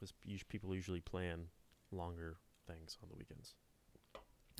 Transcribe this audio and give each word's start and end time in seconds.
because 0.00 0.42
people 0.48 0.74
usually 0.74 1.00
plan 1.00 1.46
longer 1.92 2.36
things 2.66 2.96
on 3.02 3.08
the 3.10 3.16
weekends. 3.16 3.54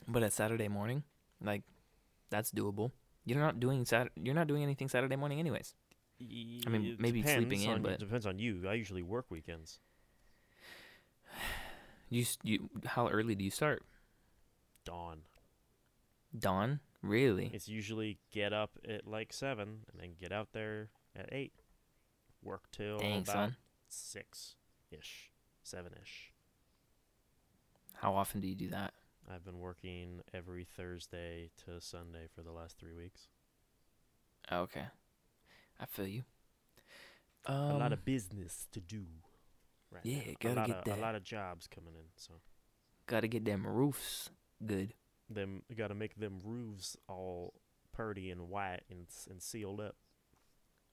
But 0.06 0.22
at 0.22 0.32
Saturday 0.32 0.68
morning, 0.68 1.02
like 1.42 1.62
that's 2.30 2.52
doable. 2.52 2.92
You're 3.24 3.40
not 3.40 3.58
doing 3.60 3.84
Sat. 3.84 4.08
You're 4.16 4.34
not 4.34 4.46
doing 4.46 4.62
anything 4.62 4.88
Saturday 4.88 5.16
morning, 5.16 5.38
anyways. 5.40 5.74
I 6.20 6.68
mean, 6.68 6.84
It 6.84 7.00
maybe 7.00 7.22
sleeping 7.22 7.62
in, 7.62 7.82
but- 7.82 7.92
it 7.92 8.00
depends 8.00 8.26
on 8.26 8.38
you. 8.38 8.68
I 8.68 8.74
usually 8.74 9.02
work 9.02 9.26
weekends. 9.30 9.80
You 12.12 12.24
you 12.42 12.68
how 12.86 13.08
early 13.08 13.36
do 13.36 13.44
you 13.44 13.52
start? 13.52 13.84
Dawn. 14.84 15.20
Dawn, 16.36 16.80
really? 17.02 17.50
It's 17.54 17.68
usually 17.68 18.18
get 18.32 18.52
up 18.52 18.72
at 18.88 19.06
like 19.06 19.32
seven 19.32 19.84
and 19.92 20.00
then 20.00 20.14
get 20.20 20.32
out 20.32 20.48
there 20.52 20.88
at 21.14 21.28
eight. 21.32 21.52
Work 22.42 22.64
till 22.72 22.98
Dang, 22.98 23.18
about 23.20 23.32
son. 23.32 23.56
six 23.88 24.56
ish, 24.90 25.29
seven 25.70 25.92
ish. 26.02 26.32
How 27.94 28.14
often 28.14 28.40
do 28.40 28.48
you 28.48 28.56
do 28.56 28.68
that? 28.70 28.92
I've 29.32 29.44
been 29.44 29.60
working 29.60 30.20
every 30.34 30.64
Thursday 30.64 31.50
to 31.64 31.80
Sunday 31.80 32.26
for 32.34 32.42
the 32.42 32.50
last 32.50 32.78
three 32.78 32.94
weeks. 32.94 33.28
Oh, 34.50 34.62
okay, 34.62 34.86
I 35.78 35.86
feel 35.86 36.06
you. 36.08 36.24
Um, 37.46 37.56
a 37.56 37.78
lot 37.78 37.92
of 37.92 38.04
business 38.04 38.66
to 38.72 38.80
do. 38.80 39.04
Right. 39.92 40.04
yeah, 40.04 40.18
now. 40.18 40.54
gotta 40.54 40.66
get 40.68 40.78
of, 40.78 40.84
that. 40.84 40.98
A 40.98 41.00
lot 41.00 41.14
of 41.14 41.22
jobs 41.22 41.68
coming 41.68 41.94
in, 41.94 42.06
so 42.16 42.34
gotta 43.06 43.28
get 43.28 43.44
them 43.44 43.66
roofs 43.66 44.30
good. 44.64 44.94
them 45.28 45.62
got 45.76 45.88
to 45.88 45.94
make 45.94 46.16
them 46.16 46.40
roofs 46.44 46.96
all 47.08 47.54
purty 47.92 48.30
and 48.30 48.48
white 48.48 48.82
and 48.90 49.06
and 49.30 49.40
sealed 49.40 49.80
up. 49.80 49.96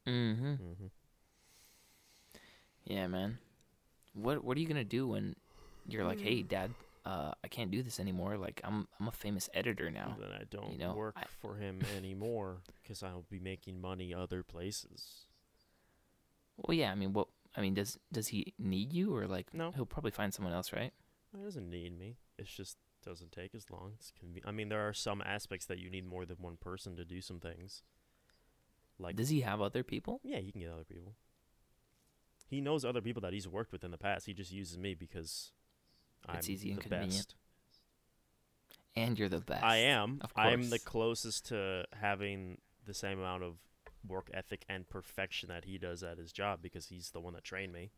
Mm-hmm. 0.07 0.51
Mm-hmm. 0.51 0.87
Yeah, 2.85 3.07
man. 3.07 3.39
What 4.17 4.43
What 4.43 4.57
are 4.57 4.59
you 4.59 4.67
gonna 4.67 4.83
do 4.83 5.07
when 5.07 5.35
you're 5.87 6.03
like, 6.05 6.19
hey, 6.19 6.43
Mm. 6.43 6.47
dad, 6.47 6.73
uh, 7.05 7.31
I 7.43 7.47
can't 7.47 7.71
do 7.71 7.81
this 7.81 7.99
anymore. 7.99 8.37
Like, 8.37 8.59
I'm 8.63 8.87
I'm 8.99 9.07
a 9.07 9.11
famous 9.11 9.49
editor 9.53 9.89
now. 9.91 10.17
Then 10.19 10.31
I 10.31 10.43
don't 10.49 10.77
know, 10.77 10.93
work 10.93 11.15
I- 11.17 11.25
for 11.41 11.55
him 11.55 11.81
anymore 11.95 12.61
because 12.81 13.03
I'll 13.03 13.25
be 13.29 13.39
making 13.39 13.79
money 13.79 14.13
other 14.13 14.43
places. 14.43 15.27
Well, 16.57 16.75
yeah. 16.75 16.91
I 16.91 16.95
mean, 16.95 17.13
what? 17.13 17.27
I 17.55 17.61
mean, 17.61 17.73
does 17.75 17.97
does 18.11 18.27
he 18.29 18.53
need 18.57 18.91
you 18.93 19.15
or 19.15 19.27
like? 19.27 19.53
No. 19.53 19.71
He'll 19.71 19.85
probably 19.85 20.11
find 20.11 20.33
someone 20.33 20.53
else, 20.53 20.73
right? 20.73 20.93
He 21.35 21.43
doesn't 21.43 21.69
need 21.69 21.97
me. 21.97 22.17
It's 22.37 22.53
just 22.53 22.77
doesn't 23.03 23.31
take 23.31 23.53
as 23.55 23.69
long. 23.69 23.93
It's 23.95 24.11
conve- 24.11 24.41
I 24.45 24.51
mean, 24.51 24.69
there 24.69 24.85
are 24.87 24.93
some 24.93 25.21
aspects 25.21 25.65
that 25.67 25.77
you 25.79 25.89
need 25.89 26.05
more 26.05 26.25
than 26.25 26.37
one 26.37 26.57
person 26.57 26.95
to 26.97 27.05
do 27.05 27.21
some 27.21 27.39
things. 27.39 27.83
Like 28.99 29.15
Does 29.15 29.29
he 29.29 29.41
have 29.41 29.61
other 29.61 29.83
people? 29.83 30.19
Yeah, 30.23 30.39
he 30.39 30.51
can 30.51 30.61
get 30.61 30.71
other 30.71 30.83
people. 30.83 31.13
He 32.47 32.61
knows 32.61 32.85
other 32.85 33.01
people 33.01 33.21
that 33.21 33.33
he's 33.33 33.47
worked 33.47 33.71
with 33.71 33.83
in 33.83 33.91
the 33.91 33.97
past. 33.97 34.25
He 34.25 34.33
just 34.33 34.51
uses 34.51 34.77
me 34.77 34.93
because 34.93 35.51
I'm 36.25 36.37
It's 36.37 36.49
easy 36.49 36.69
and 36.71 36.77
the 36.79 36.83
convenient. 36.83 37.11
best. 37.13 37.35
And 38.95 39.19
you're 39.19 39.29
the 39.29 39.41
best. 39.41 39.63
I 39.63 39.77
am. 39.77 40.19
Of 40.21 40.33
course. 40.33 40.47
I 40.47 40.51
am 40.51 40.69
the 40.69 40.79
closest 40.79 41.45
to 41.47 41.85
having 41.93 42.59
the 42.85 42.93
same 42.93 43.19
amount 43.19 43.43
of 43.43 43.57
work 44.07 44.29
ethic 44.33 44.63
and 44.69 44.87
perfection 44.89 45.49
that 45.49 45.65
he 45.65 45.77
does 45.77 46.01
at 46.03 46.17
his 46.17 46.31
job 46.31 46.61
because 46.61 46.87
he's 46.87 47.11
the 47.11 47.19
one 47.19 47.33
that 47.33 47.43
trained 47.43 47.73
me. 47.73 47.91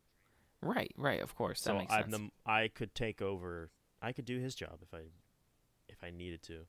Right, 0.62 0.92
right. 0.98 1.22
Of 1.22 1.36
course, 1.36 1.62
that 1.62 1.70
so 1.72 1.78
makes 1.78 1.94
I'm 1.94 2.12
sense. 2.12 2.18
the 2.46 2.52
I 2.52 2.68
could 2.68 2.94
take 2.94 3.22
over. 3.22 3.70
I 4.02 4.12
could 4.12 4.26
do 4.26 4.40
his 4.40 4.56
job 4.56 4.80
if 4.82 4.94
I 4.94 5.04
if 5.88 6.04
I 6.04 6.10
needed 6.10 6.42
to. 6.44 6.66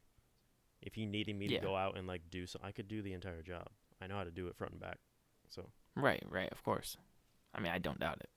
If 0.80 0.94
he 0.94 1.06
needed 1.06 1.36
me 1.36 1.46
Yeah. 1.46 1.58
to 1.60 1.66
go 1.66 1.76
out 1.76 1.96
and 1.98 2.06
like 2.06 2.22
do 2.30 2.46
so, 2.46 2.60
I 2.62 2.70
could 2.72 2.86
do 2.88 3.02
the 3.02 3.12
entire 3.12 3.42
job. 3.42 3.66
I 4.00 4.06
know 4.06 4.16
how 4.16 4.24
to 4.24 4.30
do 4.30 4.46
it 4.46 4.54
front 4.56 4.72
and 4.74 4.80
back. 4.80 4.98
So 5.48 5.70
Right, 5.96 6.22
right. 6.28 6.50
Of 6.52 6.62
course. 6.62 6.96
I 7.54 7.60
mean, 7.60 7.72
I 7.72 7.78
don't 7.78 7.98
doubt 8.00 8.18
it. 8.20 8.28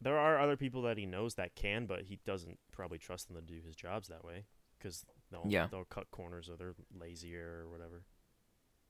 there 0.00 0.18
are 0.18 0.38
other 0.38 0.56
people 0.56 0.82
that 0.82 0.96
he 0.96 1.06
knows 1.06 1.34
that 1.34 1.54
can, 1.54 1.86
but 1.86 2.02
he 2.02 2.18
doesn't 2.24 2.58
probably 2.72 2.98
trust 2.98 3.26
them 3.28 3.36
to 3.36 3.42
do 3.42 3.60
his 3.64 3.74
jobs 3.76 4.08
that 4.08 4.24
way 4.24 4.44
because 4.78 5.04
they'll 5.30 5.44
Yeah. 5.46 5.66
they'll 5.70 5.84
cut 5.84 6.10
corners 6.10 6.48
or 6.48 6.56
they're 6.56 6.74
lazier 6.98 7.62
or 7.64 7.68
whatever. 7.70 8.04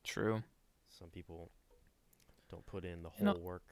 True. 0.04 0.42
Some 0.88 1.08
people 1.08 1.50
don't 2.50 2.64
put 2.66 2.84
in 2.84 3.02
the 3.02 3.10
You 3.18 3.24
know- 3.24 3.32
whole 3.32 3.42
work. 3.42 3.62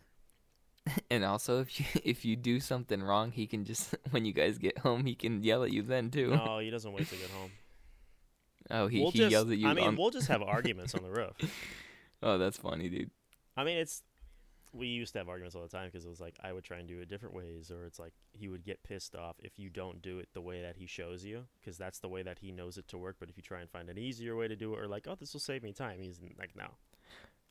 And 1.10 1.22
also, 1.24 1.60
if 1.60 1.78
you 1.78 1.86
if 2.04 2.24
you 2.24 2.34
do 2.36 2.60
something 2.60 3.02
wrong, 3.02 3.30
he 3.32 3.46
can 3.46 3.64
just 3.64 3.94
when 4.10 4.24
you 4.24 4.32
guys 4.32 4.56
get 4.58 4.78
home, 4.78 5.04
he 5.04 5.14
can 5.14 5.42
yell 5.42 5.62
at 5.64 5.70
you 5.72 5.82
then 5.82 6.10
too. 6.10 6.30
No, 6.30 6.58
he 6.60 6.70
doesn't 6.70 6.92
wait 6.92 7.08
to 7.08 7.16
get 7.16 7.30
home. 7.30 7.50
Oh, 8.70 8.86
he, 8.86 9.00
we'll 9.00 9.10
he 9.12 9.18
just, 9.18 9.30
yells 9.32 9.50
at 9.50 9.58
you. 9.58 9.68
I 9.68 9.74
mean, 9.74 9.84
on- 9.86 9.96
we'll 9.96 10.10
just 10.10 10.28
have 10.28 10.42
arguments 10.42 10.94
on 10.94 11.02
the 11.02 11.10
roof. 11.10 11.36
oh, 12.22 12.38
that's 12.38 12.56
funny, 12.58 12.88
dude. 12.88 13.10
I 13.56 13.64
mean, 13.64 13.78
it's 13.78 14.02
we 14.72 14.86
used 14.86 15.12
to 15.14 15.18
have 15.18 15.28
arguments 15.28 15.56
all 15.56 15.62
the 15.62 15.68
time 15.68 15.86
because 15.86 16.04
it 16.04 16.08
was 16.08 16.20
like 16.20 16.36
I 16.42 16.52
would 16.52 16.64
try 16.64 16.78
and 16.78 16.86
do 16.86 17.00
it 17.00 17.08
different 17.08 17.34
ways, 17.34 17.70
or 17.70 17.84
it's 17.86 17.98
like 17.98 18.12
he 18.32 18.48
would 18.48 18.64
get 18.64 18.82
pissed 18.82 19.14
off 19.16 19.36
if 19.40 19.58
you 19.58 19.70
don't 19.70 20.02
do 20.02 20.18
it 20.18 20.28
the 20.34 20.40
way 20.40 20.60
that 20.62 20.76
he 20.76 20.86
shows 20.86 21.24
you, 21.24 21.44
because 21.60 21.78
that's 21.78 22.00
the 22.00 22.08
way 22.08 22.22
that 22.22 22.38
he 22.40 22.52
knows 22.52 22.76
it 22.78 22.86
to 22.88 22.98
work. 22.98 23.16
But 23.18 23.30
if 23.30 23.36
you 23.36 23.42
try 23.42 23.60
and 23.60 23.70
find 23.70 23.88
an 23.88 23.98
easier 23.98 24.36
way 24.36 24.46
to 24.48 24.56
do 24.56 24.74
it, 24.74 24.80
or 24.80 24.86
like, 24.86 25.06
oh, 25.08 25.14
this 25.18 25.32
will 25.32 25.40
save 25.40 25.62
me 25.62 25.72
time, 25.72 26.00
he's 26.00 26.20
like, 26.38 26.54
no. 26.56 26.66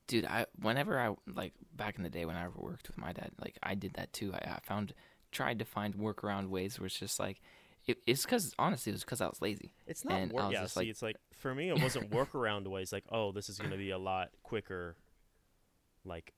Dude, 0.06 0.24
I 0.24 0.46
whenever 0.62 0.98
I 0.98 1.14
like 1.34 1.52
back 1.76 1.96
in 1.98 2.02
the 2.02 2.08
day 2.08 2.24
when 2.24 2.36
I 2.36 2.44
ever 2.44 2.54
worked 2.58 2.88
with 2.88 2.96
my 2.98 3.12
dad, 3.12 3.32
like 3.40 3.58
I 3.62 3.74
did 3.74 3.94
that 3.94 4.12
too. 4.12 4.32
I, 4.32 4.38
I 4.52 4.58
found 4.62 4.94
tried 5.32 5.58
to 5.58 5.64
find 5.64 5.94
workaround 5.96 6.48
ways 6.48 6.78
where 6.80 6.86
it's 6.86 6.98
just 6.98 7.20
like 7.20 7.40
it, 7.86 7.98
it's 8.06 8.22
because 8.24 8.54
honestly 8.58 8.90
it 8.90 8.94
was 8.94 9.04
because 9.04 9.20
I 9.20 9.26
was 9.26 9.42
lazy. 9.42 9.74
It's 9.86 10.04
not 10.04 10.14
And 10.14 10.32
work. 10.32 10.44
was 10.44 10.52
Yeah, 10.52 10.66
see, 10.66 10.80
like- 10.80 10.88
it's 10.88 11.02
like 11.02 11.16
for 11.34 11.54
me, 11.54 11.68
it 11.68 11.82
wasn't 11.82 12.10
workaround 12.12 12.66
ways. 12.68 12.92
Like, 12.92 13.04
oh, 13.10 13.32
this 13.32 13.48
is 13.50 13.58
gonna 13.58 13.76
be 13.76 13.90
a 13.90 13.98
lot 13.98 14.30
quicker. 14.42 14.96
Like, 16.04 16.32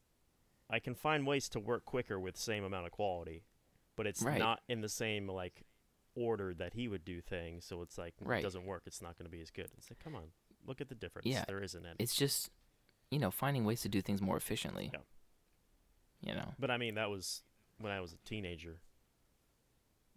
I 0.70 0.78
can 0.78 0.94
find 0.94 1.26
ways 1.26 1.48
to 1.50 1.60
work 1.60 1.84
quicker 1.84 2.18
with 2.18 2.36
same 2.36 2.64
amount 2.64 2.86
of 2.86 2.92
quality, 2.92 3.44
but 3.96 4.06
it's 4.06 4.22
Right. 4.22 4.38
not 4.38 4.62
in 4.68 4.80
the 4.80 4.88
same 4.88 5.28
like 5.28 5.62
order 6.14 6.54
that 6.54 6.74
he 6.74 6.88
would 6.88 7.04
do 7.04 7.20
things. 7.20 7.64
So 7.64 7.82
it's 7.82 7.98
like 7.98 8.14
Right. 8.20 8.40
it 8.40 8.42
doesn't 8.42 8.64
work. 8.64 8.82
It's 8.86 9.02
not 9.02 9.16
gonna 9.18 9.30
be 9.30 9.40
as 9.40 9.50
good. 9.50 9.70
It's 9.76 9.90
like, 9.90 9.98
come 9.98 10.14
on, 10.14 10.32
look 10.64 10.80
at 10.80 10.88
the 10.88 10.94
difference. 10.94 11.26
Yeah, 11.26 11.44
there 11.46 11.62
isn't 11.62 11.84
any. 11.84 11.96
It's 11.98 12.14
just 12.14 12.50
you 13.10 13.18
know 13.18 13.30
finding 13.30 13.64
ways 13.64 13.80
to 13.82 13.88
do 13.88 14.00
things 14.00 14.20
more 14.22 14.36
efficiently. 14.36 14.90
Yeah. 14.92 15.00
You 16.22 16.34
know. 16.34 16.54
But 16.58 16.70
I 16.70 16.76
mean, 16.76 16.94
that 16.94 17.10
was 17.10 17.42
when 17.78 17.92
I 17.92 18.00
was 18.00 18.12
a 18.12 18.18
teenager. 18.18 18.80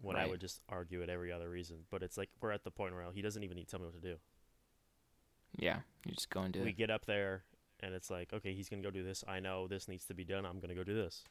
When 0.01 0.17
I 0.17 0.27
would 0.27 0.41
just 0.41 0.61
argue 0.67 1.01
at 1.01 1.09
every 1.09 1.31
other 1.31 1.49
reason, 1.49 1.85
but 1.89 2.03
it's 2.03 2.17
like 2.17 2.29
we're 2.41 2.51
at 2.51 2.65
the 2.65 2.71
point 2.71 2.93
where 2.93 3.09
he 3.13 3.21
doesn't 3.21 3.41
even 3.41 3.55
need 3.55 3.65
to 3.65 3.71
tell 3.71 3.79
me 3.79 3.85
what 3.85 3.95
to 3.95 4.01
do. 4.01 4.19
Yeah. 5.55 5.81
You 6.05 6.11
just 6.13 6.29
go 6.29 6.41
and 6.41 6.53
do 6.53 6.59
we 6.59 6.63
it. 6.63 6.65
We 6.69 6.73
get 6.73 6.89
up 6.89 7.05
there 7.05 7.45
and 7.83 7.94
it's 7.94 8.09
like 8.09 8.31
okay 8.33 8.53
he's 8.53 8.69
gonna 8.69 8.81
go 8.81 8.91
do 8.91 9.03
this. 9.03 9.23
I 9.27 9.39
know 9.39 9.67
this 9.67 9.88
needs 9.88 10.05
to 10.05 10.13
be 10.13 10.23
done. 10.23 10.45
I'm 10.45 10.59
gonna 10.59 10.75
go 10.75 10.83
do 10.83 10.95
this. 10.95 11.23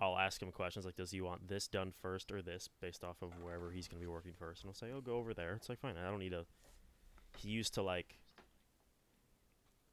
I'll 0.00 0.18
ask 0.18 0.40
him 0.40 0.52
questions 0.52 0.84
like 0.84 0.96
does 0.96 1.10
he 1.10 1.20
want 1.20 1.48
this 1.48 1.66
done 1.66 1.92
first 2.00 2.30
or 2.30 2.42
this 2.42 2.68
based 2.80 3.04
off 3.04 3.22
of 3.22 3.30
wherever 3.42 3.70
he's 3.70 3.88
gonna 3.88 4.00
be 4.00 4.06
working 4.06 4.32
first? 4.38 4.62
And 4.62 4.68
i'll 4.70 4.74
say 4.74 4.88
oh 4.94 5.00
go 5.00 5.16
over 5.16 5.34
there. 5.34 5.54
It's 5.54 5.68
like 5.68 5.80
fine. 5.80 5.94
I 5.96 6.08
don't 6.08 6.18
need 6.18 6.30
to. 6.30 6.44
he 7.38 7.48
used 7.48 7.74
to 7.74 7.82
like 7.82 8.18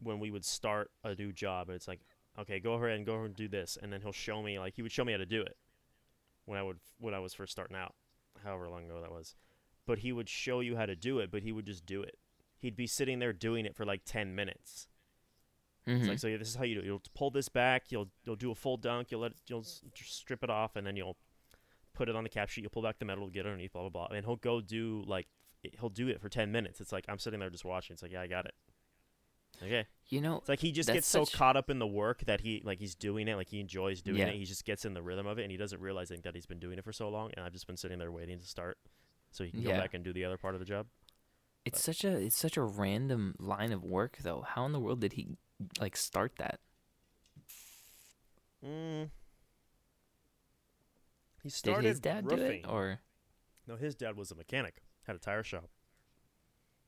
when 0.02 0.20
we 0.20 0.30
would 0.30 0.46
start 0.46 0.92
a 1.04 1.16
new 1.16 1.32
job 1.32 1.72
it's 1.72 1.88
like 1.88 2.02
okay 2.38 2.60
go 2.60 2.74
ahead 2.74 2.92
and 2.92 3.06
go 3.06 3.16
over 3.16 3.26
and 3.26 3.36
do 3.36 3.48
this. 3.48 3.78
And 3.82 3.92
then 3.92 4.02
he'll 4.02 4.12
show 4.12 4.44
me 4.44 4.60
like 4.60 4.76
he 4.76 4.82
would 4.82 4.92
show 4.92 5.06
me 5.06 5.14
how 5.14 5.18
to 5.18 5.26
do 5.26 5.42
it 5.42 5.58
when 6.46 6.60
i 6.60 6.64
would 6.64 6.80
when 7.00 7.14
i 7.14 7.20
was 7.20 7.34
first 7.34 7.52
starting 7.52 7.76
out 7.76 7.96
however 8.44 8.68
long 8.70 8.86
ago 8.86 9.02
that 9.02 9.12
was. 9.12 9.36
But 9.86 10.00
he 10.00 10.12
would 10.12 10.28
show 10.28 10.60
you 10.60 10.76
how 10.76 10.86
to 10.86 10.96
do 10.96 11.20
it 11.20 11.32
but 11.32 11.44
he 11.44 11.54
would 11.54 11.66
just 11.66 11.86
do 11.86 12.02
it. 12.02 12.18
He'd 12.60 12.76
be 12.76 12.88
sitting 12.88 13.20
there 13.20 13.34
doing 13.34 13.66
it 13.66 13.76
for 13.76 13.86
like 13.86 14.02
10 14.04 14.34
minutes 14.34 14.88
it's 15.88 16.06
Mhm. 16.06 16.10
like 16.10 16.20
so. 16.20 16.38
This 16.38 16.50
is 16.50 16.56
how 16.56 16.64
you 16.66 16.76
do. 16.76 16.82
it. 16.82 16.86
You'll 16.86 17.02
pull 17.16 17.32
this 17.32 17.50
back. 17.50 17.92
You'll 17.92 18.10
you'll 18.26 18.36
do 18.36 18.52
a 18.52 18.56
full 18.56 18.78
dunk. 18.78 19.10
You'll 19.12 19.22
let 19.22 19.32
it, 19.32 19.38
you'll 19.48 19.64
strip 19.64 20.44
it 20.44 20.50
off, 20.50 20.76
and 20.76 20.86
then 20.86 20.96
you'll 20.96 21.18
put 21.94 22.10
it 22.10 22.16
on 22.16 22.24
the 22.24 22.30
cap 22.30 22.50
sheet. 22.50 22.62
You'll 22.62 22.70
pull 22.72 22.84
back 22.84 23.00
the 23.00 23.06
metal, 23.06 23.26
to 23.28 23.32
get 23.32 23.46
underneath, 23.46 23.74
blah 23.74 23.82
blah 23.88 24.08
blah. 24.08 24.16
And 24.16 24.26
he'll 24.26 24.36
go 24.36 24.62
do 24.62 25.04
like 25.08 25.28
it- 25.64 25.76
he'll 25.80 25.90
do 25.90 26.08
it 26.10 26.20
for 26.22 26.30
ten 26.30 26.52
minutes. 26.52 26.80
It's 26.82 26.92
like 26.92 27.06
I'm 27.08 27.18
sitting 27.20 27.40
there 27.40 27.50
just 27.50 27.66
watching. 27.66 27.94
It's 27.94 28.04
like 28.04 28.12
yeah, 28.12 28.22
I 28.22 28.28
got 28.28 28.46
it. 28.46 28.54
Okay. 29.64 29.88
you 30.10 30.22
know, 30.22 30.38
It's 30.38 30.50
like 30.50 30.60
he 30.60 30.72
just 30.72 30.88
gets 30.92 31.08
so 31.08 31.24
such- 31.24 31.34
caught 31.34 31.58
up 31.58 31.70
in 31.72 31.80
the 31.80 31.88
work 31.88 32.24
that 32.26 32.42
he 32.42 32.62
like 32.64 32.80
he's 32.80 32.94
doing 32.94 33.28
it, 33.28 33.36
like 33.36 33.50
he 33.50 33.60
enjoys 33.60 34.04
doing 34.04 34.20
Yeah. 34.20 34.28
it. 34.28 34.36
He 34.36 34.46
just 34.46 34.66
gets 34.66 34.86
in 34.86 34.94
the 34.94 35.02
rhythm 35.02 35.26
of 35.26 35.40
it, 35.40 35.44
and 35.44 35.52
he 35.52 35.58
doesn't 35.58 35.82
realize 35.82 36.12
like, 36.12 36.22
that 36.24 36.36
he's 36.36 36.46
been 36.46 36.60
doing 36.60 36.78
it 36.78 36.84
for 36.84 36.94
so 36.94 37.10
long. 37.10 37.32
And 37.36 37.44
I've 37.44 37.54
just 37.54 37.66
been 37.66 37.78
sitting 37.78 37.98
there 37.98 38.12
waiting 38.12 38.38
to 38.40 38.46
start, 38.46 38.78
so 39.32 39.44
he 39.44 39.50
can 39.52 39.62
Yeah. 39.62 39.72
go 39.72 39.78
back 39.82 39.94
and 39.96 40.04
do 40.04 40.14
the 40.14 40.26
other 40.26 40.38
part 40.38 40.54
of 40.54 40.60
the 40.60 40.66
job. 40.66 40.88
it's 41.66 41.82
such 41.82 42.06
a 42.06 42.12
it's 42.18 42.38
such 42.38 42.56
a 42.56 42.62
random 42.62 43.36
line 43.40 43.74
of 43.74 43.84
work 43.84 44.18
though. 44.20 44.42
How 44.42 44.66
in 44.66 44.72
the 44.74 44.80
world 44.80 45.02
did 45.02 45.14
he 45.14 45.28
like 45.80 45.96
start 45.98 46.34
that? 46.38 46.60
Mm. 48.66 49.10
He 51.44 51.50
Did 51.50 51.84
his 51.84 52.00
dad 52.00 52.28
do 52.28 52.36
it 52.36 52.66
or 52.68 53.00
No, 53.68 53.76
his 53.76 53.96
dad 53.96 54.18
was 54.18 54.32
a 54.32 54.36
mechanic, 54.36 54.82
had 55.06 55.16
a 55.16 55.20
tire 55.20 55.44
shop. 55.44 55.70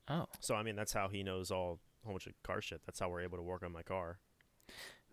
oh, 0.08 0.26
So 0.40 0.54
I 0.54 0.62
mean, 0.62 0.76
that's 0.76 0.92
how 0.92 1.08
he 1.08 1.22
knows 1.22 1.50
all 1.50 1.78
a 2.02 2.06
whole 2.06 2.14
bunch 2.14 2.26
of 2.26 2.34
car 2.42 2.60
shit. 2.60 2.82
That's 2.84 2.98
how 2.98 3.08
we're 3.08 3.22
able 3.22 3.38
to 3.38 3.42
work 3.42 3.62
on 3.62 3.72
my 3.72 3.82
car. 3.82 4.18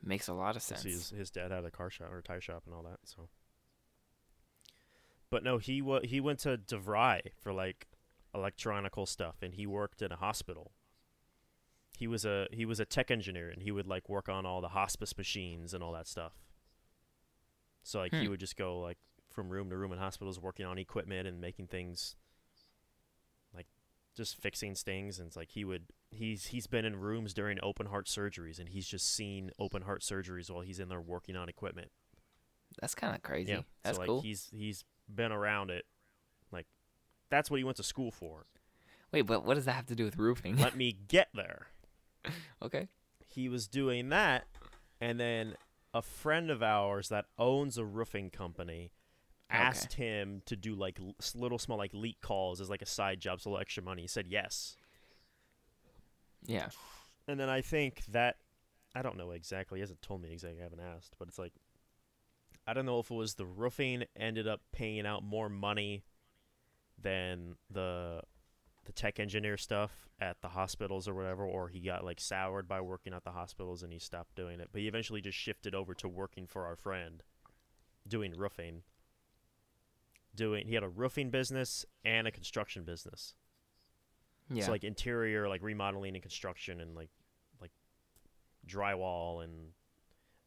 makes 0.04 0.28
a 0.28 0.34
lot 0.34 0.56
of 0.56 0.62
sense. 0.62 0.84
His, 0.84 1.10
his 1.10 1.30
dad 1.30 1.52
had 1.52 1.64
a 1.66 1.72
car 1.72 1.90
shop 1.90 2.12
or 2.12 2.20
a 2.20 2.24
tire 2.24 2.42
shop 2.42 2.64
and 2.66 2.74
all 2.74 2.84
that. 2.84 3.00
So, 3.06 3.30
but 5.30 5.44
no, 5.44 5.58
he 5.58 5.82
wa- 5.82 6.02
he 6.04 6.20
went 6.20 6.40
to 6.40 6.58
DeVry 6.58 7.22
for 7.40 7.54
like 7.54 7.88
electronical 8.34 9.06
stuff, 9.06 9.36
and 9.42 9.54
he 9.54 9.66
worked 9.68 10.02
in 10.02 10.12
a 10.12 10.16
hospital. 10.18 10.72
He 11.98 12.06
was 12.08 12.26
a 12.26 12.48
he 12.52 12.64
was 12.64 12.80
a 12.80 12.86
tech 12.86 13.10
engineer, 13.10 13.50
and 13.50 13.64
he 13.64 13.72
would 13.72 13.88
like 13.88 14.08
work 14.08 14.30
on 14.30 14.46
all 14.46 14.62
the 14.62 14.68
hospice 14.70 15.18
machines 15.18 15.74
and 15.74 15.84
all 15.84 15.94
that 15.94 16.08
stuff. 16.08 16.34
So 17.82 17.98
like 18.00 18.14
he 18.14 18.26
Hmm. 18.26 18.30
would 18.32 18.40
just 18.40 18.56
go 18.56 18.80
like 18.80 19.00
from 19.32 19.50
room 19.50 19.70
to 19.72 19.78
room 19.78 19.92
in 19.92 19.98
hospitals, 19.98 20.40
working 20.40 20.66
on 20.66 20.78
equipment 20.78 21.28
and 21.28 21.42
making 21.42 21.68
things 21.68 22.16
like 23.54 23.66
just 24.16 24.36
fixing 24.40 24.76
things. 24.76 25.18
And 25.18 25.28
it's 25.28 25.36
like 25.36 25.50
he 25.52 25.66
would 25.66 25.86
he's 26.12 26.48
he's 26.48 26.68
been 26.68 26.86
in 26.86 26.98
rooms 26.98 27.34
during 27.34 27.58
open 27.64 27.88
heart 27.88 28.06
surgeries, 28.06 28.60
and 28.60 28.70
he's 28.70 28.88
just 28.88 29.12
seen 29.12 29.50
open 29.58 29.82
heart 29.82 30.02
surgeries 30.02 30.52
while 30.52 30.62
he's 30.62 30.80
in 30.80 30.90
there 30.90 31.02
working 31.02 31.36
on 31.36 31.50
equipment. 31.50 31.90
That's 32.80 32.94
kind 32.94 33.16
of 33.16 33.24
crazy. 33.24 33.52
Yeah, 33.54 33.62
That's 33.84 33.96
so 33.98 34.02
like 34.02 34.08
cool. 34.08 34.22
he's 34.22 34.50
he's 34.52 34.86
been 35.14 35.32
around 35.32 35.72
it. 35.72 35.86
Like 36.52 36.68
that's 37.32 37.50
what 37.50 37.58
he 37.58 37.64
went 37.64 37.78
to 37.78 37.84
school 37.84 38.12
for. 38.12 38.46
Wait, 39.12 39.22
but 39.22 39.46
what 39.46 39.54
does 39.56 39.66
that 39.66 39.72
have 39.72 39.86
to 39.88 39.96
do 39.96 40.04
with 40.04 40.18
roofing? 40.18 40.58
Let 40.58 40.76
me 40.76 40.92
get 41.08 41.30
there. 41.34 41.68
Okay. 42.62 42.88
he 43.26 43.50
was 43.50 43.68
doing 43.68 44.10
that 44.10 44.46
and 45.02 45.20
then 45.20 45.56
a 45.94 46.02
friend 46.02 46.50
of 46.50 46.62
ours 46.64 47.10
that 47.10 47.26
owns 47.38 47.78
a 47.78 47.86
roofing 47.86 48.30
company 48.30 48.92
Okay. 49.50 49.60
asked 49.64 49.94
him 49.94 50.42
to 50.46 50.58
do 50.58 50.76
like 50.76 51.00
l- 51.00 51.16
little 51.34 51.58
small 51.58 51.78
like 51.78 51.94
leak 51.94 52.20
calls 52.22 52.60
as 52.60 52.70
like 52.70 52.82
a 52.82 52.86
side 52.86 53.22
job 53.22 53.40
so 53.40 53.56
extra 53.56 53.82
money 53.82 54.02
he 54.02 54.08
said 54.08 54.28
yes 54.28 54.76
Yeah. 56.46 56.68
and 57.30 57.40
then 57.40 57.48
i 57.50 57.62
think 57.62 58.04
that 58.10 58.36
i 58.94 59.02
don't 59.02 59.18
know 59.18 59.32
exactly 59.32 59.80
he 59.80 59.82
hasn't 59.82 60.02
told 60.02 60.22
me 60.22 60.32
exactly 60.34 60.60
i 60.60 60.64
haven't 60.64 60.82
asked 60.82 61.16
but 61.18 61.30
it's 61.30 61.40
like 61.40 61.54
i 62.68 62.74
don't 62.74 62.86
know 62.86 63.00
if 63.00 63.10
it 63.10 63.14
was 63.16 63.36
the 63.36 63.46
roofing 63.46 64.04
ended 64.18 64.48
up 64.50 64.60
paying 64.74 65.06
out 65.06 65.24
more 65.24 65.48
money 65.48 66.04
than 67.02 67.56
the 67.72 68.22
the 68.88 68.94
tech 68.94 69.20
engineer 69.20 69.58
stuff 69.58 70.10
at 70.20 70.42
the 70.42 70.48
hospitals 70.48 71.08
or 71.08 71.14
whatever, 71.14 71.46
or 71.46 71.68
he 71.68 71.80
got 71.80 72.04
like 72.04 72.20
soured 72.20 72.68
by 72.68 72.82
working 72.82 73.14
at 73.14 73.24
the 73.24 73.32
hospitals 73.32 73.84
and 73.84 73.94
he 73.94 74.00
stopped 74.00 74.34
doing 74.36 74.60
it. 74.60 74.70
But 74.72 74.82
he 74.82 74.88
eventually 74.88 75.22
just 75.22 75.38
shifted 75.38 75.76
over 75.76 75.94
to 75.96 76.08
working 76.08 76.48
for 76.48 76.66
our 76.66 76.76
friend, 76.76 77.22
doing 78.08 78.34
roofing. 78.36 78.82
Doing 80.34 80.68
he 80.68 80.74
had 80.74 80.84
a 80.84 80.90
roofing 80.90 81.30
business 81.30 81.86
and 82.06 82.28
a 82.28 82.32
construction 82.32 82.84
business. 82.84 83.36
Yeah. 84.52 84.66
So 84.66 84.72
like 84.72 84.84
interior, 84.84 85.50
like 85.50 85.62
remodeling 85.62 86.16
and 86.16 86.22
construction 86.22 86.80
and 86.80 86.96
like 86.96 87.10
like 87.60 87.72
drywall 88.68 89.44
and 89.44 89.72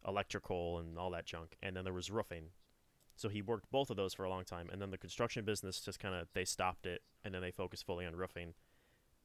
electrical 0.07 0.79
and 0.79 0.99
all 0.99 1.11
that 1.11 1.27
junk. 1.27 1.57
And 1.63 1.77
then 1.77 1.85
there 1.85 1.93
was 1.93 2.11
roofing. 2.11 2.47
So 3.21 3.29
he 3.29 3.43
worked 3.43 3.71
both 3.71 3.91
of 3.91 3.99
those 3.99 4.15
for 4.15 4.25
a 4.25 4.31
long 4.31 4.45
time. 4.45 4.71
And 4.73 4.81
then 4.81 4.91
the 4.91 4.97
construction 4.97 5.45
business 5.45 5.79
just 5.81 6.01
kind 6.01 6.15
of 6.15 6.29
they 6.33 6.47
stopped 6.47 6.87
it 6.87 7.03
and 7.23 7.35
then 7.35 7.43
they 7.43 7.51
focused 7.51 7.85
fully 7.85 8.07
on 8.07 8.17
roofing. 8.17 8.55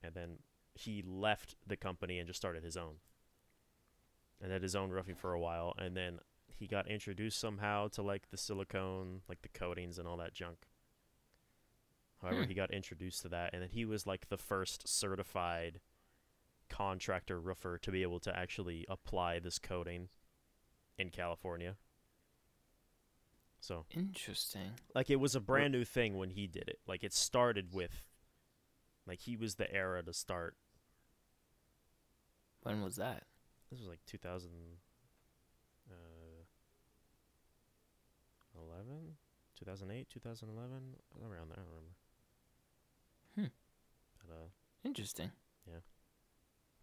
And 0.04 0.14
then 0.14 0.40
he 0.74 1.02
left 1.02 1.56
the 1.66 1.78
company 1.78 2.20
and 2.20 2.28
just 2.28 2.36
started 2.36 2.62
his 2.62 2.76
own. 2.76 2.96
And 4.42 4.52
had 4.52 4.64
his 4.64 4.76
own 4.76 4.90
roofing 4.90 5.16
for 5.16 5.32
a 5.32 5.40
while 5.40 5.74
and 5.78 5.96
then 5.96 6.20
he 6.60 6.68
got 6.68 6.90
introduced 6.90 7.40
somehow 7.40 7.88
to 7.90 8.02
like 8.02 8.32
the 8.32 8.38
silicone, 8.38 9.22
like 9.30 9.42
the 9.44 9.50
coatings 9.50 9.98
and 9.98 10.10
all 10.10 10.18
that 10.18 10.34
junk. 10.34 10.68
However, 12.22 12.44
Hmm. 12.44 12.50
he 12.50 12.54
got 12.54 12.72
introduced 12.72 13.22
to 13.22 13.30
that, 13.30 13.54
and 13.54 13.62
then 13.62 13.70
he 13.70 13.86
was 13.86 14.08
like 14.08 14.30
the 14.30 14.38
first 14.38 14.88
certified 14.88 15.80
contractor 16.70 17.40
roofer 17.40 17.78
to 17.78 17.92
be 17.92 18.02
able 18.02 18.20
to 18.22 18.36
actually 18.36 18.86
apply 18.90 19.40
this 19.40 19.60
coating 19.60 20.10
in 20.98 21.10
California. 21.10 21.76
So, 23.66 23.86
Interesting. 23.96 24.74
like, 24.94 25.10
it 25.10 25.16
was 25.16 25.34
a 25.34 25.40
brand 25.40 25.72
new 25.74 25.84
thing 25.84 26.18
when 26.18 26.30
he 26.30 26.46
did 26.46 26.68
it. 26.68 26.78
Like, 26.86 27.04
it 27.04 27.14
started 27.14 27.74
with, 27.74 28.04
like, 29.08 29.22
he 29.22 29.36
was 29.36 29.56
the 29.56 29.74
era 29.74 30.04
to 30.04 30.14
start. 30.14 30.56
When 32.62 32.84
was 32.84 32.98
that? 32.98 33.24
This 33.72 33.80
was 33.80 33.90
like 33.90 34.06
2000, 34.06 34.52
uh, 35.90 36.44
11, 38.56 39.16
2008, 39.58 40.10
2011, 40.12 40.96
around 41.24 41.50
there. 41.50 41.58
I 41.58 41.62
don't 41.62 41.70
remember. 41.74 41.96
Hmm. 43.36 43.46
But, 44.22 44.34
uh, 44.34 44.48
Interesting. 44.84 45.32
Yeah. 45.66 45.80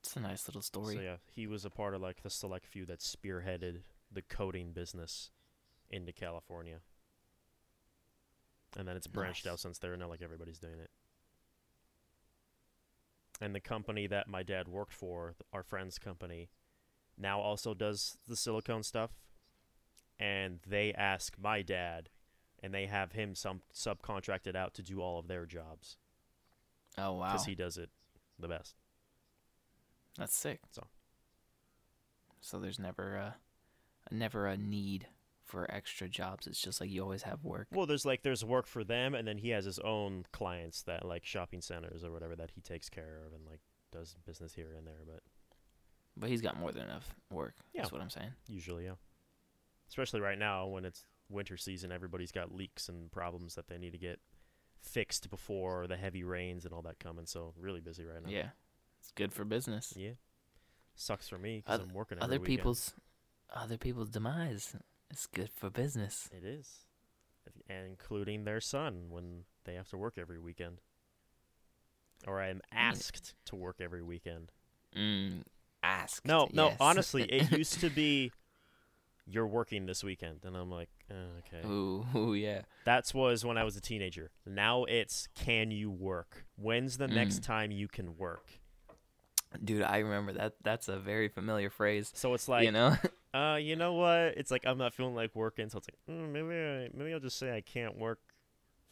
It's 0.00 0.16
a 0.16 0.20
nice 0.20 0.48
little 0.48 0.62
story. 0.62 0.96
So 0.96 1.00
yeah, 1.00 1.16
he 1.32 1.46
was 1.46 1.64
a 1.64 1.70
part 1.70 1.94
of 1.94 2.02
like 2.02 2.22
the 2.22 2.30
select 2.30 2.66
few 2.66 2.84
that 2.86 2.98
spearheaded 2.98 3.82
the 4.10 4.22
coating 4.22 4.72
business 4.72 5.30
into 5.92 6.12
California. 6.12 6.78
And 8.76 8.88
then 8.88 8.96
it's 8.96 9.06
branched 9.06 9.44
Nice. 9.44 9.52
out 9.52 9.60
since 9.60 9.78
there. 9.78 9.96
Now 9.96 10.08
like 10.08 10.22
everybody's 10.22 10.58
doing 10.58 10.80
it. 10.80 10.90
And 13.40 13.54
the 13.54 13.60
company 13.60 14.06
that 14.06 14.28
my 14.28 14.42
dad 14.42 14.68
worked 14.68 14.94
for, 14.94 15.34
our 15.52 15.62
friend's 15.62 15.98
company, 15.98 16.48
now 17.18 17.40
also 17.40 17.74
does 17.74 18.16
the 18.28 18.36
silicone 18.36 18.82
stuff. 18.82 19.10
And 20.18 20.60
they 20.66 20.94
ask 20.94 21.34
my 21.42 21.62
dad, 21.62 22.08
and 22.62 22.72
they 22.72 22.86
have 22.86 23.12
him 23.12 23.34
some 23.34 23.62
subcontracted 23.74 24.54
out 24.54 24.74
to 24.74 24.82
do 24.82 25.00
all 25.00 25.18
of 25.18 25.26
their 25.26 25.46
jobs 25.46 25.96
oh 26.96 27.14
wow. 27.14 27.32
because 27.32 27.46
he 27.46 27.54
does 27.56 27.76
it 27.76 27.90
the 28.38 28.46
best. 28.46 28.76
That's 30.16 30.34
sick. 30.34 30.60
So. 30.70 30.86
So 32.40 32.58
there's 32.58 32.78
never 32.78 33.14
a 33.14 33.36
never 34.10 34.46
a 34.46 34.56
need 34.56 35.06
for 35.52 35.70
extra 35.70 36.08
jobs. 36.08 36.46
It's 36.46 36.62
just 36.62 36.80
like 36.80 36.90
you 36.90 37.02
always 37.02 37.22
have 37.24 37.44
work. 37.44 37.68
Well, 37.72 37.84
there's 37.84 38.06
like 38.06 38.22
there's 38.22 38.42
work 38.42 38.66
for 38.66 38.82
them, 38.84 39.14
and 39.14 39.28
then 39.28 39.36
he 39.36 39.50
has 39.50 39.66
his 39.66 39.78
own 39.78 40.24
clients 40.32 40.82
that 40.84 41.04
like 41.04 41.26
shopping 41.26 41.60
centers 41.60 42.02
or 42.02 42.10
whatever 42.10 42.34
that 42.36 42.50
he 42.54 42.62
takes 42.62 42.88
care 42.88 43.20
of 43.26 43.34
and 43.34 43.44
like 43.46 43.60
does 43.92 44.16
business 44.26 44.54
here 44.54 44.72
and 44.76 44.86
there. 44.86 45.02
But 45.06 45.20
But 46.16 46.30
he's 46.30 46.40
got 46.40 46.58
more 46.58 46.72
than 46.72 46.84
enough 46.84 47.14
work. 47.30 47.54
Yeah. 47.74 47.82
That's 47.82 47.92
what 47.92 48.00
I'm 48.00 48.08
saying. 48.08 48.30
usually, 48.48 48.86
yeah. 48.86 48.94
Especially 49.90 50.20
right 50.22 50.38
now 50.38 50.68
when 50.68 50.86
it's 50.86 51.04
winter 51.28 51.58
season, 51.58 51.92
everybody's 51.92 52.32
got 52.32 52.54
leaks 52.54 52.88
and 52.88 53.12
problems 53.12 53.54
that 53.56 53.68
they 53.68 53.76
need 53.76 53.92
to 53.92 53.98
get 53.98 54.20
fixed 54.80 55.28
before 55.28 55.86
the 55.86 55.98
heavy 55.98 56.24
rains 56.24 56.64
and 56.64 56.72
all 56.72 56.82
that 56.82 56.98
coming. 56.98 57.26
So 57.26 57.52
really 57.60 57.80
busy 57.80 58.06
right 58.06 58.22
now. 58.22 58.30
Yeah. 58.30 58.48
It's 59.00 59.12
good 59.14 59.34
for 59.34 59.44
business. 59.44 59.92
Yeah. 59.94 60.12
Sucks 60.94 61.28
for 61.28 61.36
me 61.36 61.62
because 61.62 61.80
I'm 61.80 61.92
working 61.92 62.18
Other 62.20 62.38
weekend. 62.38 62.46
people's 62.46 62.94
other 63.54 63.76
people's 63.76 64.08
demise 64.08 64.74
is 65.12 65.26
good 65.32 65.50
for 65.54 65.70
business. 65.70 66.28
It 66.36 66.44
is, 66.44 66.86
including 67.68 68.44
their 68.44 68.60
son 68.60 69.06
when 69.10 69.44
they 69.64 69.74
have 69.74 69.88
to 69.90 69.96
work 69.96 70.14
every 70.18 70.38
weekend. 70.38 70.80
Or 72.26 72.40
I'm 72.40 72.60
asked 72.72 73.34
to 73.46 73.56
work 73.56 73.76
every 73.80 74.02
weekend. 74.02 74.52
Mm, 74.96 75.42
asked. 75.82 76.24
No, 76.26 76.48
no. 76.52 76.68
yes. 76.68 76.76
Honestly, 76.80 77.24
it 77.24 77.50
used 77.58 77.80
to 77.80 77.90
be, 77.90 78.30
you're 79.26 79.46
working 79.46 79.86
this 79.86 80.04
weekend, 80.04 80.40
and 80.44 80.56
I'm 80.56 80.70
like, 80.70 80.90
uh, 81.10 81.40
okay. 81.40 81.66
Ooh, 81.66 82.06
ooh, 82.14 82.34
yeah. 82.34 82.62
That 82.84 83.10
was 83.14 83.44
when 83.44 83.58
I 83.58 83.64
was 83.64 83.76
a 83.76 83.80
teenager. 83.80 84.30
Now 84.46 84.84
it's, 84.84 85.28
can 85.34 85.70
you 85.70 85.90
work? 85.90 86.44
When's 86.56 86.98
the 86.98 87.08
next 87.08 87.40
Mm. 87.40 87.46
time 87.46 87.70
you 87.72 87.88
can 87.88 88.16
work? 88.16 88.44
Dude, 89.62 89.82
I 89.82 89.98
remember 89.98 90.32
that. 90.32 90.54
That's 90.62 90.88
a 90.88 90.96
very 90.98 91.28
familiar 91.28 91.70
phrase. 91.70 92.10
So 92.14 92.34
it's 92.34 92.48
like, 92.48 92.64
you 92.64 92.72
know? 92.72 92.96
uh, 93.34 93.56
you 93.60 93.76
know 93.76 93.94
what? 93.94 94.36
It's 94.36 94.50
like 94.50 94.66
I'm 94.66 94.78
not 94.78 94.92
feeling 94.94 95.14
like 95.14 95.34
working, 95.34 95.68
so 95.70 95.78
it's 95.78 95.88
like 95.88 96.16
mm, 96.16 96.30
maybe 96.32 96.54
I, 96.54 96.88
maybe 96.96 97.12
I'll 97.14 97.20
just 97.20 97.38
say 97.38 97.54
I 97.56 97.60
can't 97.60 97.98
work 97.98 98.20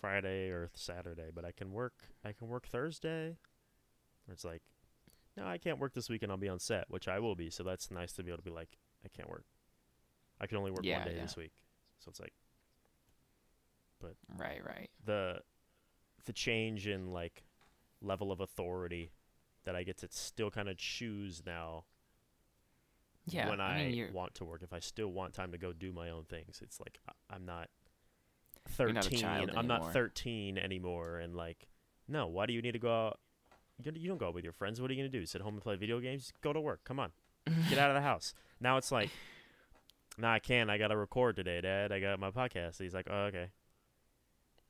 Friday 0.01 0.49
or 0.51 0.71
Saturday, 0.75 1.31
but 1.35 1.45
I 1.45 1.53
can 1.53 1.73
work 1.73 1.95
I 2.25 2.33
can 2.33 2.49
work 2.49 2.67
Thursday. 2.69 3.37
Or 4.29 4.33
it's 4.33 4.45
like, 4.45 4.63
no, 5.37 5.47
I 5.47 5.59
can't 5.59 5.79
work 5.79 5.95
this 5.95 6.09
weekend. 6.09 6.33
I'll 6.33 6.39
be 6.39 6.49
on 6.49 6.59
set, 6.61 6.85
which 6.89 7.09
I 7.09 7.19
will 7.19 7.35
be. 7.35 7.51
So 7.51 7.63
that's 7.65 7.91
nice 7.91 8.13
to 8.15 8.23
be 8.23 8.31
able 8.31 8.39
to 8.39 8.45
be 8.45 8.51
like, 8.51 8.79
I 9.05 9.09
can't 9.09 9.29
work. 9.29 9.45
I 10.41 10.47
can 10.47 10.59
only 10.59 10.71
work 10.71 10.85
Yeah, 10.85 10.99
one 10.99 11.05
day 11.05 11.15
yeah. 11.17 11.23
this 11.23 11.37
week. 11.37 11.53
So 11.99 12.09
it's 12.11 12.21
like 12.21 12.33
but 14.01 14.15
right, 14.39 14.65
right. 14.65 14.91
the 15.05 15.41
the 16.25 16.33
change 16.33 16.87
in 16.87 17.13
like 17.13 17.45
level 18.03 18.33
of 18.33 18.41
authority 18.41 19.13
that 19.65 19.77
I 19.77 19.83
get 19.83 19.99
to 19.99 20.09
still 20.11 20.51
kind 20.51 20.69
of 20.69 20.77
choose 20.79 21.43
now 21.45 21.85
Yeah. 23.27 23.49
when 23.49 23.61
I, 23.61 23.85
I, 23.85 23.89
mean, 23.89 24.13
want 24.13 24.35
to 24.37 24.45
work. 24.45 24.63
If 24.63 24.73
I 24.73 24.81
still 24.81 25.09
want 25.09 25.35
time 25.35 25.53
to 25.53 25.59
go 25.59 25.73
do 25.73 25.93
my 25.93 26.11
own 26.11 26.25
things, 26.25 26.61
it's 26.63 26.81
like 26.81 26.99
I'm 27.29 27.45
not 27.45 27.69
You're 28.79 28.93
not 28.93 29.05
13. 29.05 29.51
I'm 29.57 29.67
not 29.67 29.93
13 29.93 30.59
anymore. 30.59 31.19
And 31.19 31.35
like, 31.35 31.69
no, 32.09 32.27
why 32.27 32.47
do 32.47 32.53
you 32.53 32.63
need 32.63 32.73
to 32.73 32.79
go 32.79 33.09
out? 33.09 33.21
You 33.83 34.09
don't 34.09 34.19
go 34.19 34.29
out 34.29 34.35
with 34.35 34.45
your 34.45 34.53
friends. 34.53 34.81
What 34.81 34.91
are 34.91 34.95
you 34.95 35.01
going 35.01 35.11
to 35.11 35.19
do? 35.19 35.25
Sit 35.25 35.41
home 35.41 35.55
and 35.55 35.63
play 35.63 35.77
video 35.77 36.01
games? 36.01 36.33
Go 36.43 36.53
to 36.53 36.61
work. 36.61 36.81
Come 36.85 37.01
on. 37.01 37.13
Get 37.69 37.79
out 37.79 37.91
of 37.91 37.95
the 37.95 38.03
house. 38.03 38.35
Now 38.63 38.77
it's 38.77 38.93
like, 38.93 39.09
nah, 40.19 40.35
I 40.35 40.39
can't. 40.39 40.69
I 40.69 40.77
got 40.77 40.89
to 40.89 40.97
record 40.99 41.35
today, 41.35 41.63
Dad. 41.63 41.93
I 41.93 41.99
got 41.99 42.21
my 42.21 42.31
podcast. 42.31 42.79
He's 42.79 42.93
like, 42.93 43.07
oh, 43.09 43.23
okay. 43.29 43.49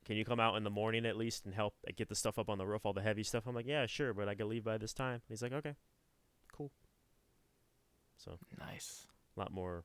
Can 0.05 0.15
you 0.15 0.23
come 0.23 0.39
out 0.39 0.55
in 0.55 0.63
the 0.63 0.69
morning 0.69 1.05
at 1.05 1.17
least 1.17 1.43
and 1.43 1.53
help 1.53 1.73
uh, 1.85 1.91
get 1.93 2.07
the 2.07 2.15
stuff 2.15 2.39
up 2.39 2.49
on 2.49 2.57
the 2.57 2.65
roof, 2.65 2.85
all 2.85 2.93
the 2.93 3.01
heavy 3.01 3.23
stuff? 3.23 3.43
I'm 3.45 3.53
like, 3.53 3.67
yeah, 3.67 3.85
sure, 3.85 4.13
but 4.13 4.29
I 4.29 4.35
can 4.35 4.47
leave 4.47 4.63
by 4.63 4.77
this 4.77 4.93
time. 4.93 5.21
He's 5.27 5.41
like, 5.41 5.51
okay. 5.51 5.75
So 8.23 8.37
nice. 8.59 9.07
a 9.35 9.39
lot 9.39 9.51
more 9.51 9.83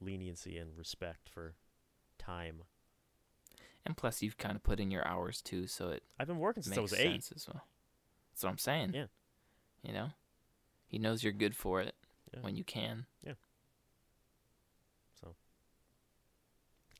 leniency 0.00 0.58
and 0.58 0.76
respect 0.76 1.28
for 1.28 1.54
time. 2.18 2.62
And 3.86 3.96
plus, 3.96 4.22
you've 4.22 4.36
kind 4.38 4.56
of 4.56 4.62
put 4.62 4.80
in 4.80 4.90
your 4.90 5.06
hours 5.06 5.40
too, 5.40 5.66
so 5.66 5.88
it 5.90 6.02
I've 6.18 6.26
been 6.26 6.38
working 6.38 6.62
since 6.62 6.76
I 6.76 6.80
was 6.80 6.92
eight. 6.94 7.30
as 7.34 7.46
well. 7.48 7.62
That's 8.32 8.42
what 8.44 8.50
I'm 8.50 8.58
saying. 8.58 8.92
Yeah. 8.94 9.06
You 9.82 9.92
know, 9.92 10.10
he 10.86 10.98
knows 10.98 11.22
you're 11.22 11.32
good 11.32 11.56
for 11.56 11.80
it 11.80 11.94
Yeah. 12.34 12.40
when 12.40 12.56
you 12.56 12.64
can. 12.64 13.06
Yeah. 13.24 13.34
So. 15.20 15.34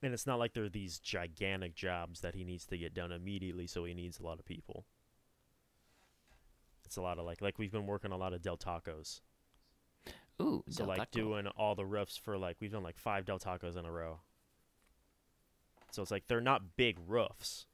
And 0.03 0.15
it's 0.15 0.27
not 0.27 0.39
like 0.39 0.55
there 0.55 0.65
are 0.65 0.69
these 0.71 0.99
gigantic 0.99 1.75
jobs 1.75 2.21
that 2.21 2.35
he 2.35 2.45
needs 2.45 2.65
to 2.67 2.79
get 2.79 2.95
done 2.95 3.13
immediately, 3.13 3.67
so 3.67 3.85
he 3.85 3.93
needs 3.93 4.19
a 4.19 4.23
lot 4.23 4.39
of 4.39 4.47
people. 4.47 4.87
It's 6.87 6.97
a 6.97 7.03
lot 7.03 7.19
of 7.19 7.25
like 7.27 7.41
like 7.43 7.59
we've 7.59 7.71
been 7.73 7.87
working 7.87 8.13
a 8.13 8.17
lot 8.17 8.33
of 8.33 8.41
Del 8.43 8.57
Tacos. 8.57 9.21
Ooh, 10.41 10.65
So 10.69 10.85
like 10.85 10.99
Taco. 10.99 11.11
doing 11.13 11.47
all 11.49 11.75
the 11.75 11.85
roofs 11.87 12.17
for 12.17 12.39
like 12.39 12.57
we've 12.61 12.73
done 12.73 12.83
like 12.83 12.99
five 12.99 13.25
Del 13.25 13.39
Tacos 13.39 13.77
in 13.77 13.85
a 13.85 13.93
row. 13.93 14.21
So 15.93 16.03
it's 16.03 16.11
like 16.11 16.27
they're 16.29 16.41
not 16.41 16.77
big 16.77 16.99
roofs. 17.07 17.67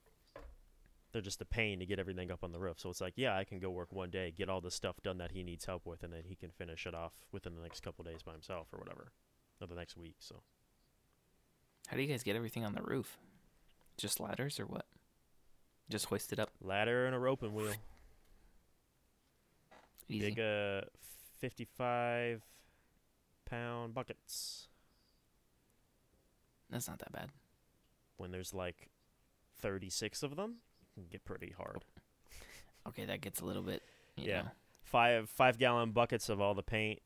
They're 1.12 1.22
just 1.22 1.40
a 1.40 1.44
pain 1.46 1.78
to 1.78 1.86
get 1.86 1.98
everything 1.98 2.30
up 2.30 2.42
on 2.44 2.52
the 2.52 2.58
roof. 2.58 2.78
So 2.80 2.90
it's 2.90 3.00
like, 3.00 3.14
yeah, 3.16 3.36
I 3.36 3.44
can 3.44 3.58
go 3.58 3.70
work 3.70 3.92
one 3.92 4.10
day, 4.10 4.32
get 4.36 4.48
all 4.50 4.60
the 4.60 4.70
stuff 4.70 4.96
done 5.02 5.16
that 5.18 5.30
he 5.32 5.42
needs 5.42 5.64
help 5.64 5.86
with, 5.86 6.02
and 6.02 6.12
then 6.12 6.24
he 6.26 6.34
can 6.34 6.50
finish 6.50 6.86
it 6.86 6.94
off 6.94 7.12
within 7.32 7.54
the 7.54 7.62
next 7.62 7.80
couple 7.82 8.04
days 8.04 8.22
by 8.22 8.32
himself 8.32 8.66
or 8.72 8.78
whatever, 8.78 9.12
or 9.60 9.66
the 9.66 9.74
next 9.74 9.96
week. 9.96 10.16
So 10.18 10.42
How 11.88 11.96
do 11.96 12.02
you 12.02 12.08
guys 12.08 12.22
get 12.22 12.36
everything 12.36 12.64
on 12.66 12.74
the 12.74 12.82
roof? 12.82 13.16
Just 13.96 14.20
ladders 14.20 14.60
or 14.60 14.66
what? 14.66 14.84
Just 15.88 16.06
hoist 16.06 16.32
it 16.34 16.38
up 16.40 16.50
ladder 16.60 17.06
and 17.06 17.14
a 17.14 17.18
roping 17.18 17.54
wheel, 17.54 17.72
easy. 20.08 20.30
big 20.34 20.40
uh, 20.40 20.82
fifty-five 21.40 22.42
pound 23.46 23.94
buckets. 23.94 24.68
That's 26.70 26.88
not 26.88 26.98
that 26.98 27.12
bad. 27.12 27.30
When 28.18 28.30
there's 28.30 28.52
like 28.52 28.90
thirty-six 29.60 30.22
of 30.22 30.36
them, 30.36 30.56
it 30.80 31.00
can 31.00 31.08
get 31.10 31.24
pretty 31.24 31.54
hard. 31.56 31.84
Okay, 32.88 33.04
that 33.06 33.20
gets 33.20 33.40
a 33.40 33.44
little 33.44 33.64
bit. 33.64 33.82
You 34.16 34.28
Yeah. 34.28 34.42
Know, 34.42 34.48
five 34.84 35.28
five 35.28 35.58
gallon 35.58 35.90
buckets 35.90 36.28
of 36.28 36.40
all 36.40 36.54
the 36.54 36.62
paint. 36.62 37.00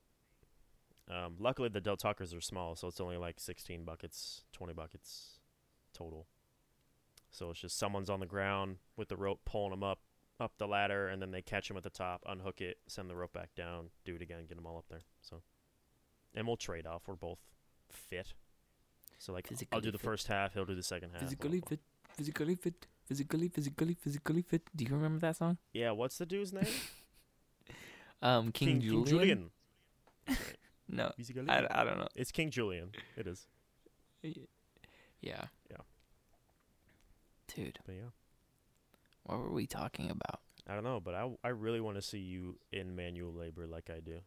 Um, 1.10 1.36
luckily, 1.38 1.70
the 1.70 1.80
Del 1.80 1.96
Tacos 1.96 2.36
are 2.36 2.40
small, 2.42 2.76
so 2.76 2.86
it's 2.88 3.00
only 3.00 3.16
like 3.16 3.40
16 3.40 3.84
buckets, 3.84 4.42
20 4.52 4.74
buckets 4.74 5.38
total. 5.94 6.26
So 7.30 7.48
it's 7.48 7.60
just 7.60 7.78
someone's 7.78 8.10
on 8.10 8.20
the 8.20 8.26
ground 8.26 8.76
with 8.98 9.08
the 9.08 9.16
rope 9.16 9.40
pulling 9.46 9.70
them 9.70 9.82
up 9.82 10.00
up 10.38 10.52
the 10.58 10.68
ladder, 10.68 11.08
and 11.08 11.22
then 11.22 11.30
they 11.30 11.40
catch 11.40 11.68
them 11.68 11.78
at 11.78 11.82
the 11.82 11.88
top, 11.88 12.22
unhook 12.26 12.60
it, 12.60 12.76
send 12.86 13.08
the 13.08 13.16
rope 13.16 13.32
back 13.32 13.54
down, 13.54 13.86
do 14.04 14.14
it 14.16 14.20
again, 14.20 14.44
get 14.46 14.56
them 14.56 14.66
all 14.66 14.76
up 14.76 14.86
there. 14.90 15.00
So, 15.22 15.40
and 16.34 16.46
we'll 16.46 16.56
trade 16.56 16.86
off. 16.86 17.02
We're 17.06 17.14
both 17.16 17.38
fit. 17.90 18.34
So 19.18 19.32
like, 19.32 19.48
I'll 19.72 19.80
do 19.80 19.90
the 19.90 19.98
fit. 19.98 20.04
first 20.04 20.26
half, 20.28 20.54
he'll 20.54 20.64
do 20.64 20.74
the 20.74 20.82
second 20.82 21.10
half. 21.12 21.20
physically 21.20 21.60
fit, 21.66 21.80
physically 22.16 22.54
fit, 22.54 22.86
physically, 23.06 23.48
physically, 23.48 23.94
physically 23.94 24.42
fit. 24.42 24.62
Do 24.74 24.84
you 24.84 24.90
remember 24.94 25.18
that 25.20 25.36
song? 25.36 25.58
Yeah, 25.72 25.90
what's 25.90 26.16
the 26.18 26.26
dude's 26.26 26.52
name? 26.52 26.64
Um, 28.22 28.52
King, 28.52 28.82
Julian. 28.82 29.06
Julian. 29.06 29.50
That's 30.26 30.40
right. 30.46 30.56
No, 30.90 31.10
Physically 31.16 31.48
I. 31.48 31.66
I 31.70 31.84
don't 31.84 31.96
know. 31.98 32.08
It's 32.14 32.30
King 32.30 32.50
Julian. 32.50 32.90
It 33.16 33.26
is. 33.26 33.46
Yeah. 34.22 34.34
Yeah. 35.22 35.76
Dude, 37.54 37.78
But 37.86 37.94
yeah. 37.94 38.10
what 39.24 39.38
were 39.38 39.50
we 39.50 39.66
talking 39.66 40.10
about? 40.10 40.40
I 40.68 40.74
don't 40.74 40.84
know, 40.84 41.00
but 41.00 41.14
I, 41.14 41.30
I 41.42 41.48
really 41.48 41.80
want 41.80 41.96
to 41.96 42.02
see 42.02 42.18
you 42.18 42.58
in 42.70 42.94
manual 42.94 43.32
labor 43.32 43.66
like 43.66 43.88
I 43.88 44.00
do. 44.00 44.18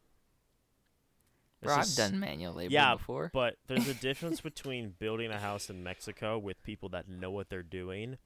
Bro, 1.63 1.75
I've 1.75 1.95
done 1.95 2.19
manual 2.19 2.53
labor 2.53 2.71
Yeah, 2.73 2.95
before. 2.95 3.31
But 3.33 3.55
there's 3.67 3.87
a 3.87 3.93
difference 4.09 4.41
between 4.41 4.93
building 4.99 5.31
a 5.31 5.39
house 5.39 5.69
in 5.69 5.83
Mexico 5.83 6.37
with 6.37 6.61
people 6.63 6.89
that 6.89 7.07
know 7.07 7.31
what 7.31 7.49
they're 7.49 7.63
doing, 7.63 8.17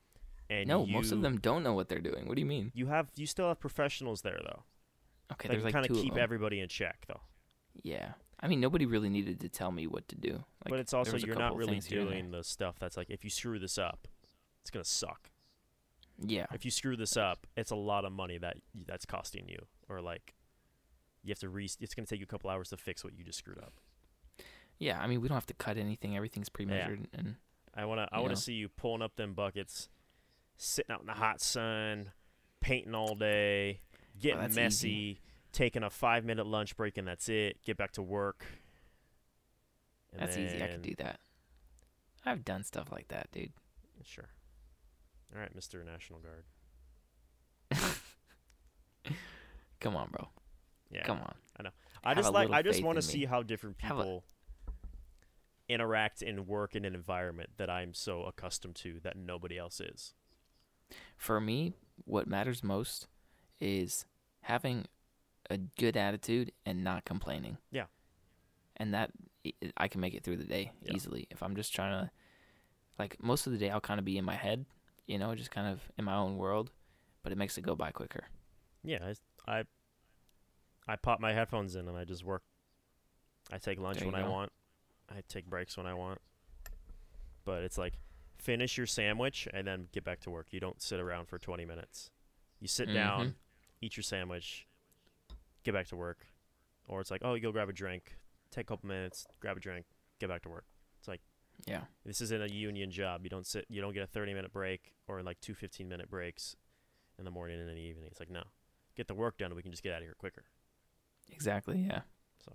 and 0.49 0.67
no, 0.67 0.85
most 0.85 1.11
of 1.11 1.21
them 1.21 1.39
don't 1.39 1.63
know 1.63 1.73
what 1.73 1.89
they're 1.89 1.99
doing. 1.99 2.27
What 2.27 2.35
do 2.35 2.41
you 2.41 2.45
mean? 2.45 2.71
You 2.73 2.87
have 2.87 3.09
you 3.15 3.25
still 3.27 3.47
have 3.47 3.59
professionals 3.59 4.21
there 4.21 4.39
though. 4.43 4.63
Okay, 5.33 5.49
can 5.49 5.63
like 5.63 5.73
kind 5.73 5.85
of 5.85 5.95
of 5.95 6.01
keep 6.03 6.17
everybody 6.17 6.59
in 6.59 6.69
check 6.69 7.05
though. 7.07 7.21
Yeah, 7.83 8.13
I 8.39 8.47
mean 8.47 8.59
nobody 8.59 8.85
really 8.85 9.09
needed 9.09 9.39
to 9.41 9.49
tell 9.49 9.71
me 9.71 9.87
what 9.87 10.07
to 10.07 10.15
do. 10.15 10.31
Like, 10.33 10.69
but 10.69 10.79
it's 10.79 10.93
also 10.93 11.17
you're 11.17 11.35
not 11.35 11.55
really 11.55 11.73
things 11.73 11.85
here 11.85 11.99
and 11.99 12.07
there. 12.09 12.15
doing 12.15 12.31
the 12.31 12.43
stuff 12.43 12.79
that's 12.79 12.97
like 12.97 13.09
if 13.09 13.23
you 13.23 13.29
screw 13.29 13.59
this 13.59 13.77
up, 13.77 14.07
it's 14.61 14.71
gonna 14.71 14.83
suck. 14.85 15.29
Yeah, 16.19 16.47
If 16.51 16.65
you 16.65 16.71
screw 16.71 16.95
this 16.97 17.15
up, 17.15 17.45
it's 17.55 17.69
a 17.69 17.75
lot 17.75 18.03
of 18.03 18.11
money 18.11 18.39
that 18.39 18.57
that's 18.87 19.05
costing 19.05 19.47
you, 19.47 19.59
or 19.87 20.01
like 20.01 20.33
you 21.27 21.31
have 21.31 21.39
to 21.39 21.49
re. 21.49 21.69
It's 21.79 21.93
gonna 21.93 22.05
take 22.05 22.19
you 22.19 22.25
a 22.25 22.27
couple 22.27 22.49
hours 22.49 22.69
to 22.69 22.77
fix 22.77 23.03
what 23.03 23.13
you 23.17 23.23
just 23.23 23.39
screwed 23.39 23.59
up. 23.59 23.73
yeah. 24.79 24.99
I 24.99 25.07
mean 25.07 25.21
we 25.21 25.27
don't 25.27 25.35
have 25.35 25.45
to 25.47 25.53
cut 25.53 25.77
anything. 25.77 26.15
Everything's 26.15 26.49
pre-measured, 26.49 27.07
and 27.13 27.35
I 27.75 27.85
wanna 27.85 28.07
I 28.11 28.17
wanna 28.19 28.29
know. 28.29 28.35
see 28.35 28.53
you 28.53 28.69
pulling 28.69 29.01
up 29.01 29.15
them 29.15 29.33
buckets, 29.33 29.89
sitting 30.57 30.93
out 30.93 31.01
in 31.01 31.07
the 31.07 31.13
hot 31.13 31.41
sun, 31.41 32.11
painting 32.61 32.95
all 32.95 33.15
day, 33.15 33.81
getting 34.19 34.39
that's 34.41 34.55
messy, 34.55 34.89
easy. 34.89 35.21
taking 35.51 35.83
a 35.83 35.89
five 35.89 36.23
minute 36.25 36.47
lunch 36.47 36.75
break 36.77 36.97
and 36.97 37.07
that's 37.07 37.29
it. 37.29 37.61
Get 37.63 37.77
back 37.77 37.91
to 37.93 38.01
work. 38.01 38.45
That's 40.17 40.37
easy. 40.37 40.63
I 40.63 40.67
can 40.67 40.81
do 40.81 40.95
that. 40.97 41.19
I've 42.25 42.43
done 42.43 42.63
stuff 42.63 42.91
like 42.91 43.09
that, 43.09 43.29
dude. 43.31 43.51
Sure. 44.03 44.29
All 45.33 45.39
right, 45.41 45.53
Mister 45.53 45.83
National 45.83 46.19
Guard. 46.19 46.45
Come 49.79 49.95
on, 49.95 50.09
bro. 50.09 50.29
Yeah. 50.91 51.03
Come 51.03 51.19
on. 51.19 51.35
I 51.59 51.63
know. 51.63 51.69
I 52.03 52.09
Have 52.09 52.17
just 52.17 52.29
a 52.29 52.31
like 52.31 52.43
little 52.49 52.55
I 52.55 52.61
just 52.61 52.77
faith 52.79 52.85
want 52.85 52.95
to 53.01 53.05
in 53.05 53.07
me. 53.07 53.11
see 53.21 53.25
how 53.25 53.43
different 53.43 53.75
Have 53.81 53.97
a- 53.97 54.01
people 54.03 54.23
interact 55.69 56.21
and 56.21 56.47
work 56.47 56.75
in 56.75 56.85
an 56.85 56.95
environment 56.95 57.49
that 57.57 57.69
I'm 57.69 57.93
so 57.93 58.23
accustomed 58.23 58.75
to 58.77 58.99
that 59.03 59.17
nobody 59.17 59.57
else 59.57 59.79
is. 59.81 60.13
For 61.17 61.41
me, 61.41 61.73
what 62.05 62.27
matters 62.27 62.63
most 62.63 63.07
is 63.59 64.05
having 64.41 64.85
a 65.49 65.57
good 65.57 65.97
attitude 65.97 66.51
and 66.65 66.83
not 66.83 67.03
complaining. 67.03 67.57
Yeah. 67.71 67.85
And 68.77 68.93
that 68.93 69.11
i- 69.45 69.87
can 69.89 69.99
make 69.99 70.13
it 70.13 70.23
through 70.23 70.37
the 70.37 70.45
day 70.45 70.71
Yeah. 70.83 70.93
easily. 70.93 71.27
If 71.29 71.43
I'm 71.43 71.55
just 71.55 71.73
trying 71.73 72.05
to, 72.05 72.11
like, 72.97 73.21
most 73.21 73.45
of 73.47 73.51
the 73.53 73.59
day 73.59 73.69
I'll 73.69 73.81
kind 73.81 73.99
of 73.99 74.05
be 74.05 74.17
in 74.17 74.23
my 74.25 74.35
head, 74.35 74.65
you 75.05 75.17
know, 75.17 75.35
just 75.35 75.51
kind 75.51 75.67
of 75.67 75.81
in 75.97 76.05
my 76.05 76.15
own 76.15 76.37
world, 76.37 76.71
but 77.23 77.31
it 77.33 77.37
makes 77.37 77.57
it 77.57 77.61
go 77.63 77.75
by 77.75 77.91
quicker. 77.91 78.27
Yeah, 78.83 79.11
I, 79.47 79.59
I 79.59 79.63
I 80.87 80.95
pop 80.95 81.19
my 81.19 81.33
headphones 81.33 81.75
in 81.75 81.87
and 81.87 81.97
I 81.97 82.03
just 82.05 82.23
work. 82.23 82.43
I 83.51 83.57
take 83.57 83.79
lunch 83.79 83.99
when 84.05 84.13
you 84.15 84.25
I 84.25 84.29
want. 84.29 84.51
I 85.09 85.21
take 85.27 85.45
breaks 85.45 85.77
when 85.77 85.85
I 85.85 85.93
want. 85.93 86.19
But 87.45 87.63
it's 87.63 87.77
like 87.77 87.93
finish 88.37 88.77
your 88.77 88.85
sandwich 88.87 89.47
and 89.53 89.65
then 89.67 89.87
get 89.91 90.03
back 90.03 90.19
to 90.21 90.29
work. 90.29 90.47
You 90.51 90.59
don't 90.59 90.81
sit 90.81 90.99
around 90.99 91.27
for 91.27 91.37
20 91.39 91.65
minutes. 91.65 92.11
You 92.59 92.67
sit 92.67 92.91
down, 92.93 93.27
Mhm. 93.29 93.35
eat 93.81 93.97
your 93.97 94.03
sandwich, 94.03 94.67
get 95.63 95.73
back 95.73 95.87
to 95.87 95.95
work. 95.95 96.25
Or 96.87 97.01
it's 97.01 97.11
like, 97.11 97.21
"Oh, 97.23 97.33
you 97.33 97.41
go 97.41 97.51
grab 97.51 97.69
a 97.69 97.73
drink, 97.73 98.15
take 98.51 98.65
a 98.65 98.67
couple 98.67 98.87
minutes, 98.87 99.27
grab 99.39 99.57
a 99.57 99.59
drink, 99.59 99.85
get 100.19 100.27
back 100.29 100.41
to 100.43 100.49
work." 100.49 100.65
It's 100.99 101.07
like, 101.07 101.21
yeah. 101.65 101.85
This 102.05 102.21
isn't 102.21 102.41
a 102.41 102.47
union 102.53 102.91
job. 102.91 103.23
You 103.23 103.29
don't 103.29 103.45
sit 103.45 103.65
you 103.69 103.81
don't 103.81 103.93
get 103.93 104.03
a 104.03 104.07
30 104.07 104.33
minute 104.33 104.51
break 104.53 104.93
or 105.07 105.21
like 105.23 105.39
two 105.41 105.53
15 105.55 105.87
minute 105.89 106.09
breaks 106.09 106.55
in 107.17 107.25
the 107.25 107.31
morning 107.31 107.59
and 107.59 107.69
in 107.69 107.75
the 107.75 107.81
evening. 107.81 108.07
It's 108.07 108.19
like, 108.19 108.29
"No. 108.29 108.43
Get 108.95 109.07
the 109.07 109.15
work 109.15 109.37
done 109.37 109.47
and 109.51 109.55
we 109.55 109.61
can 109.63 109.71
just 109.71 109.83
get 109.83 109.93
out 109.93 110.01
of 110.01 110.07
here 110.07 110.15
quicker." 110.15 110.45
Exactly. 111.29 111.85
Yeah. 111.87 112.01
So. 112.43 112.53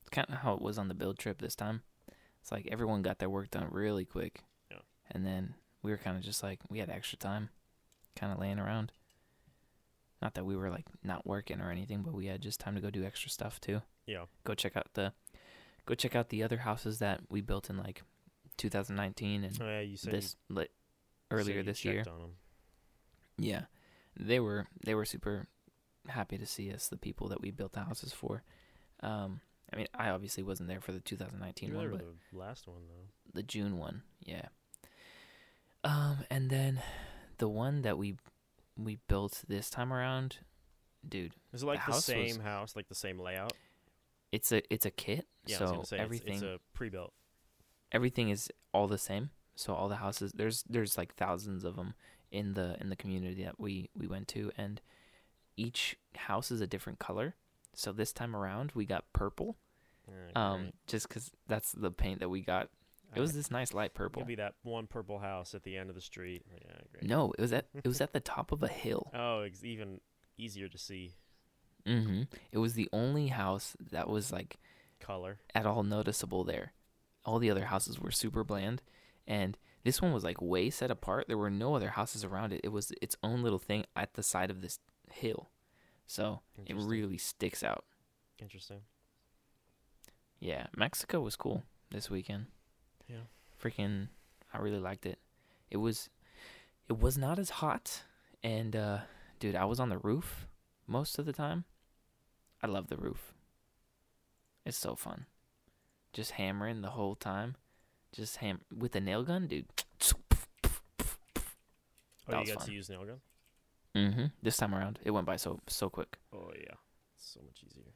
It's 0.00 0.10
kind 0.10 0.28
of 0.28 0.36
how 0.36 0.54
it 0.54 0.62
was 0.62 0.78
on 0.78 0.88
the 0.88 0.94
build 0.94 1.18
trip 1.18 1.40
this 1.40 1.54
time. 1.54 1.82
It's 2.40 2.50
like 2.50 2.68
everyone 2.70 3.02
got 3.02 3.18
their 3.18 3.30
work 3.30 3.50
done 3.50 3.68
really 3.70 4.04
quick. 4.04 4.42
Yeah. 4.70 4.78
And 5.10 5.24
then 5.26 5.54
we 5.82 5.90
were 5.90 5.98
kind 5.98 6.16
of 6.16 6.22
just 6.22 6.42
like 6.42 6.60
we 6.68 6.78
had 6.78 6.90
extra 6.90 7.18
time, 7.18 7.50
kind 8.16 8.32
of 8.32 8.38
laying 8.38 8.58
around. 8.58 8.92
Not 10.22 10.34
that 10.34 10.44
we 10.44 10.56
were 10.56 10.70
like 10.70 10.86
not 11.02 11.26
working 11.26 11.60
or 11.60 11.70
anything, 11.70 12.02
but 12.02 12.12
we 12.14 12.26
had 12.26 12.42
just 12.42 12.60
time 12.60 12.74
to 12.74 12.80
go 12.80 12.90
do 12.90 13.04
extra 13.04 13.30
stuff 13.30 13.60
too. 13.60 13.82
Yeah. 14.06 14.24
Go 14.44 14.54
check 14.54 14.76
out 14.76 14.88
the, 14.94 15.12
go 15.86 15.94
check 15.94 16.14
out 16.14 16.28
the 16.28 16.42
other 16.42 16.58
houses 16.58 16.98
that 16.98 17.20
we 17.30 17.40
built 17.40 17.70
in 17.70 17.78
like 17.78 18.02
2019 18.58 19.44
and 19.44 19.58
Oh 19.60 19.66
yeah, 19.66 19.80
you 19.80 19.96
said 19.96 20.12
this 20.12 20.36
you, 20.48 20.66
earlier 21.30 21.56
you 21.58 21.62
this 21.62 21.84
year. 21.84 22.04
checked 22.04 22.08
on 22.08 22.20
'em. 22.20 22.30
Yeah, 23.38 23.62
they 24.14 24.40
were 24.40 24.66
they 24.84 24.94
were 24.94 25.06
super 25.06 25.48
happy 26.08 26.38
to 26.38 26.46
see 26.46 26.72
us, 26.72 26.88
the 26.88 26.96
people 26.96 27.28
that 27.28 27.40
we 27.40 27.50
built 27.50 27.72
the 27.72 27.80
houses 27.84 28.12
for. 28.12 28.42
Um, 29.02 29.40
I 29.72 29.76
mean, 29.76 29.86
I 29.94 30.10
obviously 30.10 30.42
wasn't 30.42 30.68
there 30.68 30.80
for 30.80 30.92
the 30.92 31.00
2019 31.00 31.68
You 31.68 31.74
were 31.76 31.80
one, 31.82 31.90
but 31.90 32.04
the 32.32 32.38
last 32.38 32.66
one 32.66 32.82
though. 32.88 33.06
the 33.34 33.42
June 33.42 33.78
one, 33.78 34.02
yeah. 34.20 34.46
Um, 35.84 36.18
and 36.30 36.50
then 36.50 36.80
the 37.38 37.48
one 37.48 37.82
that 37.82 37.96
we 37.96 38.16
we 38.76 38.98
built 39.08 39.42
this 39.48 39.70
time 39.70 39.92
around, 39.92 40.38
dude, 41.06 41.34
Is 41.52 41.62
it 41.62 41.66
like 41.66 41.84
the, 41.84 41.92
was- 41.92 42.04
same 42.04 42.40
house, 42.40 42.76
like 42.76 42.88
the 42.88 42.94
same 42.94 43.18
layout? 43.18 43.52
it's 44.32 44.52
a 44.52 44.62
it's 44.72 44.86
a 44.86 44.90
kit, 44.90 45.26
Yeah, 45.46 45.60
was 45.60 45.70
so 45.70 45.82
say 45.82 45.96
it's- 45.96 46.04
everything 46.04 46.34
it's, 46.34 46.42
a 46.42 46.58
pre-built. 46.74 47.12
everything 47.92 48.28
is 48.30 48.50
all 48.72 48.86
the 48.88 48.98
same. 48.98 49.30
So 49.56 49.74
all 49.74 49.88
the 49.88 49.96
houses 49.96 50.32
there's 50.34 50.62
there's 50.68 50.96
like 50.98 51.14
thousands 51.14 51.64
of 51.64 51.76
them 51.76 51.94
in 52.30 52.54
the 52.54 52.76
in 52.80 52.88
the 52.90 52.96
community 52.96 53.42
that 53.44 53.58
we 53.58 53.90
we 53.94 54.06
went 54.06 54.28
to 54.28 54.50
and 54.56 54.80
each 55.60 55.96
house 56.16 56.50
is 56.50 56.60
a 56.60 56.66
different 56.66 56.98
color. 56.98 57.34
So 57.74 57.92
this 57.92 58.12
time 58.12 58.34
around 58.34 58.72
we 58.74 58.84
got 58.86 59.04
purple. 59.12 59.56
Um 60.34 60.60
great. 60.62 60.74
just 60.86 61.08
cuz 61.08 61.30
that's 61.46 61.72
the 61.72 61.90
paint 61.90 62.20
that 62.20 62.28
we 62.28 62.40
got. 62.40 62.68
It 63.14 63.20
was 63.20 63.32
this 63.32 63.50
nice 63.50 63.74
light 63.74 63.92
purple. 63.94 64.20
It'll 64.22 64.28
be 64.28 64.34
that 64.36 64.54
one 64.62 64.86
purple 64.86 65.18
house 65.18 65.54
at 65.54 65.64
the 65.64 65.76
end 65.76 65.88
of 65.88 65.94
the 65.96 66.00
street. 66.00 66.44
Yeah, 66.52 66.80
great. 66.92 67.04
No, 67.04 67.32
it 67.38 67.40
was 67.42 67.52
at 67.52 67.66
it 67.74 67.86
was 67.86 68.00
at 68.06 68.12
the 68.12 68.20
top 68.20 68.52
of 68.52 68.62
a 68.62 68.68
hill. 68.68 69.10
Oh, 69.14 69.40
it's 69.42 69.64
even 69.64 70.00
easier 70.36 70.68
to 70.68 70.78
see 70.78 71.14
Mhm. 71.86 72.26
It 72.52 72.58
was 72.58 72.74
the 72.74 72.88
only 72.92 73.28
house 73.28 73.76
that 73.80 74.08
was 74.08 74.30
like 74.32 74.58
color. 75.00 75.38
at 75.54 75.66
all 75.66 75.82
noticeable 75.82 76.44
there. 76.44 76.72
all 77.24 77.38
the 77.38 77.50
other 77.50 77.66
houses 77.66 77.98
were 78.00 78.10
super 78.10 78.42
bland, 78.44 78.82
and 79.26 79.58
this 79.84 80.00
one 80.00 80.12
was 80.12 80.24
like 80.24 80.40
way 80.40 80.70
set 80.70 80.90
apart. 80.90 81.26
There 81.28 81.36
were 81.38 81.50
no 81.50 81.74
other 81.74 81.90
houses 81.90 82.24
around 82.24 82.52
it. 82.54 82.60
It 82.64 82.68
was 82.70 82.92
its 83.02 83.14
own 83.22 83.42
little 83.42 83.58
thing 83.58 83.84
at 83.94 84.14
the 84.14 84.22
side 84.22 84.50
of 84.50 84.60
this 84.62 84.78
hill, 85.12 85.50
so 86.06 86.40
it 86.66 86.74
really 86.76 87.18
sticks 87.18 87.62
out. 87.62 87.84
Interesting. 88.38 88.80
Yeah, 90.38 90.66
Mexico 90.76 91.20
was 91.20 91.36
cool 91.36 91.64
this 91.90 92.08
weekend. 92.10 92.46
Yeah. 93.08 93.24
Freaking 93.62 94.08
I 94.54 94.58
really 94.58 94.78
liked 94.78 95.04
it. 95.06 95.18
It 95.70 95.76
was 95.78 96.08
it 96.88 96.98
was 96.98 97.18
not 97.18 97.38
as 97.38 97.50
hot 97.50 98.02
and 98.42 98.74
uh 98.74 98.98
dude, 99.38 99.54
I 99.56 99.64
was 99.66 99.78
on 99.80 99.88
the 99.90 99.98
roof 99.98 100.46
most 100.86 101.18
of 101.18 101.26
the 101.26 101.32
time. 101.32 101.64
I 102.62 102.66
love 102.66 102.88
the 102.88 102.96
roof. 102.96 103.34
It's 104.64 104.78
so 104.78 104.94
fun. 104.94 105.26
Just 106.12 106.32
hammering 106.32 106.80
the 106.82 106.90
whole 106.90 107.14
time. 107.14 107.56
Just 108.12 108.36
ham 108.38 108.60
with 108.76 108.94
a 108.96 109.00
nail 109.00 109.22
gun, 109.22 109.46
dude. 109.46 109.66
Oh, 112.28 112.32
That 112.32 112.40
you 112.46 112.52
got 112.52 112.60
fun. 112.60 112.68
to 112.68 112.74
use 112.74 112.88
nail 112.88 113.04
gun? 113.04 113.20
Mm-hmm. 113.96 114.26
This 114.42 114.56
time 114.56 114.74
around, 114.74 115.00
it 115.04 115.10
went 115.10 115.26
by 115.26 115.36
so 115.36 115.60
so 115.66 115.88
quick. 115.90 116.18
Oh 116.32 116.52
yeah, 116.56 116.74
so 117.16 117.40
much 117.44 117.62
easier. 117.66 117.92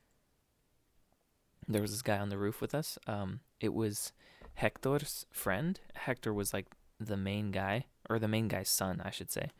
there 1.68 1.82
was 1.82 1.92
this 1.92 2.02
guy 2.02 2.18
on 2.18 2.28
the 2.28 2.38
roof 2.38 2.60
with 2.60 2.74
us. 2.74 2.98
Um, 3.06 3.40
it 3.60 3.72
was 3.72 4.12
Hector's 4.54 5.26
friend. 5.32 5.80
Hector 5.94 6.32
was 6.34 6.52
like 6.52 6.66
the 7.00 7.16
main 7.16 7.50
guy, 7.50 7.86
or 8.10 8.18
the 8.18 8.28
main 8.28 8.48
guy's 8.48 8.68
son, 8.68 9.00
I 9.04 9.10
should 9.10 9.30
say. 9.30 9.50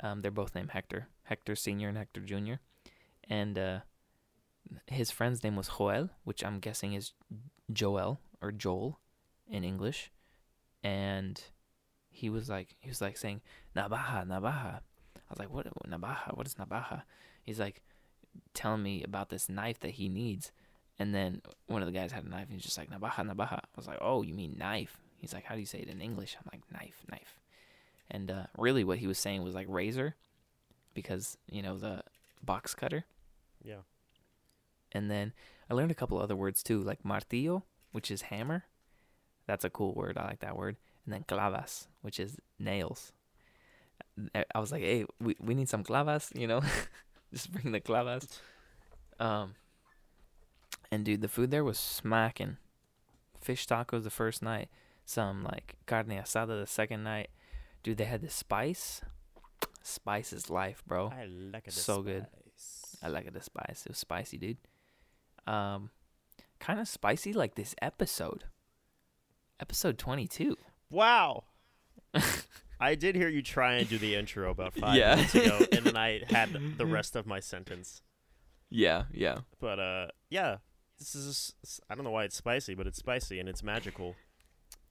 Um, 0.00 0.22
they're 0.22 0.30
both 0.30 0.54
named 0.54 0.70
Hector, 0.70 1.08
Hector 1.24 1.54
Senior 1.54 1.88
and 1.88 1.98
Hector 1.98 2.20
Junior, 2.20 2.60
and 3.28 3.58
uh, 3.58 3.80
his 4.86 5.10
friend's 5.10 5.44
name 5.44 5.56
was 5.56 5.68
Joel, 5.78 6.10
which 6.24 6.44
I'm 6.44 6.58
guessing 6.60 6.94
is 6.94 7.12
Joel 7.72 8.20
or 8.42 8.50
Joel 8.52 8.98
in 9.46 9.64
English, 9.64 10.10
and 10.82 11.40
he 12.10 12.28
was 12.30 12.48
like 12.48 12.74
he 12.80 12.88
was 12.88 13.00
like 13.00 13.16
saying 13.16 13.42
Navaja, 13.76 14.26
Navaja. 14.26 14.80
I 15.34 15.42
was 15.42 15.48
like, 15.48 15.52
what 15.52 15.90
Navaja? 15.90 16.36
What 16.36 16.46
is 16.46 16.54
Navaja? 16.54 17.02
He's 17.42 17.58
like 17.58 17.82
telling 18.52 18.82
me 18.82 19.02
about 19.02 19.30
this 19.30 19.48
knife 19.48 19.80
that 19.80 19.92
he 19.92 20.08
needs. 20.08 20.52
And 20.98 21.12
then 21.14 21.42
one 21.66 21.82
of 21.82 21.86
the 21.86 21.92
guys 21.92 22.12
had 22.12 22.24
a 22.24 22.28
knife 22.28 22.44
and 22.44 22.52
he's 22.52 22.62
just 22.62 22.78
like, 22.78 22.90
Navaja, 22.90 23.28
Navaja. 23.28 23.58
I 23.58 23.76
was 23.76 23.88
like, 23.88 23.98
oh, 24.00 24.22
you 24.22 24.32
mean 24.32 24.54
knife? 24.56 24.98
He's 25.16 25.32
like, 25.32 25.44
how 25.44 25.54
do 25.54 25.60
you 25.60 25.66
say 25.66 25.80
it 25.80 25.88
in 25.88 26.00
English? 26.00 26.36
I'm 26.38 26.48
like, 26.52 26.62
knife, 26.72 27.02
knife. 27.10 27.40
And 28.10 28.30
uh, 28.30 28.44
really 28.56 28.84
what 28.84 28.98
he 28.98 29.06
was 29.06 29.18
saying 29.18 29.42
was 29.42 29.54
like 29.54 29.66
razor 29.68 30.14
because, 30.92 31.36
you 31.50 31.62
know, 31.62 31.76
the 31.78 32.02
box 32.44 32.74
cutter. 32.74 33.04
Yeah. 33.62 33.82
And 34.92 35.10
then 35.10 35.32
I 35.68 35.74
learned 35.74 35.90
a 35.90 35.94
couple 35.94 36.18
other 36.18 36.36
words 36.36 36.62
too, 36.62 36.80
like 36.80 37.02
martillo, 37.02 37.62
which 37.90 38.10
is 38.10 38.22
hammer. 38.22 38.64
That's 39.46 39.64
a 39.64 39.70
cool 39.70 39.94
word. 39.94 40.16
I 40.16 40.26
like 40.26 40.40
that 40.40 40.56
word. 40.56 40.76
And 41.04 41.12
then 41.12 41.24
clavas, 41.24 41.88
which 42.02 42.20
is 42.20 42.38
nails. 42.58 43.12
I- 44.34 44.58
was 44.60 44.72
like, 44.72 44.82
hey, 44.82 45.04
we, 45.20 45.36
we 45.40 45.54
need 45.54 45.68
some 45.68 45.84
clavas, 45.84 46.30
you 46.38 46.46
know? 46.46 46.60
Just 47.32 47.52
bring 47.52 47.72
the 47.72 47.80
clavas. 47.80 48.26
Um, 49.18 49.54
and 50.90 51.04
dude, 51.04 51.20
the 51.20 51.28
food 51.28 51.50
there 51.50 51.64
was 51.64 51.78
smacking. 51.78 52.56
Fish 53.40 53.66
tacos 53.66 54.04
the 54.04 54.10
first 54.10 54.42
night, 54.42 54.68
some 55.04 55.44
like 55.44 55.74
carne 55.86 56.06
asada 56.08 56.60
the 56.60 56.66
second 56.66 57.02
night. 57.02 57.28
Dude, 57.82 57.98
they 57.98 58.04
had 58.04 58.22
the 58.22 58.30
spice. 58.30 59.02
Spice 59.82 60.32
is 60.32 60.48
life, 60.48 60.82
bro. 60.86 61.08
I 61.08 61.26
like 61.26 61.66
it. 61.66 61.72
so 61.74 62.00
good. 62.00 62.26
I 63.02 63.08
like 63.08 63.26
it 63.26 63.34
the 63.34 63.42
spice. 63.42 63.82
It 63.84 63.90
was 63.90 63.98
spicy, 63.98 64.38
dude. 64.38 64.56
Um, 65.46 65.90
kind 66.58 66.80
of 66.80 66.88
spicy 66.88 67.34
like 67.34 67.54
this 67.54 67.74
episode. 67.82 68.44
Episode 69.60 69.98
twenty 69.98 70.26
two. 70.26 70.56
Wow. 70.90 71.44
I 72.84 72.94
did 72.94 73.14
hear 73.16 73.28
you 73.28 73.42
try 73.42 73.74
and 73.74 73.88
do 73.88 73.98
the 73.98 74.14
intro 74.14 74.50
about 74.50 74.74
five 74.82 74.96
Yeah. 74.96 75.14
minutes 75.16 75.34
ago, 75.34 75.58
and 75.72 75.84
then 75.86 75.96
I 75.96 76.22
had 76.28 76.50
the 76.78 76.86
rest 76.98 77.16
of 77.16 77.26
my 77.26 77.40
sentence. 77.40 78.02
Yeah, 78.70 79.04
yeah. 79.12 79.38
But 79.60 79.78
uh, 79.78 80.06
yeah, 80.30 80.58
this 80.98 81.14
is 81.14 81.54
I 81.88 81.94
don't 81.94 82.04
know 82.04 82.10
why 82.10 82.24
it's 82.24 82.36
spicy, 82.36 82.74
but 82.74 82.86
it's 82.86 82.98
spicy 82.98 83.38
and 83.40 83.48
it's 83.48 83.62
magical. 83.62 84.14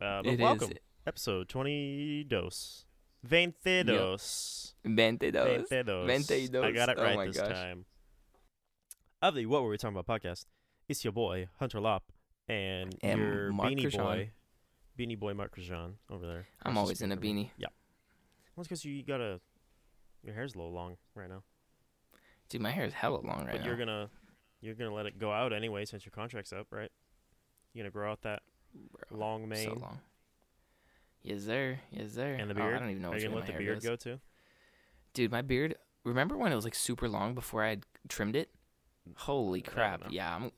Uh, 0.01 0.21
but 0.23 0.27
It 0.27 0.33
is 0.35 0.39
welcome, 0.39 0.71
episode 1.05 1.49
twenty 1.49 2.23
dos, 2.23 2.85
veintidos, 3.27 4.73
Veintidos. 4.85 5.67
veintidos. 5.69 6.63
I 6.63 6.71
got 6.71 6.89
it 6.89 6.97
Oh 6.99 7.03
right 7.03 7.15
my 7.15 7.27
this 7.27 7.37
gosh. 7.37 7.49
time. 7.51 7.85
Of 9.21 9.35
the 9.35 9.45
what 9.45 9.63
were 9.63 9.69
we 9.69 9.77
talking 9.77 9.97
about 9.97 10.07
podcast? 10.21 10.45
It's 10.89 11.03
your 11.05 11.13
boy 11.13 11.47
Hunter 11.59 11.79
Lop 11.79 12.03
and, 12.49 12.93
And 13.01 13.19
your 13.19 13.51
Mark 13.53 13.69
beanie 13.71 13.85
Rajan. 13.85 13.97
boy, 13.97 14.31
beanie 14.99 15.17
boy 15.17 15.33
Mark 15.33 15.55
Rajan 15.55 15.93
over 16.09 16.25
there. 16.27 16.45
I'm 16.63 16.73
That's 16.73 16.81
always 16.81 17.01
in 17.01 17.11
a 17.11 17.15
good 17.15 17.21
for 17.21 17.33
me. 17.33 17.43
beanie. 17.45 17.49
Yeah. 17.57 17.67
Well, 18.55 18.61
it's 18.61 18.67
because 18.67 18.85
you 18.85 19.03
got 19.03 19.21
a 19.21 19.39
your 20.23 20.33
hair's 20.33 20.55
a 20.55 20.57
little 20.57 20.73
long 20.73 20.97
right 21.15 21.29
now, 21.29 21.43
Dude, 22.49 22.61
my 22.61 22.71
hair 22.71 22.85
is 22.85 22.93
hella 22.93 23.15
long 23.15 23.25
right 23.25 23.45
but 23.45 23.45
now. 23.45 23.57
But 23.57 23.65
you're 23.65 23.77
gonna 23.77 24.09
you're 24.61 24.75
gonna 24.75 24.93
let 24.93 25.05
it 25.05 25.19
go 25.19 25.31
out 25.31 25.53
anyway 25.53 25.85
since 25.85 26.05
your 26.05 26.11
contract's 26.11 26.53
up, 26.53 26.67
right? 26.71 26.91
You're 27.73 27.83
gonna 27.83 27.91
grow 27.91 28.11
out 28.11 28.21
that 28.21 28.43
Bro, 28.73 29.17
long 29.17 29.49
mane, 29.49 29.69
So 29.69 29.73
long. 29.73 29.99
Yes, 31.21 31.43
sir. 31.43 31.79
Yes, 31.91 32.13
sir. 32.13 32.33
and 32.33 32.49
the 32.49 32.53
Oh, 32.53 32.57
beard. 32.57 32.75
I 32.75 32.79
don't 32.79 32.89
even 32.89 33.01
know 33.01 33.11
Are 33.11 33.17
you 33.17 33.23
gonna 33.27 33.37
let 33.37 33.47
the 33.47 33.53
beard 33.53 33.81
go 33.81 33.95
too? 33.95 34.19
Dude, 35.13 35.31
my 35.31 35.41
beard. 35.41 35.75
Remember 36.03 36.37
when 36.37 36.51
it 36.51 36.55
was 36.55 36.65
like 36.65 36.75
super 36.75 37.07
long 37.07 37.33
before 37.33 37.63
I 37.63 37.69
had 37.69 37.85
trimmed 38.09 38.35
it? 38.35 38.49
Holy 39.15 39.61
crap! 39.61 40.03
Yeah, 40.09 40.35
I'm. 40.35 40.51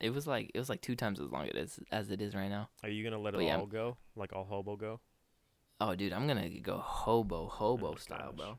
It 0.00 0.10
was 0.10 0.26
like 0.26 0.50
it 0.54 0.58
was 0.58 0.68
like 0.68 0.80
two 0.80 0.96
times 0.96 1.20
as 1.20 1.30
long 1.30 1.46
it 1.46 1.56
is 1.56 1.78
as 1.90 2.10
it 2.10 2.20
is 2.20 2.34
right 2.34 2.48
now. 2.48 2.68
Are 2.82 2.88
you 2.88 3.04
gonna 3.04 3.20
let 3.20 3.34
it 3.34 3.42
yeah. 3.42 3.56
all 3.56 3.66
go, 3.66 3.96
like 4.14 4.32
all 4.32 4.44
hobo 4.44 4.76
go? 4.76 5.00
Oh, 5.80 5.94
dude, 5.94 6.12
I'm 6.12 6.26
gonna 6.26 6.48
go 6.60 6.78
hobo 6.78 7.48
hobo 7.48 7.92
Oh, 7.92 7.94
style, 7.96 8.32
gosh. 8.32 8.36
bro. 8.36 8.58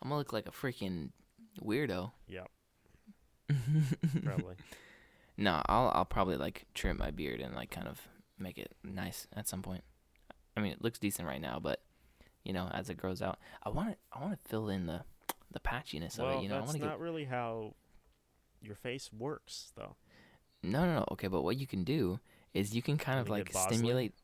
I'm 0.00 0.08
gonna 0.08 0.18
look 0.18 0.32
like 0.32 0.46
a 0.48 0.50
freaking 0.52 1.10
weirdo. 1.62 2.12
Yeah, 2.28 2.44
probably. 4.24 4.54
no, 5.36 5.62
I'll 5.66 5.90
I'll 5.94 6.04
probably 6.04 6.36
like 6.36 6.66
trim 6.74 6.98
my 6.98 7.10
beard 7.10 7.40
and 7.40 7.54
like 7.54 7.70
kind 7.70 7.88
of 7.88 8.00
make 8.38 8.58
it 8.58 8.72
nice 8.84 9.26
at 9.34 9.48
some 9.48 9.62
point. 9.62 9.82
I 10.56 10.60
mean, 10.60 10.72
it 10.72 10.82
looks 10.82 10.98
decent 10.98 11.26
right 11.28 11.40
now, 11.40 11.58
but 11.60 11.82
you 12.44 12.52
know, 12.52 12.68
as 12.72 12.88
it 12.90 12.96
grows 12.96 13.20
out, 13.22 13.38
I 13.62 13.68
want 13.70 13.90
to 13.90 13.96
I 14.12 14.20
want 14.22 14.32
to 14.42 14.48
fill 14.48 14.68
in 14.68 14.86
the 14.86 15.02
the 15.52 15.60
patchiness 15.60 16.18
of 16.18 16.38
it. 16.38 16.42
You 16.42 16.48
know, 16.48 16.56
I 16.56 16.58
that's 16.60 16.68
want 16.68 16.78
to 16.78 16.84
not 16.84 16.92
get 16.94 17.00
really 17.00 17.24
how 17.24 17.74
your 18.62 18.74
face 18.76 19.10
works, 19.12 19.72
though. 19.76 19.96
no 20.62 20.84
no 20.86 20.94
no. 21.00 21.04
Okay, 21.12 21.28
but 21.28 21.42
what 21.42 21.56
you 21.56 21.66
can 21.66 21.84
do 21.84 22.18
is 22.54 22.74
you 22.74 22.82
can 22.82 22.96
kind 22.96 23.18
of 23.20 23.28
like 23.28 23.52
stimulate. 23.52 24.14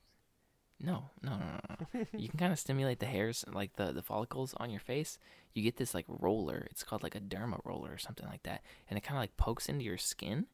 No, 0.80 1.10
no, 1.22 1.30
no, 1.30 1.36
no, 1.38 1.76
no. 1.94 2.06
you 2.18 2.28
can 2.28 2.38
kind 2.38 2.52
of 2.52 2.58
stimulate 2.58 2.98
the 2.98 3.06
hairs, 3.06 3.44
like 3.52 3.76
the 3.76 3.92
the 3.92 4.02
follicles 4.02 4.54
on 4.58 4.70
your 4.70 4.80
face. 4.80 5.18
You 5.54 5.62
get 5.62 5.76
this 5.76 5.94
like 5.94 6.04
roller. 6.08 6.66
It's 6.70 6.82
called 6.82 7.02
like 7.02 7.14
a 7.14 7.20
derma 7.20 7.60
roller 7.64 7.92
or 7.92 7.98
something 7.98 8.26
like 8.26 8.42
that, 8.42 8.62
and 8.88 8.98
it 8.98 9.02
kind 9.02 9.16
of 9.16 9.22
like 9.22 9.36
pokes 9.36 9.68
into 9.68 9.84
your 9.84 9.96
skin, 9.98 10.46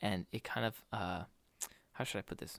and 0.00 0.26
it 0.32 0.44
kind 0.44 0.66
of 0.66 0.82
uh, 0.92 1.24
how 1.92 2.04
should 2.04 2.18
I 2.18 2.22
put 2.22 2.38
this? 2.38 2.58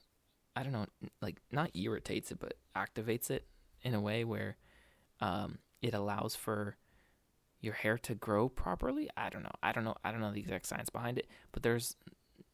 I 0.55 0.63
don't 0.63 0.73
know, 0.73 0.87
like 1.21 1.37
not 1.51 1.75
irritates 1.75 2.31
it, 2.31 2.39
but 2.39 2.55
activates 2.75 3.29
it 3.29 3.45
in 3.81 3.93
a 3.93 4.01
way 4.01 4.23
where 4.23 4.57
um, 5.21 5.59
it 5.81 5.93
allows 5.93 6.35
for 6.35 6.77
your 7.61 7.73
hair 7.73 7.97
to 7.97 8.15
grow 8.15 8.49
properly. 8.49 9.09
I 9.15 9.29
don't 9.29 9.43
know. 9.43 9.51
I 9.61 9.71
don't 9.71 9.83
know. 9.83 9.95
I 10.03 10.11
don't 10.11 10.21
know 10.21 10.31
the 10.31 10.39
exact 10.39 10.65
science 10.65 10.89
behind 10.89 11.17
it, 11.17 11.27
but 11.51 11.63
there's 11.63 11.95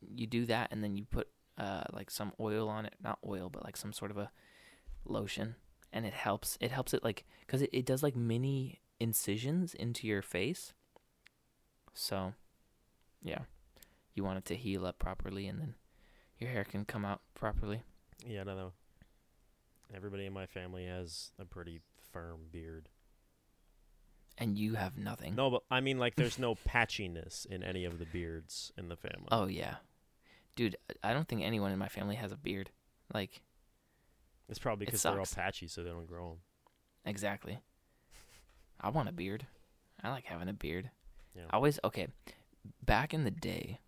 you 0.01 0.27
do 0.27 0.45
that, 0.47 0.71
and 0.71 0.83
then 0.83 0.95
you 0.95 1.05
put 1.05 1.27
uh, 1.57 1.83
like 1.93 2.11
some 2.11 2.33
oil 2.39 2.67
on 2.67 2.85
it, 2.85 2.95
not 3.03 3.19
oil, 3.25 3.49
but 3.49 3.63
like 3.63 3.77
some 3.77 3.93
sort 3.93 4.11
of 4.11 4.17
a 4.17 4.31
lotion, 5.09 5.55
and 5.91 6.05
it 6.05 6.13
helps. 6.13 6.57
It 6.61 6.71
helps 6.71 6.93
it 6.93 7.03
like 7.03 7.25
because 7.45 7.61
it, 7.61 7.69
it 7.71 7.85
does 7.85 8.03
like 8.03 8.15
mini 8.15 8.81
incisions 8.99 9.73
into 9.73 10.07
your 10.07 10.21
face. 10.21 10.73
So, 11.93 12.33
yeah, 13.21 13.39
you 14.13 14.23
want 14.23 14.39
it 14.39 14.45
to 14.45 14.55
heal 14.55 14.85
up 14.85 14.99
properly, 14.99 15.47
and 15.47 15.59
then 15.59 15.75
your 16.37 16.49
hair 16.49 16.63
can 16.63 16.85
come 16.85 17.05
out 17.05 17.21
properly. 17.33 17.83
Yeah, 18.25 18.43
no, 18.43 18.55
know 18.55 18.71
Everybody 19.93 20.25
in 20.25 20.33
my 20.33 20.45
family 20.45 20.85
has 20.85 21.31
a 21.39 21.45
pretty 21.45 21.79
firm 22.11 22.47
beard. 22.51 22.89
And 24.37 24.57
you 24.57 24.73
have 24.73 24.97
nothing. 24.97 25.35
No, 25.35 25.49
but 25.49 25.63
I 25.71 25.79
mean, 25.79 25.99
like, 25.99 26.15
there's 26.15 26.39
no 26.39 26.55
patchiness 26.67 27.45
in 27.45 27.63
any 27.63 27.85
of 27.85 27.99
the 27.99 28.05
beards 28.05 28.73
in 28.77 28.89
the 28.89 28.97
family. 28.97 29.27
Oh 29.31 29.47
yeah, 29.47 29.75
dude. 30.55 30.75
I 31.03 31.13
don't 31.13 31.27
think 31.27 31.43
anyone 31.43 31.71
in 31.71 31.79
my 31.79 31.87
family 31.87 32.15
has 32.15 32.31
a 32.31 32.37
beard. 32.37 32.71
Like 33.13 33.41
it's 34.49 34.59
probably 34.59 34.83
it 34.83 34.87
because 34.87 35.03
they're 35.03 35.19
all 35.19 35.25
patchy, 35.25 35.67
so 35.67 35.83
they 35.83 35.89
don't 35.89 36.07
grow 36.07 36.29
them. 36.29 36.37
exactly. 37.05 37.59
I 38.79 38.89
want 38.89 39.09
a 39.09 39.13
beard. 39.13 39.47
I 40.03 40.09
like 40.09 40.25
having 40.25 40.49
a 40.49 40.53
beard. 40.53 40.91
Yeah. 41.35 41.43
I 41.49 41.55
always 41.55 41.79
okay. 41.83 42.07
Back 42.83 43.13
in 43.13 43.23
the 43.23 43.31
day, 43.31 43.79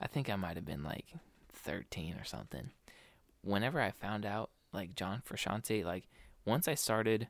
I 0.00 0.06
think 0.06 0.30
I 0.30 0.36
might 0.36 0.56
have 0.56 0.64
been 0.64 0.82
like 0.82 1.06
thirteen 1.52 2.14
or 2.14 2.24
something. 2.24 2.70
Whenever 3.42 3.80
I 3.80 3.90
found 3.90 4.24
out, 4.24 4.50
like 4.72 4.94
John 4.94 5.22
Frusciante, 5.28 5.84
like 5.84 6.08
once 6.44 6.68
I 6.68 6.74
started, 6.74 7.28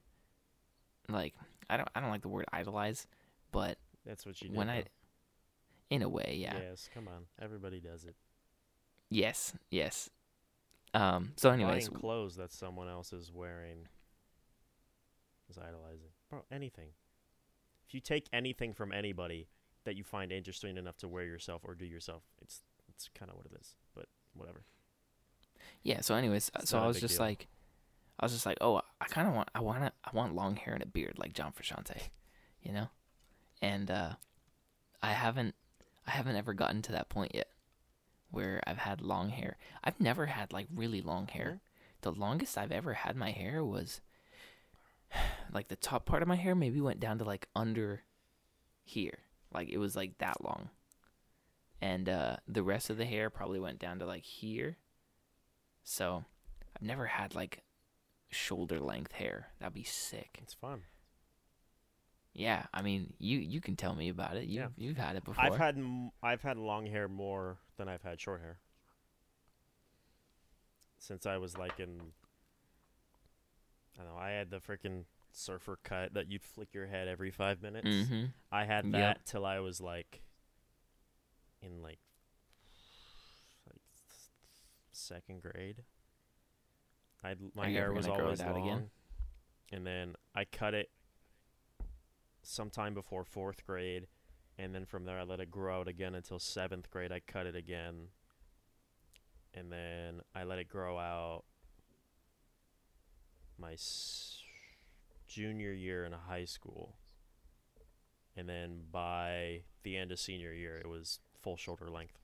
like 1.09 1.35
I 1.69 1.77
don't 1.77 1.88
I 1.95 2.01
don't 2.01 2.11
like 2.11 2.23
the 2.23 2.29
word 2.29 2.47
idolize, 2.53 3.07
but 3.53 3.79
That's 4.05 4.25
what 4.27 4.40
you 4.43 4.49
do. 4.49 4.55
when 4.55 4.69
I, 4.71 4.85
in 5.88 6.03
a 6.03 6.09
way, 6.09 6.37
yeah. 6.40 6.57
Yes, 6.59 6.88
come 6.93 7.09
on. 7.09 7.27
Everybody 7.40 7.81
does 7.81 8.05
it. 8.05 8.14
Yes, 9.09 9.55
yes. 9.71 10.09
Um. 10.94 11.33
So, 11.37 11.50
anyways, 11.50 11.88
Buying 11.88 12.00
clothes 12.00 12.37
that 12.37 12.53
someone 12.53 12.88
else 12.88 13.12
is 13.12 13.31
wearing 13.33 13.87
is 15.48 15.59
idolizing. 15.59 16.09
Bro, 16.29 16.44
anything. 16.50 16.88
If 17.87 17.94
you 17.94 18.00
take 18.00 18.26
anything 18.33 18.72
from 18.72 18.92
anybody 18.92 19.48
that 19.85 19.96
you 19.96 20.05
find 20.05 20.31
interesting 20.33 20.76
enough 20.76 20.96
to 20.98 21.09
wear 21.09 21.24
yourself 21.24 21.62
or 21.64 21.74
do 21.74 21.85
yourself, 21.85 22.22
it's 22.42 22.62
it's 22.88 23.09
kind 23.14 23.31
of 23.31 23.37
what 23.37 23.46
it 23.46 23.53
is. 23.61 23.74
But 23.94 24.07
whatever. 24.35 24.62
yeah. 25.83 26.00
So, 26.00 26.14
anyways, 26.14 26.50
uh, 26.55 26.61
It's 26.62 26.70
so 26.70 26.79
I 26.79 26.87
was 26.87 27.00
just 27.00 27.16
deal. 27.18 27.26
like, 27.26 27.48
I 28.18 28.24
was 28.24 28.33
just 28.33 28.46
like, 28.46 28.59
oh, 28.61 28.81
I 29.00 29.07
kind 29.07 29.26
of 29.29 29.35
want, 29.35 29.48
I 29.55 29.61
want, 29.61 29.83
to 29.83 29.92
I 30.05 30.11
want 30.12 30.35
long 30.35 30.57
hair 30.57 30.74
and 30.74 30.83
a 30.83 30.87
beard 30.87 31.18
like 31.18 31.33
John 31.33 31.53
Frusciante, 31.53 32.00
you 32.62 32.72
know, 32.72 32.88
and 33.62 33.90
uh, 33.90 34.11
I 35.03 35.12
haven't, 35.12 35.55
I 36.07 36.11
haven't 36.12 36.37
ever 36.37 36.53
gotten 36.53 36.83
to 36.83 36.92
that 36.92 37.09
point 37.09 37.35
yet 37.35 37.48
where 38.31 38.62
I've 38.66 38.79
had 38.79 39.01
long 39.01 39.31
hair. 39.31 39.57
I've 39.83 40.01
never 40.01 40.27
had 40.27 40.53
like 40.53 40.66
really 40.75 41.01
long 41.03 41.27
hair. 41.29 41.61
The 42.03 42.12
longest 42.12 42.57
I've 42.57 42.73
ever 42.73 42.95
had 42.95 43.16
my 43.16 43.31
hair 43.31 43.64
was 43.64 44.01
like 45.53 45.69
the 45.69 45.77
top 45.77 46.07
part 46.07 46.23
of 46.23 46.29
my 46.29 46.37
hair 46.37 46.55
maybe 46.55 46.81
went 46.81 47.01
down 47.01 47.19
to 47.19 47.25
like 47.25 47.49
under 47.55 48.03
here. 48.85 49.19
Like 49.53 49.69
it 49.69 49.79
was 49.79 49.97
like 49.97 50.19
that 50.19 50.43
long. 50.43 50.71
And 51.83 52.09
uh 52.09 52.37
the 52.47 52.62
rest 52.62 52.90
of 52.90 52.97
the 52.99 53.05
hair 53.07 53.31
probably 53.31 53.59
went 53.61 53.79
down 53.79 53.99
to 53.99 54.07
like 54.07 54.25
here. 54.25 54.77
So 55.83 56.25
I've 56.77 56.83
never 56.83 57.07
had 57.07 57.35
like 57.35 57.62
shoulder 58.31 58.79
length 58.79 59.12
hair. 59.12 59.49
That'd 59.59 59.75
be 59.75 59.83
sick. 59.83 60.38
It's 60.43 60.55
fun. 60.55 60.83
Yeah, 62.33 62.66
I 62.73 62.83
mean, 62.83 63.14
you 63.19 63.38
you 63.38 63.61
can 63.61 63.75
tell 63.75 63.95
me 63.95 64.09
about 64.09 64.37
it. 64.37 64.45
You 64.45 64.61
Yeah. 64.61 64.69
you've 64.77 64.97
had 64.97 65.16
it 65.16 65.25
before. 65.25 65.45
I've 65.45 65.57
had 65.57 65.83
I've 66.23 66.43
had 66.43 66.57
long 66.59 66.87
hair 66.87 67.09
more 67.09 67.59
than 67.81 67.88
I've 67.88 68.03
had 68.03 68.21
short 68.21 68.40
hair. 68.43 68.59
Since 70.99 71.25
I 71.27 71.38
was 71.38 71.57
like 71.57 71.81
in 71.81 71.99
I 73.99 74.03
don't 74.05 74.14
know, 74.14 74.19
I 74.21 74.31
had 74.31 74.51
the 74.51 74.59
freaking 74.59 75.05
surfer 75.33 75.79
cut 75.83 76.14
that 76.14 76.31
you'd 76.31 76.43
flick 76.45 76.75
your 76.75 76.87
head 76.87 77.09
every 77.09 77.31
5 77.31 77.62
minutes. 77.62 77.87
mm-hmm. 77.88 78.25
I 78.53 78.64
had 78.64 78.85
Yep. 78.85 78.93
that 78.93 79.27
till 79.27 79.45
I 79.47 79.61
was 79.61 79.81
like 79.81 80.23
in 81.62 81.83
like 81.83 81.99
like 83.69 83.81
second 84.93 85.43
grade. 85.43 85.83
I 87.25 87.35
my 87.55 87.66
Are 87.66 87.71
hair 87.71 87.93
was 87.93 88.07
always 88.07 88.40
out 88.40 88.57
long, 88.57 88.69
again? 88.69 88.90
and 89.73 89.87
then 89.87 90.14
I 90.35 90.45
cut 90.45 90.75
it 90.75 90.90
sometime 92.43 92.93
before 92.95 93.25
fourth 93.25 93.64
grade, 93.66 94.07
and 94.61 94.75
then 94.75 94.85
from 94.85 95.05
there 95.05 95.18
I 95.18 95.23
let 95.23 95.40
it 95.40 95.51
grow 95.51 95.81
out 95.81 95.88
again 95.88 96.14
until 96.14 96.38
seventh 96.38 96.90
grade. 96.90 97.12
I 97.12 97.20
cut 97.20 97.46
it 97.46 97.57
again, 97.57 98.09
and 99.55 99.73
then 99.73 100.20
I 100.35 100.44
let 100.44 100.59
it 100.59 100.68
grow 100.68 100.99
out 100.99 101.44
my 103.59 103.73
s- 103.73 104.42
junior 105.27 105.73
year 105.73 106.05
in 106.05 106.12
high 106.12 106.44
school, 106.44 106.96
and 108.37 108.49
then 108.49 108.83
by 108.90 109.62
the 109.83 109.96
end 109.96 110.12
of 110.12 110.18
senior 110.18 110.53
year, 110.53 110.77
it 110.79 110.87
was 110.88 111.20
full 111.40 111.57
shoulder 111.57 111.88
length. 111.90 112.18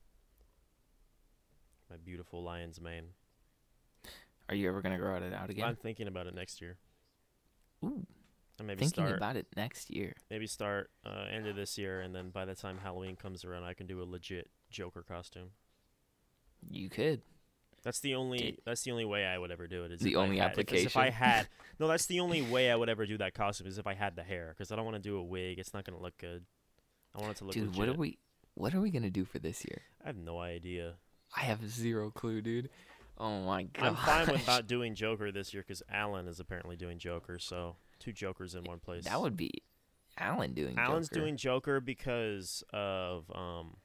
My 1.90 1.96
beautiful 1.96 2.42
lion's 2.42 2.81
mane. 2.81 3.11
Are 4.49 4.55
you 4.55 4.68
ever 4.68 4.83
gonna 4.83 4.99
grow 4.99 5.16
it 5.16 5.33
out 5.33 5.51
again? 5.51 5.64
I'm 5.66 5.77
thinking 5.77 6.07
about 6.09 6.27
it 6.27 6.35
next 6.35 6.61
year. 6.61 6.79
Ooh, 7.85 8.07
And 8.59 8.66
maybe 8.66 8.81
thinking 8.81 9.05
start 9.05 9.16
about 9.16 9.37
it 9.37 9.47
next 9.57 9.90
year. 9.90 10.14
maybe 10.31 10.47
start 10.47 10.90
uh, 11.05 11.25
end 11.31 11.47
of 11.47 11.57
this 11.57 11.77
year, 11.77 12.01
and 12.01 12.14
then 12.14 12.31
by 12.31 12.45
the 12.47 12.55
time 12.55 12.79
Halloween 12.83 13.14
comes 13.16 13.45
around, 13.45 13.64
I 13.64 13.75
can 13.75 13.87
do 13.87 14.03
a 14.03 14.05
legit 14.05 14.49
Joker 14.71 15.03
costume. 15.03 15.51
You 16.71 16.88
could. 16.88 17.23
That's 17.83 18.01
the 18.01 18.14
only. 18.14 18.59
That's 18.64 18.83
the 18.83 18.90
only 18.90 19.05
way 19.05 19.25
I 19.27 19.38
would 19.38 19.51
ever 19.53 19.66
do 19.69 19.85
it. 19.85 19.92
Is 19.92 20.01
The 20.01 20.12
if 20.12 20.16
I 20.19 20.21
only 20.23 20.38
had, 20.38 20.59
if- 20.59 20.73
If 20.73 20.97
I 20.97 21.09
application? 21.09 21.12
had 21.12 21.49
no, 21.79 21.87
that's 21.87 22.07
the 22.07 22.21
only 22.21 22.42
way 22.42 22.71
I 22.71 22.77
would 22.77 22.88
ever 22.88 23.07
do 23.07 23.19
that 23.19 23.35
costume 23.35 23.66
is 23.66 23.79
if 23.79 23.87
I 23.87 23.95
had 23.95 24.16
the 24.16 24.23
hair, 24.25 24.55
because 24.57 24.73
I 24.73 24.77
don't 24.77 24.85
want 24.85 24.97
to 24.97 25.03
do 25.03 25.16
a 25.19 25.23
wig. 25.23 25.59
It's 25.59 25.73
not 25.75 25.85
gonna 25.85 26.01
look 26.01 26.16
good. 26.19 26.45
I 27.14 27.21
want 27.21 27.33
it 27.33 27.37
to 27.38 27.45
look 27.45 27.55
good. 27.55 27.61
Dude, 27.61 27.69
legit. 27.77 27.79
what 27.79 27.88
are 27.88 27.99
we 27.99 28.19
what 28.55 28.75
are 28.75 28.81
we 28.81 28.90
gonna 28.90 29.11
do 29.11 29.25
for 29.25 29.38
this 29.38 29.64
year? 29.64 29.83
I 30.03 30.09
have 30.09 30.16
no 30.16 30.40
idea. 30.40 30.95
I 31.37 31.40
have 31.40 31.69
zero 31.69 32.11
clue, 32.11 32.40
dude. 32.40 32.71
Oh 33.19 33.42
my 33.42 33.64
god. 33.64 33.85
I'm 33.87 33.97
fine 33.97 34.27
with 34.35 34.47
not 34.47 34.66
doing 34.66 34.95
Joker 34.95 35.31
this 35.31 35.55
year 35.55 35.62
because 35.62 35.83
Alan 35.90 36.27
is 36.27 36.40
apparently 36.40 36.77
doing 36.77 36.99
Joker. 36.99 37.38
So 37.38 37.77
two 38.07 38.12
Jokers 38.12 38.55
in 38.55 38.64
one 38.64 38.79
place. 38.79 39.05
That 39.05 39.21
would 39.21 39.37
be 39.37 39.51
Alan 40.19 40.55
doing 40.55 40.79
Alan's 40.79 41.09
Joker. 41.09 41.21
doing 41.21 41.37
Joker 41.37 41.81
because 41.81 42.62
of 42.73 43.31
um, 43.35 43.77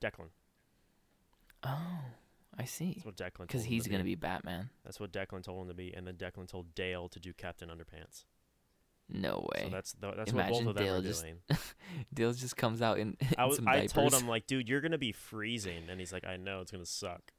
Declan. 0.00 0.30
Oh, 1.62 2.00
I 2.58 2.64
see. 2.64 2.94
That's 2.94 3.06
what 3.06 3.16
Declan. 3.16 3.46
Because 3.46 3.64
he's 3.64 3.84
to 3.84 3.90
gonna 3.90 4.04
be. 4.04 4.14
Batman. 4.14 4.70
That's 4.84 4.98
what 4.98 5.12
Declan 5.12 5.42
told 5.42 5.62
him 5.62 5.68
to 5.68 5.74
be, 5.74 5.92
and 5.94 6.06
then 6.06 6.14
Declan 6.14 6.48
told 6.48 6.74
Dale 6.74 7.08
to 7.10 7.20
do 7.20 7.32
Captain 7.32 7.68
Underpants. 7.68 8.24
No 9.08 9.48
way. 9.52 9.64
So 9.66 9.70
that's 9.70 9.92
the, 9.92 10.12
that's 10.16 10.32
what 10.32 10.48
both 10.48 10.62
Imagine 10.62 10.68
of 10.68 10.74
them 10.74 10.84
Dale 10.84 10.96
are 10.96 11.02
just 11.02 11.22
doing. 11.22 11.38
Dale 12.14 12.32
just 12.32 12.56
comes 12.56 12.82
out 12.82 12.98
in, 12.98 13.16
in 13.20 13.28
I 13.38 13.44
was 13.44 13.56
some 13.56 13.68
I 13.68 13.86
told 13.86 14.12
him 14.12 14.26
like, 14.26 14.46
dude, 14.46 14.68
you're 14.68 14.80
gonna 14.80 14.98
be 14.98 15.12
freezing, 15.12 15.84
and 15.88 16.00
he's 16.00 16.12
like, 16.12 16.26
I 16.26 16.36
know 16.36 16.60
it's 16.60 16.72
gonna 16.72 16.86
suck. 16.86 17.32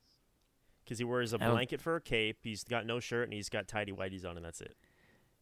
Because 0.84 1.00
he 1.00 1.04
wears 1.04 1.34
a 1.34 1.38
blanket 1.38 1.82
for 1.82 1.97
a 1.97 2.02
cape. 2.02 2.38
He's 2.43 2.63
got 2.63 2.86
no 2.86 3.02
shirt, 3.02 3.26
and 3.26 3.34
he's 3.34 3.50
got 3.50 3.67
tidy 3.67 3.91
whities 3.91 4.26
on, 4.26 4.38
and 4.38 4.45
that's 4.45 4.62
it. 4.62 4.78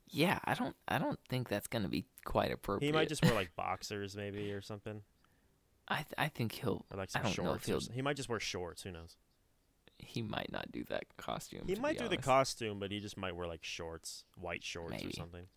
Yeah, 0.09 0.39
I 0.45 0.53
don't. 0.53 0.75
I 0.87 0.97
don't 0.99 1.19
think 1.29 1.49
that's 1.49 1.67
gonna 1.67 1.87
be 1.89 2.05
quite 2.25 2.51
appropriate. 2.51 2.87
He 2.89 2.93
might 2.93 3.09
just 3.09 3.23
wear 3.23 3.33
like 3.33 3.53
boxers, 3.55 4.15
maybe, 4.15 4.51
or 4.51 4.61
something, 4.61 5.01
I 5.87 5.97
th- 5.97 6.13
I 6.17 6.27
think 6.29 6.51
he'll. 6.53 6.85
or 6.91 6.97
like 6.97 7.09
I 7.15 7.21
some 7.21 7.33
don't 7.33 7.45
know 7.45 7.53
if 7.53 7.65
he'll- 7.65 7.79
He 7.93 8.01
might 8.01 8.15
just 8.15 8.29
wear 8.29 8.39
shorts. 8.39 8.83
Who 8.83 8.91
knows? 8.91 9.17
He 9.97 10.21
might 10.21 10.51
not 10.51 10.71
do 10.71 10.83
that 10.85 11.05
costume. 11.17 11.63
He 11.67 11.75
to 11.75 11.81
might 11.81 11.97
do 11.97 12.07
the 12.09 12.17
costume, 12.17 12.79
but 12.79 12.91
he 12.91 12.99
just 12.99 13.17
might 13.17 13.35
wear 13.35 13.47
like 13.47 13.63
shorts, 13.63 14.25
white 14.37 14.63
shorts 14.63 15.03
or 15.03 15.11
something. 15.11 15.47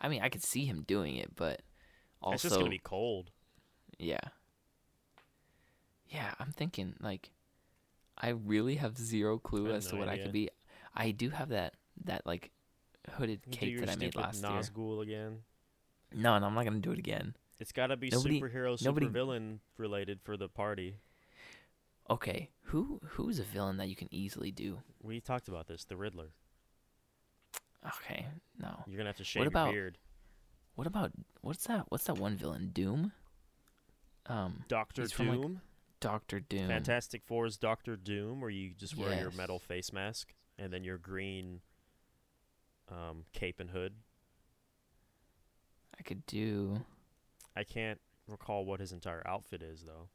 I 0.00 0.08
mean, 0.08 0.20
I 0.22 0.28
could 0.28 0.42
see 0.42 0.64
him 0.66 0.82
doing 0.86 1.16
it, 1.16 1.34
but 1.36 1.62
also, 2.20 2.34
it's 2.34 2.42
just 2.42 2.56
gonna 2.58 2.70
be 2.70 2.78
cold. 2.78 3.30
yeah, 3.98 4.18
yeah. 6.08 6.34
I'm 6.38 6.52
thinking 6.52 6.94
like, 7.00 7.30
I 8.16 8.30
really 8.30 8.76
have 8.76 8.96
zero 8.98 9.38
clue 9.38 9.70
I 9.72 9.76
as 9.76 9.86
to 9.88 9.94
no 9.94 10.00
what 10.00 10.08
I 10.08 10.18
could 10.18 10.32
be. 10.32 10.50
I 10.94 11.10
do 11.12 11.30
have 11.30 11.50
that 11.50 11.74
that 12.04 12.26
like 12.26 12.50
hooded 13.08 13.40
cape 13.50 13.80
that 13.80 13.90
I 13.90 13.96
made 13.96 14.14
last 14.16 14.42
year. 14.42 14.50
Nazgul 14.52 15.02
again. 15.02 15.38
No, 16.14 16.38
no, 16.38 16.46
I'm 16.46 16.54
not 16.54 16.64
gonna 16.64 16.78
do 16.80 16.92
it 16.92 16.98
again. 16.98 17.34
It's 17.60 17.72
got 17.72 17.88
to 17.88 17.96
be 17.96 18.08
Nobody- 18.08 18.40
superhero, 18.40 18.80
nobody- 18.84 19.06
supervillain 19.06 19.58
related 19.76 20.20
for 20.22 20.36
the 20.36 20.48
party. 20.48 20.96
Okay, 22.08 22.50
who 22.64 23.00
who's 23.04 23.38
a 23.38 23.42
villain 23.44 23.76
that 23.78 23.88
you 23.88 23.96
can 23.96 24.08
easily 24.12 24.50
do? 24.50 24.82
We 25.02 25.20
talked 25.20 25.48
about 25.48 25.66
this. 25.66 25.84
The 25.84 25.96
Riddler. 25.96 26.30
Okay, 27.86 28.26
no. 28.58 28.84
You're 28.86 28.96
gonna 28.96 29.08
have 29.08 29.16
to 29.18 29.24
shave 29.24 29.46
about- 29.46 29.66
your 29.66 29.72
beard. 29.74 29.98
What 30.74 30.86
about 30.86 31.12
what's 31.40 31.64
that? 31.66 31.86
What's 31.90 32.04
that 32.04 32.14
one 32.18 32.36
villain? 32.36 32.70
Doom. 32.72 33.12
Um, 34.26 34.64
Doctor 34.68 35.08
from, 35.08 35.28
like, 35.28 35.40
Doom. 35.40 35.60
Doctor 36.00 36.38
Doom. 36.40 36.68
Fantastic 36.68 37.24
Four's 37.24 37.56
Doctor 37.56 37.96
Doom, 37.96 38.40
where 38.40 38.50
you 38.50 38.70
just 38.74 38.96
wear 38.96 39.18
your 39.18 39.30
metal 39.32 39.58
face 39.58 39.92
mask 39.92 40.32
and 40.58 40.72
then 40.72 40.84
your 40.84 40.98
green 40.98 41.60
um, 42.90 43.24
cape 43.32 43.60
and 43.60 43.70
hood. 43.70 43.94
I 45.98 46.02
could 46.02 46.24
do. 46.26 46.84
I 47.56 47.64
can't 47.64 48.00
recall 48.28 48.64
what 48.64 48.80
his 48.80 48.92
entire 48.92 49.22
outfit 49.26 49.62
is 49.62 49.82
though. 49.84 50.08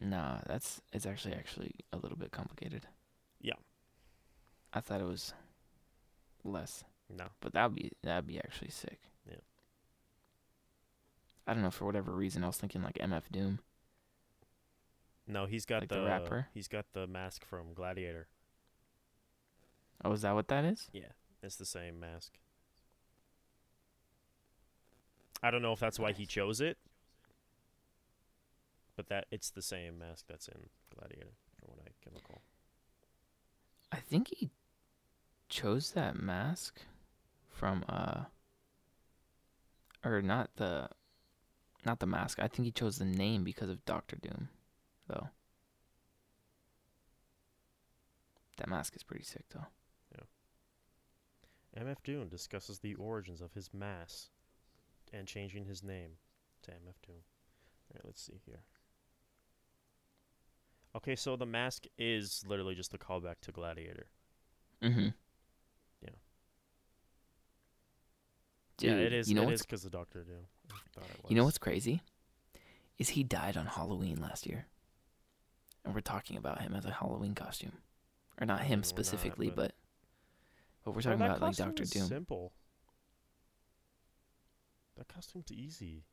Nah, 0.00 0.38
that's 0.46 0.80
it's 0.92 1.06
actually 1.06 1.34
actually 1.34 1.72
a 1.92 1.96
little 1.96 2.18
bit 2.18 2.32
complicated. 2.32 2.86
Yeah. 3.40 3.54
I 4.72 4.80
thought 4.80 5.00
it 5.00 5.06
was 5.06 5.32
less, 6.42 6.84
No. 7.08 7.26
but 7.40 7.52
that'd 7.54 7.74
be 7.74 7.92
that'd 8.02 8.26
be 8.26 8.38
actually 8.38 8.70
sick. 8.70 8.98
Yeah. 9.28 9.36
I 11.46 11.54
don't 11.54 11.62
know 11.62 11.70
for 11.70 11.84
whatever 11.86 12.12
reason 12.12 12.42
I 12.44 12.48
was 12.48 12.56
thinking 12.58 12.82
like 12.82 12.96
MF 12.98 13.30
Doom. 13.30 13.60
No, 15.26 15.46
he's 15.46 15.64
got 15.64 15.82
Like 15.82 15.88
the, 15.88 15.96
the 16.00 16.04
rapper? 16.04 16.48
He's 16.52 16.68
got 16.68 16.84
the 16.92 17.06
mask 17.06 17.46
from 17.46 17.72
Gladiator. 17.72 18.26
Oh, 20.04 20.12
is 20.12 20.20
that 20.22 20.34
what 20.34 20.48
that 20.48 20.64
is? 20.66 20.90
Yeah, 20.92 21.12
it's 21.44 21.56
the 21.56 21.64
same 21.66 22.00
mask. 22.00 22.32
I 25.42 25.50
don't 25.50 25.62
know 25.62 25.72
if 25.72 25.80
that's 25.80 25.98
why 25.98 26.12
he 26.12 26.24
chose 26.24 26.60
it, 26.60 26.78
but 28.96 29.08
that 29.08 29.26
it's 29.30 29.50
the 29.50 29.62
same 29.62 29.98
mask 29.98 30.24
that's 30.28 30.48
in 30.48 30.70
Gladiator, 30.94 31.34
from 31.58 31.68
what 31.76 31.86
I 31.86 31.90
can 32.02 32.14
recall. 32.14 32.40
I 33.92 33.98
think 33.98 34.28
he 34.28 34.50
chose 35.48 35.90
that 35.92 36.16
mask 36.16 36.80
from 37.50 37.84
uh 37.88 38.24
or 40.04 40.22
not 40.22 40.56
the 40.56 40.88
not 41.84 42.00
the 42.00 42.06
mask. 42.06 42.38
I 42.40 42.48
think 42.48 42.64
he 42.64 42.72
chose 42.72 42.96
the 42.98 43.04
name 43.04 43.44
because 43.44 43.68
of 43.68 43.84
Doctor 43.84 44.16
Doom, 44.16 44.48
though. 45.06 45.28
That 48.56 48.68
mask 48.68 48.96
is 48.96 49.02
pretty 49.02 49.24
sick 49.24 49.44
though. 49.52 49.66
MF 51.76 51.96
Doom 52.04 52.28
discusses 52.28 52.78
the 52.78 52.94
origins 52.94 53.40
of 53.40 53.52
his 53.52 53.72
mask 53.74 54.28
and 55.12 55.26
changing 55.26 55.64
his 55.64 55.82
name 55.82 56.10
to 56.62 56.70
MF 56.70 56.94
Doom. 57.06 57.16
All 57.16 57.94
right, 57.96 58.04
let's 58.04 58.22
see 58.22 58.40
here. 58.46 58.60
Okay, 60.96 61.16
so 61.16 61.36
the 61.36 61.46
mask 61.46 61.84
is 61.98 62.44
literally 62.46 62.74
just 62.74 62.94
a 62.94 62.98
callback 62.98 63.36
to 63.42 63.52
Gladiator. 63.52 64.06
Mm-hmm. 64.82 65.08
Yeah. 66.02 66.10
Dude, 68.78 68.90
yeah, 68.90 68.96
it 69.06 69.12
is. 69.12 69.28
You 69.28 69.34
know 69.34 69.42
it 69.42 69.46
what's 69.46 69.62
because 69.62 69.82
the 69.82 69.90
Doctor 69.90 70.22
Doom. 70.22 70.46
I 70.70 70.74
thought 70.94 71.04
it 71.10 71.30
you 71.30 71.36
know 71.36 71.44
what's 71.44 71.58
crazy? 71.58 72.00
Is 72.98 73.10
he 73.10 73.24
died 73.24 73.56
on 73.56 73.66
Halloween 73.66 74.20
last 74.20 74.46
year, 74.46 74.66
and 75.84 75.94
we're 75.94 76.00
talking 76.00 76.36
about 76.36 76.60
him 76.60 76.74
as 76.74 76.84
a 76.84 76.92
Halloween 76.92 77.34
costume, 77.34 77.72
or 78.40 78.46
not 78.46 78.60
I 78.60 78.62
mean, 78.62 78.68
him 78.68 78.78
we're 78.78 78.80
not, 78.82 78.86
specifically, 78.86 79.48
but- 79.48 79.56
but 79.56 79.74
but 80.84 80.94
we're 80.94 81.00
talking 81.02 81.20
about 81.20 81.40
like 81.40 81.56
Doctor 81.56 81.84
Doom. 81.84 82.06
Simple. 82.06 82.52
That 84.96 85.08
costume's 85.08 85.50
easy. 85.50 86.04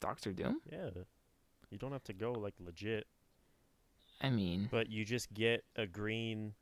Doctor 0.00 0.32
Doom? 0.32 0.60
Yeah. 0.70 0.90
You 1.70 1.78
don't 1.78 1.92
have 1.92 2.04
to 2.04 2.12
go 2.12 2.32
like 2.32 2.54
legit, 2.58 3.06
I 4.20 4.30
mean, 4.30 4.68
but 4.70 4.88
you 4.88 5.04
just 5.04 5.32
get 5.34 5.64
a 5.76 5.86
green 5.86 6.54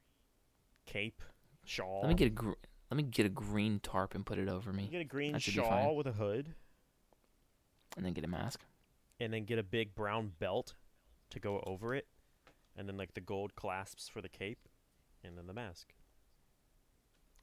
cape, 0.85 1.23
shawl. 1.65 2.01
let 2.03 2.09
me 2.09 2.15
get 2.15 2.27
a 2.27 2.31
gr- 2.31 2.53
let 2.91 2.97
me 2.97 3.05
get 3.05 3.25
a 3.25 3.29
green 3.31 3.79
tarp 3.81 4.15
and 4.17 4.27
put 4.27 4.39
it 4.39 4.49
over 4.49 4.71
You 4.73 4.77
me, 4.77 4.89
get 4.91 5.01
a 5.01 5.05
green 5.05 5.39
shawl 5.39 5.95
with 5.97 6.09
a 6.09 6.13
hood, 6.13 6.55
and 7.97 8.05
then 8.05 8.15
get 8.15 8.25
a 8.25 8.29
mask. 8.29 8.61
and 9.21 9.33
then 9.33 9.45
get 9.45 9.59
a 9.59 9.63
big 9.63 9.95
brown 9.95 10.33
belt 10.41 10.75
to 11.31 11.39
go 11.39 11.63
over 11.65 11.95
it, 11.95 12.09
and 12.77 12.89
then 12.89 12.97
like 12.97 13.15
the 13.15 13.21
gold 13.21 13.55
clasps 13.55 14.09
for 14.09 14.21
the 14.21 14.29
cape, 14.29 14.69
and 15.23 15.39
then 15.39 15.47
the 15.47 15.55
mask. 15.55 15.95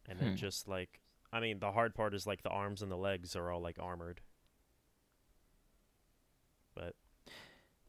And 0.08 0.20
then 0.20 0.30
Hmm. 0.32 0.36
just 0.36 0.68
like, 0.68 1.02
I 1.32 1.39
mean, 1.39 1.60
the 1.60 1.72
hard 1.72 1.96
part 1.96 2.13
is 2.13 2.28
like 2.28 2.42
the 2.44 2.50
arms 2.50 2.82
and 2.82 2.92
the 2.92 2.98
legs 2.98 3.36
are 3.36 3.50
all 3.52 3.62
like 3.62 3.80
armored. 3.80 4.22
But 6.76 6.96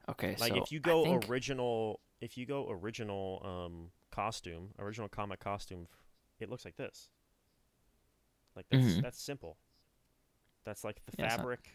Okay, 0.09 0.37
like 0.39 0.53
so 0.53 0.63
if 0.63 0.71
you 0.73 0.81
go 0.81 1.05
think- 1.05 1.29
original, 1.29 2.01
if 2.21 2.37
you 2.37 2.47
go 2.47 2.69
original 2.71 3.41
um 3.45 3.91
costume, 4.11 4.75
original 4.79 5.09
comic 5.09 5.41
costume, 5.41 5.89
it 6.39 6.49
looks 6.51 6.65
like 6.65 6.77
this. 6.77 7.09
Like 8.55 8.67
that's 8.69 8.85
Mhm. 8.85 9.03
that's 9.03 9.21
simple. 9.21 9.59
That's 10.65 10.85
like 10.85 11.05
the 11.07 11.13
Yeah, 11.19 11.29
not- 11.29 11.37
fabric 11.39 11.71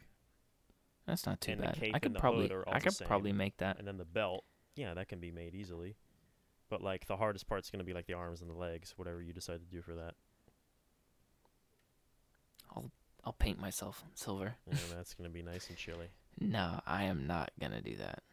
that's 1.06 1.26
not 1.26 1.42
too 1.42 1.52
and 1.54 1.62
the 1.62 1.66
bad. 1.66 1.76
cape 1.76 1.94
I 1.94 1.98
and 1.98 2.04
could 2.04 2.14
the 2.14 2.20
probably 2.20 2.44
hood 2.44 2.52
are 2.52 2.68
all 2.68 2.74
I 2.76 2.80
could 2.80 2.96
probably 3.06 3.34
make 3.34 3.58
that. 3.58 3.80
and 3.80 3.88
then 3.88 3.98
the 3.98 4.06
belt. 4.06 4.46
Yeah, 4.76 4.94
that 4.94 5.08
can 5.08 5.20
be 5.20 5.32
made 5.32 5.56
easily. 5.56 5.98
But 6.70 6.82
like 6.82 7.08
the 7.08 7.18
hardest 7.18 7.48
part's 7.48 7.70
gonna 7.72 7.84
be 7.84 7.94
like 7.94 8.06
the 8.06 8.14
arms 8.14 8.42
and 8.42 8.50
the 8.50 8.56
legs, 8.56 8.94
whatever 8.98 9.22
you 9.22 9.34
decide 9.34 9.60
to 9.60 9.66
do 9.66 9.82
for 9.82 9.96
that. 9.96 10.16
I'll 12.76 12.92
I'll 13.26 13.34
paint 13.34 13.60
myself 13.60 14.04
silver. 14.14 14.56
And 14.70 14.80
that's 14.96 15.14
gonna 15.14 15.30
be 15.30 15.42
nice 15.42 15.68
and 15.70 15.78
chilly. 15.78 16.08
No, 16.40 16.80
I 16.86 17.04
am 17.04 17.28
not 17.28 17.52
gonna 17.60 17.82
do 17.82 17.96
that, 17.98 18.24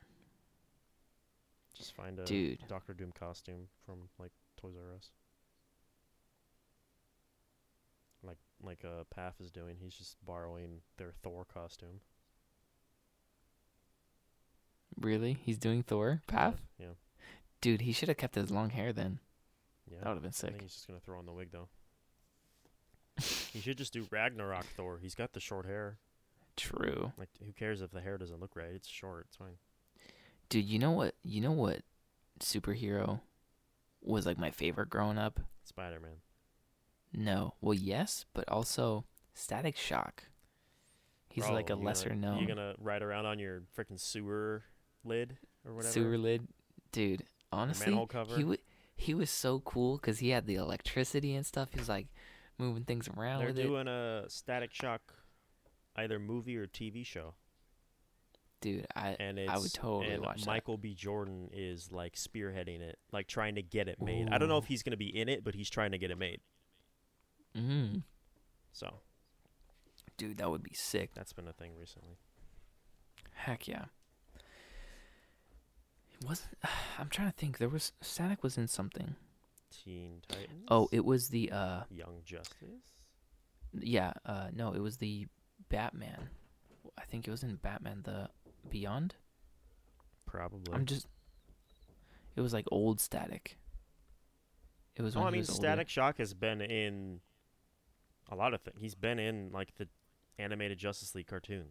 Just 1.76 1.94
find 1.94 2.18
a 2.18 2.24
dude. 2.24 2.58
Doctor 2.68 2.94
Doom 2.94 3.12
costume 3.18 3.68
from 3.84 4.08
like 4.18 4.30
Toys 4.56 4.74
R 4.76 4.94
Us. 4.96 5.10
Like 8.22 8.38
like 8.62 8.84
uh 8.84 9.04
Path 9.14 9.34
is 9.40 9.50
doing, 9.50 9.76
he's 9.80 9.94
just 9.94 10.16
borrowing 10.24 10.80
their 10.98 11.12
Thor 11.22 11.44
costume. 11.44 12.00
Really? 14.98 15.36
He's 15.44 15.58
doing 15.58 15.82
Thor? 15.82 16.22
Path? 16.26 16.62
Yeah. 16.78 16.94
Dude, 17.60 17.82
he 17.82 17.92
should 17.92 18.08
have 18.08 18.16
kept 18.16 18.34
his 18.34 18.50
long 18.50 18.70
hair 18.70 18.92
then. 18.92 19.18
Yeah. 19.90 19.98
That 20.00 20.08
would 20.08 20.14
have 20.14 20.22
been 20.22 20.28
I 20.30 20.40
think 20.40 20.52
sick. 20.54 20.62
he's 20.62 20.72
just 20.72 20.86
gonna 20.86 21.00
throw 21.00 21.18
on 21.18 21.26
the 21.26 21.32
wig 21.32 21.48
though. 21.52 21.68
He 23.52 23.60
should 23.60 23.78
just 23.78 23.92
do 23.92 24.06
Ragnarok 24.10 24.64
Thor. 24.76 24.98
He's 25.00 25.14
got 25.14 25.32
the 25.32 25.40
short 25.40 25.66
hair. 25.66 25.98
True. 26.56 27.12
Like 27.18 27.28
who 27.44 27.52
cares 27.52 27.80
if 27.82 27.90
the 27.90 28.00
hair 28.00 28.18
doesn't 28.18 28.40
look 28.40 28.56
right? 28.56 28.70
It's 28.74 28.88
short, 28.88 29.26
it's 29.28 29.36
fine. 29.36 29.56
Dude, 30.48 30.64
you 30.64 30.78
know 30.78 30.92
what? 30.92 31.14
You 31.22 31.40
know 31.40 31.52
what 31.52 31.80
superhero 32.40 33.20
was 34.02 34.26
like 34.26 34.38
my 34.38 34.50
favorite 34.50 34.90
growing 34.90 35.18
up? 35.18 35.40
Spider 35.64 36.00
Man. 36.00 36.16
No. 37.12 37.54
Well, 37.60 37.74
yes, 37.74 38.24
but 38.32 38.48
also 38.48 39.04
Static 39.34 39.76
Shock. 39.76 40.24
He's 41.28 41.48
like 41.50 41.68
a 41.68 41.74
lesser 41.74 42.14
known 42.14 42.38
You're 42.38 42.48
gonna 42.48 42.74
ride 42.78 43.02
around 43.02 43.26
on 43.26 43.38
your 43.38 43.62
freaking 43.76 44.00
sewer 44.00 44.62
lid 45.04 45.36
or 45.66 45.74
whatever. 45.74 45.92
sewer 45.92 46.16
lid. 46.16 46.48
Dude, 46.92 47.24
honestly, 47.52 47.92
he 47.92 48.40
w- 48.42 48.56
he 48.96 49.12
was 49.12 49.28
so 49.28 49.60
cool 49.60 49.96
because 49.98 50.20
he 50.20 50.30
had 50.30 50.46
the 50.46 50.54
electricity 50.54 51.34
and 51.34 51.44
stuff. 51.44 51.68
He 51.74 51.78
was 51.78 51.90
like 51.90 52.06
moving 52.58 52.84
things 52.84 53.08
around 53.08 53.40
They're 53.40 53.48
with 53.48 53.58
it. 53.58 53.62
doing 53.62 53.88
a 53.88 54.24
Static 54.28 54.72
Shock, 54.72 55.00
either 55.96 56.18
movie 56.18 56.56
or 56.56 56.66
TV 56.66 57.04
show, 57.04 57.34
Dude, 58.60 58.86
I 58.96 59.16
and 59.20 59.38
it's 59.38 59.52
I 59.52 59.58
would 59.58 59.72
totally 59.72 60.14
and 60.14 60.22
watch 60.24 60.40
that. 60.40 60.46
Michael 60.46 60.78
B. 60.78 60.94
Jordan 60.94 61.50
is 61.52 61.92
like 61.92 62.14
spearheading 62.16 62.80
it, 62.80 62.98
like 63.12 63.26
trying 63.26 63.56
to 63.56 63.62
get 63.62 63.86
it 63.86 64.00
made. 64.00 64.28
I 64.30 64.38
don't 64.38 64.48
know 64.48 64.56
if 64.58 64.64
he's 64.64 64.82
gonna 64.82 64.96
be 64.96 65.14
in 65.14 65.28
it, 65.28 65.44
but 65.44 65.54
he's 65.54 65.68
trying 65.68 65.92
to 65.92 65.98
get 65.98 66.10
it 66.10 66.18
made. 66.18 66.40
Mm. 67.56 68.02
So 68.72 69.00
Dude, 70.16 70.38
that 70.38 70.50
would 70.50 70.62
be 70.62 70.72
sick. 70.74 71.10
that's 71.14 71.32
been 71.34 71.46
a 71.48 71.52
thing 71.52 71.72
recently. 71.78 72.16
Heck 73.34 73.68
yeah. 73.68 73.84
It 76.20 76.26
wasn't 76.26 76.50
I'm 76.98 77.08
trying 77.10 77.30
to 77.30 77.36
think. 77.36 77.58
There 77.58 77.68
was 77.68 77.92
Static 78.00 78.42
was 78.42 78.56
in 78.56 78.68
something. 78.68 79.16
Teen 79.70 80.22
Titans. 80.28 80.66
Oh, 80.68 80.88
it 80.92 81.04
was 81.04 81.28
the 81.28 81.50
uh 81.52 81.80
Young 81.90 82.20
Justice. 82.24 82.94
yeah, 83.78 84.12
uh 84.24 84.48
no, 84.54 84.72
it 84.72 84.80
was 84.80 84.96
the 84.98 85.26
Batman. 85.68 86.28
I 86.98 87.02
think 87.02 87.26
it 87.26 87.30
was 87.30 87.42
in 87.42 87.56
Batman 87.56 88.02
the 88.04 88.30
Beyond. 88.70 89.14
Probably. 90.26 90.72
I'm 90.74 90.86
just 90.86 91.06
It 92.34 92.40
was 92.40 92.52
like 92.52 92.66
old 92.70 93.00
Static. 93.00 93.58
It 94.96 95.02
was 95.02 95.14
Oh, 95.16 95.22
I 95.22 95.30
mean, 95.30 95.40
was 95.40 95.50
older. 95.50 95.60
Static 95.60 95.88
Shock 95.88 96.18
has 96.18 96.32
been 96.34 96.60
in 96.60 97.20
a 98.30 98.34
lot 98.34 98.54
of 98.54 98.62
things. 98.62 98.76
He's 98.80 98.94
been 98.94 99.18
in 99.18 99.50
like 99.52 99.74
the 99.76 99.88
animated 100.38 100.78
Justice 100.78 101.14
League 101.14 101.26
cartoon. 101.26 101.66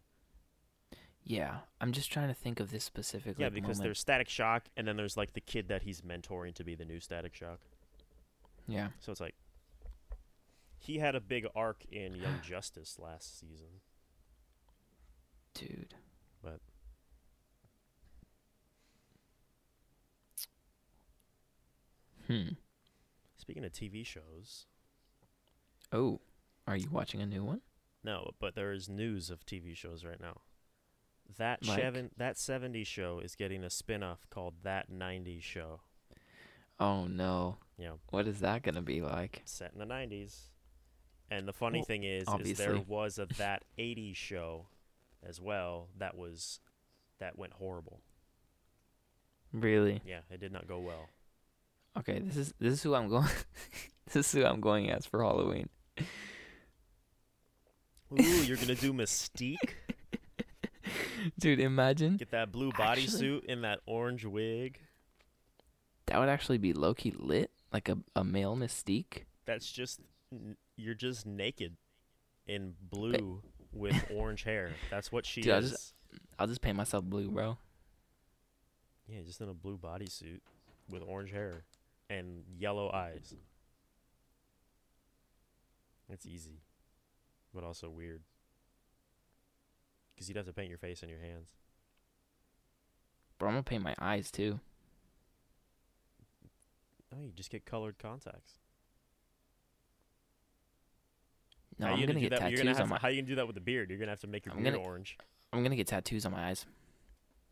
Yeah, 1.27 1.57
I'm 1.81 1.91
just 1.91 2.11
trying 2.11 2.27
to 2.27 2.35
think 2.35 2.59
of 2.59 2.69
this 2.69 2.83
specifically. 2.83 3.43
yeah, 3.43 3.49
because 3.49 3.77
moment. 3.79 3.83
there's 3.83 3.99
Static 3.99 4.29
Shock, 4.29 4.65
and 4.77 4.87
then 4.87 4.95
there's 4.95 5.17
like 5.17 5.33
the 5.33 5.41
kid 5.41 5.69
that 5.69 5.81
he's 5.81 6.01
mentoring 6.01 6.53
to 6.53 6.63
be 6.63 6.75
the 6.75 6.85
new 6.85 6.99
Static 6.99 7.33
Shock. 7.33 7.61
Yeah. 8.67 8.89
So 8.99 9.11
it's 9.11 9.21
like 9.21 9.35
he 10.77 10.99
had 10.99 11.15
a 11.15 11.19
big 11.21 11.45
arc 11.55 11.85
in 11.91 12.15
Young 12.15 12.41
Justice 12.41 12.97
last 12.99 13.39
season. 13.39 13.81
Dude. 15.53 15.95
But- 16.43 16.61
Hmm. 22.27 22.49
Speaking 23.37 23.63
of 23.65 23.71
TV 23.71 24.05
shows, 24.05 24.65
Oh, 25.91 26.19
are 26.67 26.75
you 26.75 26.89
watching 26.89 27.21
a 27.21 27.25
new 27.25 27.43
one? 27.43 27.61
no, 28.03 28.31
but 28.39 28.53
there 28.55 28.71
is 28.71 28.87
news 28.89 29.29
of 29.31 29.45
TV 29.45 29.75
shows 29.75 30.03
right 30.05 30.19
now. 30.19 30.41
That 31.37 31.65
Like? 31.65 31.79
seven 31.79 32.11
that 32.17 32.35
70s 32.37 32.85
show 32.87 33.19
is 33.19 33.35
getting 33.35 33.63
a 33.63 33.69
spin-off 33.69 34.27
called 34.29 34.61
That 34.63 34.89
90s 34.91 35.41
Show. 35.41 35.81
Oh 36.79 37.05
no. 37.05 37.57
Yeah. 37.77 37.91
What 38.09 38.27
is 38.27 38.39
that 38.41 38.63
gonna 38.63 38.81
be 38.81 39.01
like? 39.01 39.41
set 39.45 39.71
in 39.73 39.79
the 39.79 39.85
90s. 39.85 40.35
And 41.31 41.47
the 41.47 41.53
funny 41.53 41.79
Well, 41.79 41.85
thing 41.85 42.03
is, 42.03 42.27
is 42.43 42.57
there 42.57 42.77
was 42.87 43.17
a 43.17 43.25
that 43.37 43.63
80s 43.79 44.15
show 44.15 44.67
as 45.27 45.41
well 45.41 45.89
that 45.97 46.15
was 46.15 46.59
that 47.19 47.37
went 47.37 47.53
horrible. 47.53 48.01
Really? 49.51 50.01
Yeah, 50.05 50.19
it 50.29 50.39
did 50.39 50.51
not 50.51 50.67
go 50.67 50.79
well. 50.79 51.09
Okay, 51.97 52.19
this 52.19 52.35
is 52.35 52.53
this 52.59 52.73
is 52.73 52.83
who 52.83 52.93
I'm 52.93 53.07
going. 53.09 53.29
this 54.13 54.27
is 54.27 54.31
who 54.33 54.45
I'm 54.45 54.61
going 54.61 54.89
as 54.91 55.05
for 55.05 55.23
Halloween. 55.23 55.69
Ooh, 58.19 58.43
you're 58.43 58.57
gonna 58.57 58.75
do 58.75 58.93
Mystique? 58.93 59.55
Dude, 61.39 61.59
imagine 61.59 62.17
Get 62.17 62.31
that 62.31 62.51
blue 62.51 62.71
bodysuit 62.71 63.45
and 63.49 63.63
that 63.63 63.79
orange 63.87 64.25
wig. 64.25 64.79
That 66.15 66.19
would 66.21 66.29
actually 66.29 66.59
be 66.59 66.71
low 66.71 66.93
key 66.93 67.13
lit, 67.17 67.51
like 67.73 67.89
a 67.89 67.97
a 68.15 68.23
male 68.23 68.55
Mystique. 68.55 69.23
That's 69.45 69.69
just 69.69 69.99
you're 70.77 70.93
just 70.95 71.25
naked 71.25 71.75
in 72.47 72.73
blue 72.81 73.41
with 73.73 73.93
orange 74.15 74.43
hair. 74.43 74.71
That's 74.89 75.11
what 75.11 75.25
she 75.25 75.41
Dude, 75.41 75.61
is. 75.61 75.71
just- 75.71 75.93
I'll 76.39 76.47
just 76.47 76.61
paint 76.61 76.77
myself 76.77 77.03
blue, 77.03 77.29
bro. 77.29 77.57
Yeah, 79.09 79.23
just 79.25 79.41
in 79.41 79.49
a 79.49 79.53
blue 79.53 79.77
bodysuit 79.77 80.39
with 80.89 81.03
orange 81.05 81.31
hair 81.31 81.65
and 82.09 82.43
yellow 82.57 82.89
eyes. 82.89 83.35
It's 86.09 86.25
easy, 86.25 86.61
but 87.53 87.65
also 87.65 87.89
weird. 87.89 88.21
Because 90.13 90.29
you'd 90.29 90.37
have 90.37 90.45
to 90.45 90.53
paint 90.53 90.69
your 90.69 90.77
face 90.77 91.01
and 91.01 91.09
your 91.11 91.19
hands. 91.19 91.49
Bro, 93.37 93.49
I'm 93.49 93.55
gonna 93.55 93.63
paint 93.63 93.83
my 93.83 93.95
eyes 93.99 94.31
too. 94.31 94.61
Oh, 97.15 97.23
you 97.23 97.31
just 97.35 97.49
get 97.49 97.65
colored 97.65 97.97
contacts. 97.97 98.53
No, 101.77 101.87
how 101.87 101.93
I'm 101.93 102.05
gonna 102.05 102.19
get 102.19 102.29
that? 102.31 102.39
Tattoos 102.39 102.59
gonna 102.59 102.71
on 102.71 102.75
to, 102.77 102.85
my. 102.87 102.97
How 102.99 103.07
you 103.09 103.21
gonna 103.21 103.27
do 103.29 103.35
that 103.35 103.47
with 103.47 103.55
the 103.55 103.61
beard? 103.61 103.89
You're 103.89 103.99
gonna 103.99 104.11
have 104.11 104.21
to 104.21 104.27
make 104.27 104.45
your 104.45 104.55
I'm 104.55 104.63
beard 104.63 104.75
gonna- 104.75 104.85
orange. 104.87 105.17
I'm 105.51 105.63
gonna 105.63 105.75
get 105.75 105.87
tattoos 105.87 106.25
on 106.25 106.31
my 106.31 106.47
eyes. 106.49 106.65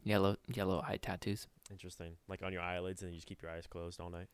Yellow, 0.03 0.37
yellow 0.53 0.81
eye 0.85 0.97
tattoos. 0.97 1.47
Interesting. 1.71 2.17
Like 2.27 2.41
on 2.41 2.51
your 2.51 2.61
eyelids, 2.61 3.01
and 3.01 3.11
you 3.11 3.17
just 3.17 3.27
keep 3.27 3.41
your 3.41 3.51
eyes 3.51 3.67
closed 3.67 3.99
all 4.01 4.09
night, 4.09 4.27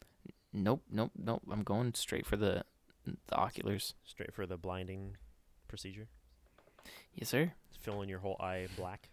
Nope, 0.51 0.83
nope, 0.89 1.11
nope. 1.15 1.43
I'm 1.51 1.61
going 1.63 1.93
straight 1.93 2.25
for 2.25 2.37
the 2.37 2.63
the 3.05 3.35
oculars. 3.35 3.93
straight 4.03 4.33
for 4.33 4.45
the 4.47 4.57
blinding 4.57 5.17
procedure, 5.67 6.07
Yes, 7.13 7.29
sir. 7.29 7.53
filling 7.79 8.09
your 8.09 8.19
whole 8.19 8.35
eye 8.39 8.67
black. 8.75 9.09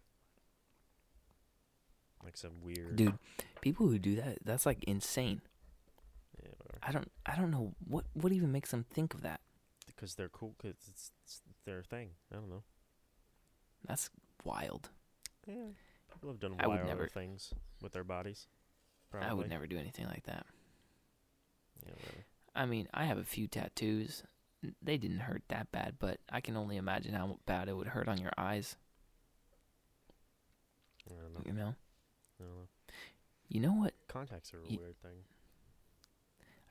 Like 2.25 2.37
some 2.37 2.63
weird. 2.63 2.97
Dude, 2.97 3.19
people 3.61 3.89
who 3.89 3.99
do 3.99 4.17
that, 4.17 4.39
that's 4.45 4.65
like 4.67 4.83
insane. 4.85 5.41
I 6.87 6.93
don't 6.93 7.11
I 7.25 7.35
don't 7.37 7.51
know 7.51 7.75
what 7.87 8.05
what 8.15 8.33
even 8.33 8.53
makes 8.53 8.71
them 8.71 8.85
think 8.93 9.13
of 9.15 9.23
that. 9.23 9.41
Because 9.87 10.15
they're 10.15 10.29
cool. 10.29 10.55
Because 10.57 10.77
it's, 10.89 11.11
it's 11.25 11.41
their 11.65 11.83
thing. 11.83 12.11
I 12.31 12.37
don't 12.37 12.49
know. 12.51 12.63
That's 13.87 14.11
wild. 14.45 14.91
Yeah. 15.47 15.55
People 16.13 16.31
have 16.31 16.41
done 16.41 16.55
I 16.59 16.67
never- 16.85 17.09
things 17.09 17.53
with 17.83 17.93
their 17.93 18.05
bodies. 18.05 18.47
I 19.19 19.33
would 19.33 19.49
never 19.49 19.67
do 19.67 19.79
anything 19.79 20.07
like 20.07 20.25
that. 20.25 20.45
Yeah, 21.83 21.93
whatever. 21.93 22.25
I 22.55 22.67
mean, 22.67 22.89
I 22.93 23.05
have 23.05 23.17
a 23.17 23.25
few 23.25 23.47
tattoos. 23.47 24.25
They 24.83 24.99
didn't 24.99 25.21
hurt 25.21 25.43
that 25.49 25.71
bad, 25.73 25.95
but 25.99 26.19
I 26.31 26.41
can 26.41 26.57
only 26.57 26.77
imagine 26.77 27.15
how 27.15 27.39
bad 27.47 27.69
it 27.69 27.77
would 27.77 27.87
hurt 27.87 28.09
on 28.09 28.19
your 28.19 28.33
eyes, 28.37 28.77
I 31.09 31.15
don't 31.23 31.35
know. 31.35 31.41
you 31.47 31.53
know? 31.53 31.75
I 32.41 32.43
don't 32.45 32.55
know. 32.57 32.69
You 33.49 33.61
know 33.61 33.73
what? 33.73 33.95
Contacts 34.09 34.53
are 34.53 34.59
a 34.59 34.63
weird 34.69 35.01
thing. 35.01 35.19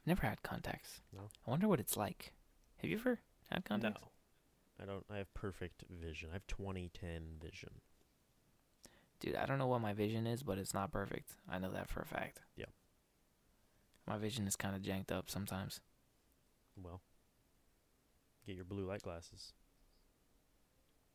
Never 0.06 0.28
had 0.28 0.44
contacts. 0.44 1.02
No? 1.14 1.30
I 1.46 1.50
wonder 1.50 1.68
what 1.68 1.80
it's 1.80 1.98
like. 1.98 2.34
Have 2.78 2.90
you 2.90 2.98
ever 2.98 3.20
had 3.50 3.66
contacts? 3.66 4.02
No. 4.02 4.10
I 4.84 4.86
don't. 4.86 5.06
I 5.12 5.18
have 5.18 5.34
perfect 5.34 5.84
vision. 5.90 6.30
I 6.32 6.34
have 6.34 6.48
2010 6.48 7.38
vision. 7.42 7.82
Dude, 9.20 9.36
I 9.36 9.46
don't 9.46 9.58
know 9.58 9.68
what 9.68 9.82
my 9.82 9.94
vision 9.94 10.28
is, 10.28 10.44
but 10.44 10.58
it's 10.58 10.74
not 10.74 10.92
perfect. 10.92 11.32
I 11.50 11.58
know 11.58 11.72
that 11.72 11.90
for 11.90 12.02
a 12.02 12.06
fact. 12.06 12.42
Yeah. 12.58 12.66
My 14.06 14.18
vision 14.18 14.46
is 14.48 14.56
kind 14.56 14.76
of 14.76 14.82
janked 14.82 15.12
up 15.12 15.30
sometimes. 15.30 15.80
Well, 16.76 17.02
get 18.46 18.56
your 18.56 18.66
blue 18.66 18.86
light 18.86 19.02
glasses. 19.02 19.54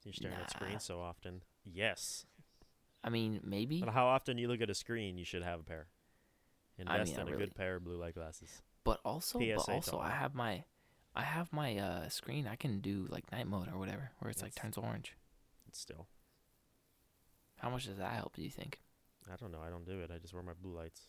You're 0.02 0.14
staring 0.14 0.36
at 0.36 0.42
Nah. 0.42 0.46
screens 0.48 0.84
so 0.84 1.00
often. 1.00 1.42
Yes. 1.62 2.24
I 3.04 3.10
mean, 3.10 3.40
maybe, 3.44 3.80
But 3.80 3.90
how 3.90 4.06
often 4.06 4.38
you 4.38 4.48
look 4.48 4.62
at 4.62 4.70
a 4.70 4.74
screen, 4.74 5.18
you 5.18 5.24
should 5.26 5.42
have 5.42 5.60
a 5.60 5.62
pair. 5.62 5.88
Invest 6.78 7.12
mean, 7.12 7.20
in 7.20 7.28
a 7.28 7.30
really- 7.32 7.44
good 7.46 7.54
pair 7.54 7.76
of 7.76 7.84
blue 7.84 7.98
light 7.98 8.14
glasses. 8.14 8.62
But 8.84 9.00
also, 9.04 9.38
but 9.38 9.60
PSA 9.60 9.66
to 9.66 9.72
also, 9.72 9.98
I 9.98 10.10
have 10.10 10.34
my, 10.34 10.64
I 11.14 11.22
have 11.22 11.52
my 11.52 11.76
uh 11.76 12.08
screen. 12.08 12.46
I 12.46 12.56
can 12.56 12.80
do 12.80 13.06
like 13.10 13.30
night 13.32 13.46
mode 13.46 13.68
or 13.72 13.78
whatever, 13.78 14.10
where 14.18 14.30
it's 14.30 14.42
like 14.42 14.54
turns 14.54 14.76
orange. 14.78 15.14
It's 15.68 15.78
still. 15.78 16.06
How 17.58 17.70
much 17.70 17.84
does 17.86 17.98
that 17.98 18.12
help? 18.12 18.36
Do 18.36 18.42
you 18.42 18.50
think? 18.50 18.78
I 19.30 19.36
don't 19.36 19.52
know. 19.52 19.60
I 19.64 19.70
don't 19.70 19.84
do 19.86 20.00
it. 20.00 20.10
I 20.14 20.18
just 20.18 20.32
wear 20.32 20.42
my 20.42 20.52
blue 20.60 20.74
lights. 20.76 21.02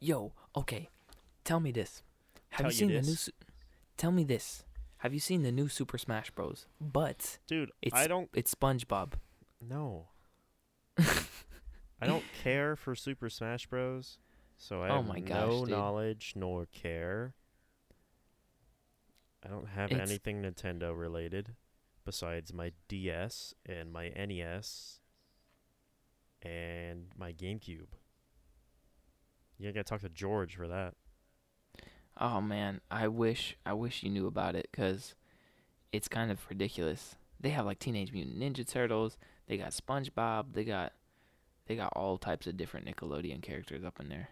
Yo, 0.00 0.32
okay. 0.56 0.88
Tell 1.44 1.60
me 1.60 1.70
this. 1.70 2.02
Have 2.50 2.64
Tell 2.64 2.72
you 2.72 2.74
you 2.74 2.78
seen 2.78 2.88
the 3.02 3.08
new? 3.08 3.14
Su- 3.16 3.32
Tell 3.96 4.10
me 4.12 4.24
this. 4.24 4.64
Have 4.98 5.14
you 5.14 5.20
seen 5.20 5.42
the 5.42 5.52
new 5.52 5.68
Super 5.68 5.98
Smash 5.98 6.30
Bros? 6.30 6.66
But 6.80 7.38
Dude, 7.46 7.70
it's 7.82 7.94
I 7.94 8.06
don't 8.06 8.28
it's 8.34 8.54
SpongeBob. 8.54 9.12
No. 9.60 10.06
I 10.98 12.06
don't 12.06 12.24
care 12.42 12.76
for 12.76 12.94
Super 12.94 13.28
Smash 13.30 13.66
Bros. 13.66 14.18
So 14.62 14.82
I 14.82 14.90
Oh 14.90 14.96
have 14.96 15.06
my 15.06 15.20
gosh, 15.20 15.48
no 15.48 15.60
dude. 15.60 15.70
knowledge 15.70 16.34
nor 16.36 16.66
care. 16.66 17.34
I 19.42 19.48
don't 19.48 19.68
have 19.68 19.90
It's- 19.90 20.06
anything 20.08 20.42
Nintendo 20.42 20.96
related 20.96 21.56
besides 22.04 22.52
my 22.52 22.72
DS 22.86 23.54
and 23.64 23.90
my 23.90 24.10
NES 24.10 25.00
and 26.42 27.08
my 27.16 27.32
GameCube. 27.32 27.88
You 29.58 29.72
gotta 29.72 29.82
talk 29.84 30.02
to 30.02 30.10
George 30.10 30.56
for 30.56 30.68
that. 30.68 30.94
Oh 32.18 32.42
man, 32.42 32.82
I 32.90 33.08
wish 33.08 33.56
I 33.64 33.72
wish 33.72 34.02
you 34.02 34.10
knew 34.10 34.26
about 34.26 34.54
it 34.56 34.68
because 34.70 35.14
it's 35.90 36.06
kind 36.08 36.30
of 36.30 36.46
ridiculous. 36.50 37.16
They 37.40 37.50
have 37.50 37.64
like 37.64 37.78
Teenage 37.78 38.12
Mutant 38.12 38.38
Ninja 38.38 38.66
Turtles. 38.70 39.16
They 39.46 39.56
got 39.56 39.70
SpongeBob. 39.70 40.52
They 40.52 40.64
got 40.64 40.92
they 41.64 41.76
got 41.76 41.94
all 41.96 42.18
types 42.18 42.46
of 42.46 42.58
different 42.58 42.86
Nickelodeon 42.86 43.40
characters 43.40 43.84
up 43.84 43.98
in 44.00 44.08
there. 44.10 44.28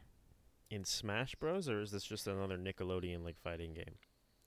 In 0.71 0.85
Smash 0.85 1.35
Bros, 1.37 1.69
or 1.69 1.81
is 1.81 1.91
this 1.93 2.05
just 2.05 2.27
another 2.27 2.59
Nickelodeon 2.59 3.25
like 3.25 3.39
fighting 3.41 3.73
game? 3.75 3.95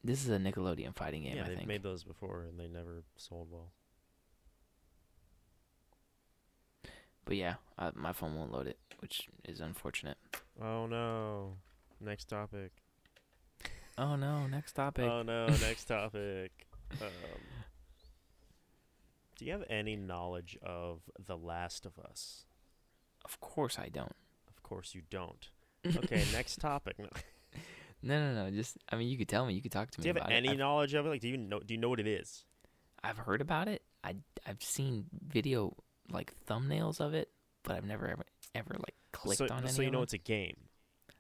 This 0.04 0.24
is 0.24 0.30
a 0.30 0.38
Nickelodeon 0.38 0.96
fighting 0.96 1.24
game. 1.24 1.36
yeah, 1.36 1.44
I 1.46 1.48
they've 1.48 1.58
think. 1.58 1.68
made 1.68 1.84
those 1.84 2.04
before 2.04 2.44
and 2.44 2.60
they 2.60 2.68
never 2.68 3.04
sold 3.18 3.48
well. 3.52 3.72
but 7.26 7.38
yeah, 7.38 7.56
uh, 7.78 7.92
my 7.96 8.12
phone 8.14 8.36
won't 8.36 8.52
load 8.52 8.68
it, 8.68 8.78
which 9.00 9.30
is 9.48 9.60
unfortunate. 9.62 10.18
Oh 10.62 10.86
no. 10.86 11.58
Next 12.00 12.26
topic. 12.26 12.72
Oh 13.98 14.16
no! 14.16 14.48
Next 14.48 14.74
topic. 14.74 15.06
Oh 15.06 15.22
no, 15.22 15.46
next 15.62 15.86
topic. 15.86 16.52
Um, 17.00 17.08
do 19.38 19.46
you 19.46 19.52
have 19.52 19.64
any 19.70 19.96
knowledge 19.96 20.58
of 20.64 21.02
The 21.26 21.38
Last 21.38 21.86
of 21.86 21.98
Us? 22.00 22.46
of 23.24 23.40
course 23.40 23.78
I 23.78 23.88
don't. 23.90 24.16
Of 24.50 24.64
course 24.64 24.94
you 24.96 25.02
don't. 25.10 25.50
Okay, 25.86 26.24
next 26.34 26.60
topic. 26.60 26.98
No. 27.00 27.08
No, 28.04 28.20
no, 28.20 28.46
no. 28.46 28.50
Just 28.50 28.80
I 28.90 28.96
mean, 28.96 29.10
you 29.10 29.18
could 29.18 29.30
tell 29.30 29.46
me. 29.46 29.54
You 29.54 29.62
could 29.62 29.72
talk 29.72 29.92
to 29.92 30.00
me 30.00 30.04
Do 30.04 30.10
you 30.10 30.16
have 30.16 30.32
any 30.32 30.50
it. 30.50 30.58
Knowledge 30.58 30.96
of 30.96 31.06
it? 31.06 31.10
Like, 31.10 31.22
do 31.22 31.28
you 31.28 31.38
know? 31.38 31.60
Do 31.60 31.72
you 31.72 31.80
know 31.80 31.90
what 31.90 32.00
it 32.00 32.08
is? 32.08 32.46
I've 33.04 33.20
heard 33.20 33.42
about 33.42 33.68
it. 33.68 33.84
I 34.04 34.16
I've 34.48 34.64
seen 34.64 35.06
video 35.28 35.76
like 36.12 36.34
thumbnails 36.48 37.00
of 37.00 37.14
it, 37.14 37.30
but 37.62 37.76
I've 37.76 37.86
never 37.86 38.08
ever 38.08 38.26
ever 38.56 38.74
like 38.80 38.96
clicked 39.12 39.38
so, 39.38 39.46
on 39.52 39.64
any. 39.64 39.72
so 39.72 39.84
you 39.84 39.92
know 39.92 40.00
them. 40.00 40.04
it's 40.06 40.14
a 40.14 40.18
game. 40.18 40.58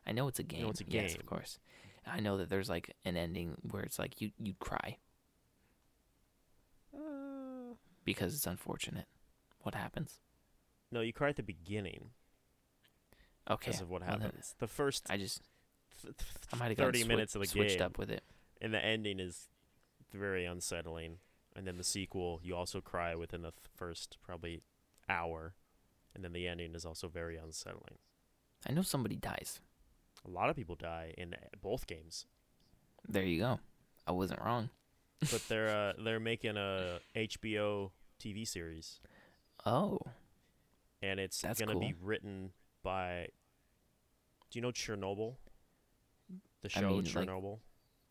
I 0.07 0.11
know 0.11 0.27
it's 0.27 0.39
a 0.39 0.43
game. 0.43 0.61
You 0.61 0.65
know 0.65 0.71
it's 0.71 0.81
a 0.81 0.85
game. 0.85 1.03
Yes, 1.03 1.13
of 1.13 1.25
course. 1.27 1.59
I 2.07 2.19
know 2.19 2.37
that 2.37 2.49
there's 2.49 2.67
like 2.67 2.95
an 3.05 3.15
ending 3.15 3.57
where 3.69 3.83
it's 3.83 3.99
like 3.99 4.19
you 4.19 4.31
you 4.39 4.55
cry 4.59 4.97
Uh, 6.95 7.75
because 8.03 8.33
it's 8.33 8.47
unfortunate. 8.47 9.05
What 9.61 9.75
happens? 9.75 10.19
no, 10.91 11.01
you 11.01 11.13
cry 11.13 11.29
at 11.29 11.35
the 11.35 11.43
beginning 11.43 12.09
Okay. 13.49 13.67
because 13.71 13.81
of 13.81 13.89
what 13.89 14.01
well 14.01 14.11
happens. 14.19 14.55
the 14.59 14.67
first 14.67 15.07
I 15.09 15.17
just 15.17 15.41
th- 16.01 16.15
th- 16.17 16.29
I 16.53 16.57
might 16.57 16.69
have 16.69 16.77
thirty 16.77 17.03
minutes 17.03 17.35
of 17.35 17.41
the 17.41 17.47
switched 17.47 17.79
game, 17.79 17.85
up 17.85 17.97
with 17.97 18.11
it. 18.11 18.23
and 18.61 18.73
the 18.73 18.83
ending 18.83 19.19
is 19.19 19.47
very 20.13 20.45
unsettling. 20.45 21.17
And 21.53 21.67
then 21.67 21.75
the 21.77 21.83
sequel, 21.83 22.39
you 22.43 22.55
also 22.55 22.79
cry 22.79 23.13
within 23.15 23.41
the 23.41 23.51
th- 23.51 23.59
first 23.75 24.17
probably 24.23 24.61
hour, 25.09 25.53
and 26.15 26.23
then 26.23 26.31
the 26.31 26.47
ending 26.47 26.73
is 26.75 26.85
also 26.85 27.09
very 27.09 27.35
unsettling. 27.35 27.97
I 28.65 28.71
know 28.71 28.83
somebody 28.83 29.17
dies. 29.17 29.59
A 30.25 30.29
lot 30.29 30.49
of 30.49 30.55
people 30.55 30.75
die 30.75 31.13
in 31.17 31.35
both 31.61 31.87
games, 31.87 32.25
There 33.07 33.23
you 33.23 33.39
go. 33.39 33.59
I 34.07 34.11
wasn't 34.13 34.39
wrong. 34.41 34.69
but 35.19 35.43
they're 35.49 35.67
uh, 35.67 35.93
they're 36.03 36.19
making 36.21 36.55
a 36.55 36.99
HBO 37.15 37.91
TV 38.23 38.47
series, 38.47 38.99
Oh, 39.65 39.99
and 41.01 41.19
it's 41.19 41.41
That's 41.41 41.59
gonna 41.59 41.77
be 41.77 41.95
written 42.01 42.51
by. 42.83 43.27
Do 44.49 44.59
you 44.59 44.61
know 44.61 44.71
Chernobyl? 44.71 45.35
The 46.61 46.69
I 46.75 46.81
show 46.81 46.89
mean, 46.89 47.03
like, 47.03 47.05
Chernobyl. 47.27 47.59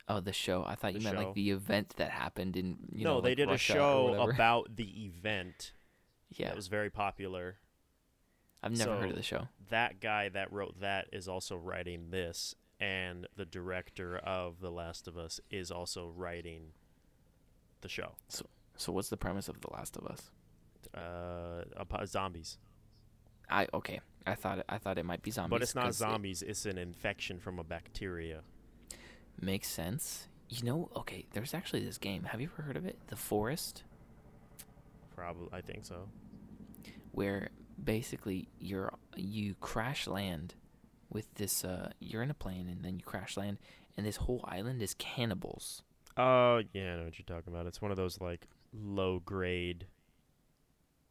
oh, 0.08 0.20
the 0.20 0.32
show. 0.32 0.64
I 0.66 0.74
thought 0.74 0.92
The 0.94 0.98
you 0.98 1.04
meant 1.04 1.16
show. 1.18 1.24
like 1.26 1.34
the 1.34 1.50
event 1.50 1.94
that 1.96 2.10
happened 2.10 2.56
in. 2.56 2.78
You 2.92 3.04
no, 3.04 3.14
know, 3.14 3.20
they 3.20 3.30
like, 3.30 3.36
did 3.38 3.48
Russia 3.48 3.72
a 3.72 3.76
show 3.76 4.30
about 4.34 4.76
the 4.76 5.04
event 5.06 5.72
Yeah, 6.36 6.48
that 6.48 6.56
was 6.56 6.68
very 6.68 6.90
popular. 6.90 7.56
I've 8.62 8.76
never 8.76 8.96
heard 8.96 9.10
of 9.10 9.16
the 9.16 9.22
show. 9.22 9.48
That 9.70 10.00
guy 10.00 10.28
that 10.28 10.52
wrote 10.52 10.80
that 10.80 11.08
is 11.12 11.28
also 11.28 11.56
writing 11.56 12.10
this, 12.10 12.54
and 12.78 13.26
the 13.36 13.46
director 13.46 14.18
of 14.18 14.60
The 14.60 14.70
Last 14.70 15.08
of 15.08 15.16
Us 15.16 15.40
is 15.50 15.70
also 15.70 16.08
writing 16.14 16.72
the 17.80 17.88
show. 17.88 18.16
So 18.76 18.92
what's 18.92 19.08
the 19.08 19.16
premise 19.16 19.48
of 19.48 19.60
The 19.62 19.70
Last 19.72 19.96
of 19.96 20.06
Us? 20.06 20.30
Uh, 20.94 21.64
zombies, 22.06 22.58
I 23.50 23.66
okay. 23.74 24.00
I 24.26 24.34
thought 24.34 24.58
it, 24.58 24.64
I 24.68 24.78
thought 24.78 24.98
it 24.98 25.04
might 25.04 25.22
be 25.22 25.30
zombies. 25.30 25.50
but 25.50 25.62
it's 25.62 25.74
not 25.74 25.84
'cause 25.86 25.96
it 25.96 25.98
zombies. 25.98 26.42
it's 26.42 26.66
an 26.66 26.78
infection 26.78 27.40
from 27.40 27.58
a 27.58 27.64
bacteria. 27.64 28.42
makes 29.40 29.68
sense. 29.68 30.28
You 30.48 30.64
know, 30.64 30.90
okay. 30.96 31.26
There's 31.32 31.54
actually 31.54 31.84
this 31.84 31.96
game. 31.98 32.24
Have 32.24 32.40
you 32.40 32.50
ever 32.52 32.62
heard 32.62 32.76
of 32.76 32.84
it? 32.84 32.98
The 33.08 33.16
Forest, 33.16 33.84
Probably, 35.14 35.48
I 35.52 35.60
think 35.60 35.84
so. 35.84 36.08
where 37.12 37.50
basically 37.82 38.48
you're 38.58 38.92
you 39.16 39.54
crash 39.60 40.06
land 40.06 40.54
with 41.10 41.32
this. 41.34 41.64
Uh, 41.64 41.92
you're 42.00 42.22
in 42.22 42.30
a 42.30 42.34
plane 42.34 42.68
and 42.68 42.84
then 42.84 42.98
you 42.98 43.04
crash 43.04 43.36
land, 43.36 43.58
and 43.96 44.04
this 44.06 44.16
whole 44.16 44.44
island 44.46 44.82
is 44.82 44.94
cannibals. 44.94 45.82
Oh 46.16 46.62
yeah, 46.72 46.94
I 46.94 46.96
know 46.98 47.04
what 47.04 47.18
you're 47.18 47.24
talking 47.26 47.52
about. 47.52 47.66
It's 47.66 47.80
one 47.82 47.90
of 47.90 47.96
those 47.96 48.20
like 48.20 48.46
low 48.72 49.18
grade 49.20 49.86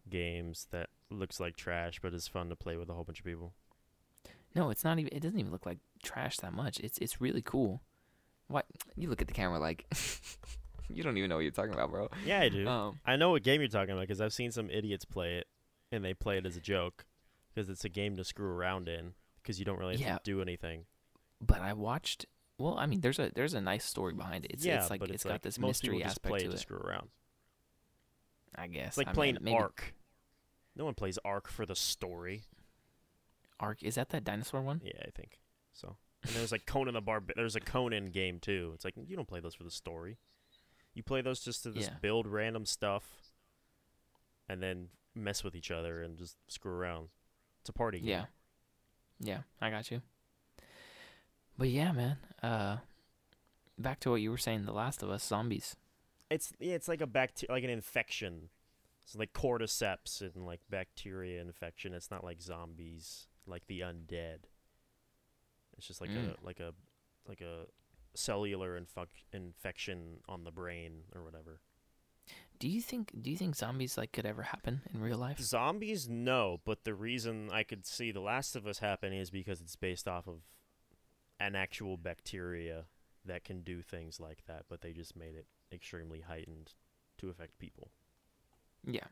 games 0.10 0.68
that 0.72 0.89
looks 1.10 1.39
like 1.39 1.55
trash, 1.55 1.99
but 2.01 2.14
is 2.14 2.28
fun 2.28 2.49
to 2.49 2.55
play 2.55 2.76
with 2.78 2.89
a 2.89 2.93
whole 2.93 3.03
bunch 3.03 3.20
of 3.20 3.26
people. 3.26 3.53
No, 4.55 4.70
it's 4.70 4.84
not 4.84 4.97
even. 4.99 5.14
It 5.16 5.22
doesn't 5.22 5.39
even 5.39 5.51
look 5.51 5.66
like 5.66 5.78
trash 6.03 6.38
that 6.38 6.53
much. 6.53 6.80
It's 6.80 6.97
it's 6.99 7.22
really 7.22 7.41
cool. 7.41 7.82
What 8.47 8.66
you 8.95 9.10
look 9.10 9.22
at 9.22 9.28
the 9.28 9.34
camera 9.34 9.60
like 9.60 9.86
you 10.89 11.03
don't 11.03 11.18
even 11.18 11.30
know 11.30 11.36
what 11.36 11.41
you're 11.41 11.51
talking 11.51 11.74
about, 11.74 11.91
bro. 11.91 12.10
Yeah, 12.26 12.39
I 12.41 12.49
do. 12.49 12.68
Um, 12.68 12.99
I 13.05 13.16
know 13.16 13.30
what 13.32 13.43
game 13.43 13.62
you're 13.62 13.68
talking 13.70 13.91
about 13.91 14.01
because 14.01 14.22
I've 14.22 14.34
seen 14.34 14.51
some 14.51 14.70
idiots 14.72 15.05
play 15.05 15.36
it, 15.38 15.47
and 15.91 16.03
they 16.03 16.14
play 16.16 16.38
it 16.38 16.45
as 16.47 16.55
a 16.57 16.62
joke. 16.62 17.05
because 17.53 17.70
it's 17.70 17.86
a 17.86 17.89
game 17.89 18.16
to 18.18 18.24
screw 18.24 18.49
around 18.49 18.88
in 18.89 19.14
because 19.41 19.60
you 19.60 19.66
don't 19.66 19.78
really 19.80 19.97
have 19.97 20.01
Yeah. 20.07 20.18
to 20.18 20.24
do 20.24 20.41
anything. 20.41 20.86
But 21.41 21.62
I 21.62 21.74
watched. 21.74 22.26
Well, 22.57 22.76
I 22.78 22.88
mean, 22.88 23.01
there's 23.01 23.20
a 23.20 23.32
there's 23.36 23.53
a 23.53 23.62
nice 23.62 23.86
story 23.86 24.14
behind 24.14 24.45
it. 24.45 24.51
It's 24.51 24.66
yeah, 24.66 24.82
it's 24.82 24.89
like 24.89 24.99
but 24.99 25.10
it's 25.10 25.16
it's 25.18 25.24
got 25.26 25.32
like 25.34 25.41
this 25.43 25.60
most 25.60 25.82
people 25.84 25.97
mystery 25.99 26.03
just 26.07 26.12
aspect 26.18 26.30
play 26.32 26.39
to 26.39 26.45
it 26.45 26.49
to 26.49 26.55
it. 26.55 26.60
screw 26.60 26.78
around. 26.80 27.10
I 28.55 28.68
guess 28.68 28.88
It's 28.89 28.97
like 28.97 29.07
I 29.10 29.14
playing 29.14 29.36
mean, 29.36 29.43
maybe 29.43 29.57
Ark. 29.57 29.93
No 30.80 30.86
one 30.86 30.95
plays 30.95 31.19
Ark 31.25 31.47
for 31.49 31.65
the 31.65 31.75
story. 31.75 32.43
Ark 33.59 33.84
is 33.84 33.95
that 33.95 34.09
that 34.09 34.23
dinosaur 34.23 34.61
one? 34.61 34.80
Yeah, 34.84 34.93
I 35.05 35.09
think 35.11 35.38
so. 35.73 35.97
And 36.23 36.34
there's 36.34 36.51
like 36.53 36.65
Conan 36.65 36.93
the 36.93 37.01
Barb. 37.01 37.32
There's 37.36 37.55
a 37.57 37.59
Conan 37.59 38.11
game 38.11 38.39
too. 38.39 38.71
It's 38.73 38.86
like 38.86 38.93
you 39.07 39.15
don't 39.17 39.27
play 39.27 39.41
those 39.41 39.53
for 39.53 39.63
the 39.65 39.71
story. 39.71 40.17
You 40.93 41.03
play 41.03 41.21
those 41.21 41.41
just 41.41 41.63
to 41.63 41.71
just 41.73 41.89
Yeah. 41.91 41.97
build 42.01 42.25
random 42.27 42.65
stuff, 42.65 43.03
and 44.47 44.63
then 44.63 44.88
mess 45.13 45.43
with 45.43 45.53
each 45.53 45.69
other 45.69 46.01
and 46.01 46.17
just 46.17 46.38
screw 46.47 46.71
around. 46.71 47.09
It's 47.59 47.69
a 47.69 47.73
party 47.73 47.99
game. 47.99 48.07
Yeah. 48.09 48.25
Yeah, 49.19 49.41
I 49.59 49.69
got 49.69 49.91
you. 49.91 50.01
But 51.57 51.67
yeah, 51.69 51.91
man. 51.91 52.17
Uh, 52.41 52.77
back 53.77 53.99
to 54.01 54.11
what 54.11 54.21
you 54.21 54.32
were 54.32 54.38
saying. 54.38 54.65
The 54.65 54.71
Last 54.71 55.03
of 55.03 55.09
Us 55.09 55.23
zombies. 55.25 55.75
It's 56.30 56.53
yeah, 56.59 56.75
it's 56.75 56.88
like 56.88 57.01
a 57.01 57.07
bacteria, 57.07 57.51
like 57.51 57.63
an 57.65 57.69
infection. 57.69 58.49
It's 59.10 59.18
like 59.18 59.34
cordyceps 59.34 60.22
and 60.22 60.45
like 60.45 60.62
bacteria 60.70 61.41
infection. 61.41 61.95
It's 61.95 62.12
not 62.12 62.24
like 62.24 62.41
zombies, 62.43 63.26
like 63.47 63.66
the 63.66 63.80
undead. 63.80 64.45
It's 65.78 65.88
just 65.88 65.99
like 65.99 66.12
Mm. 66.12 66.36
a 66.39 66.45
like 66.45 66.60
a 66.60 66.76
like 67.28 67.41
a 67.41 67.66
cellular 68.14 68.80
infuc- 68.80 69.24
infection 69.34 70.20
on 70.28 70.43
the 70.43 70.51
brain 70.51 71.05
or 71.16 71.24
whatever. 71.24 71.62
Do 72.60 72.68
you 72.68 72.82
think 72.82 73.12
Do 73.20 73.32
you 73.32 73.38
think 73.38 73.55
zombies 73.55 73.97
like 73.97 74.12
could 74.12 74.28
ever 74.28 74.43
happen 74.43 74.82
in 74.93 75.01
real 75.01 75.18
life? 75.18 75.39
Zombies, 75.39 76.07
no, 76.07 76.62
but 76.64 76.84
the 76.84 76.93
reason 76.93 77.49
I 77.51 77.64
could 77.64 77.88
see 77.88 78.12
The 78.12 78.20
Last 78.20 78.55
of 78.55 78.68
Us 78.68 78.78
happen 78.78 79.12
is 79.12 79.32
because 79.32 79.60
it's 79.60 79.76
based 79.76 80.07
off 80.07 80.28
of 80.28 80.41
an 81.39 81.55
actual 81.55 81.97
bacteria 81.97 82.86
that 83.26 83.43
can 83.43 83.62
do 83.64 83.82
things 83.82 84.20
like 84.20 84.45
that, 84.45 84.66
but 84.70 84.82
they 84.82 84.93
just 84.93 85.16
made 85.16 85.34
it 85.34 85.47
extremely 85.72 86.22
heightened 86.22 86.74
to 87.18 87.30
affect 87.30 87.57
people. 87.57 87.89
Yeah. 88.86 89.05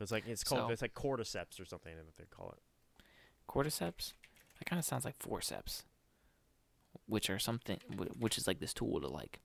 It's 0.00 0.10
like 0.12 0.26
it's 0.26 0.44
called 0.44 0.68
So- 0.68 0.70
it's 0.70 0.82
like 0.82 0.94
cordyceps 0.94 1.60
or 1.60 1.64
something 1.64 1.94
that 1.96 2.16
they 2.16 2.24
call 2.24 2.52
it. 2.56 3.04
Cordyceps. 3.48 4.14
That 4.58 4.64
kind 4.66 4.78
of 4.78 4.84
sounds 4.84 5.04
like 5.04 5.16
forceps, 5.18 5.84
which 7.06 7.28
are 7.30 7.38
something, 7.38 7.78
which 8.18 8.36
is 8.38 8.46
like 8.46 8.60
this 8.60 8.72
tool 8.74 9.00
to 9.00 9.08
like. 9.08 9.40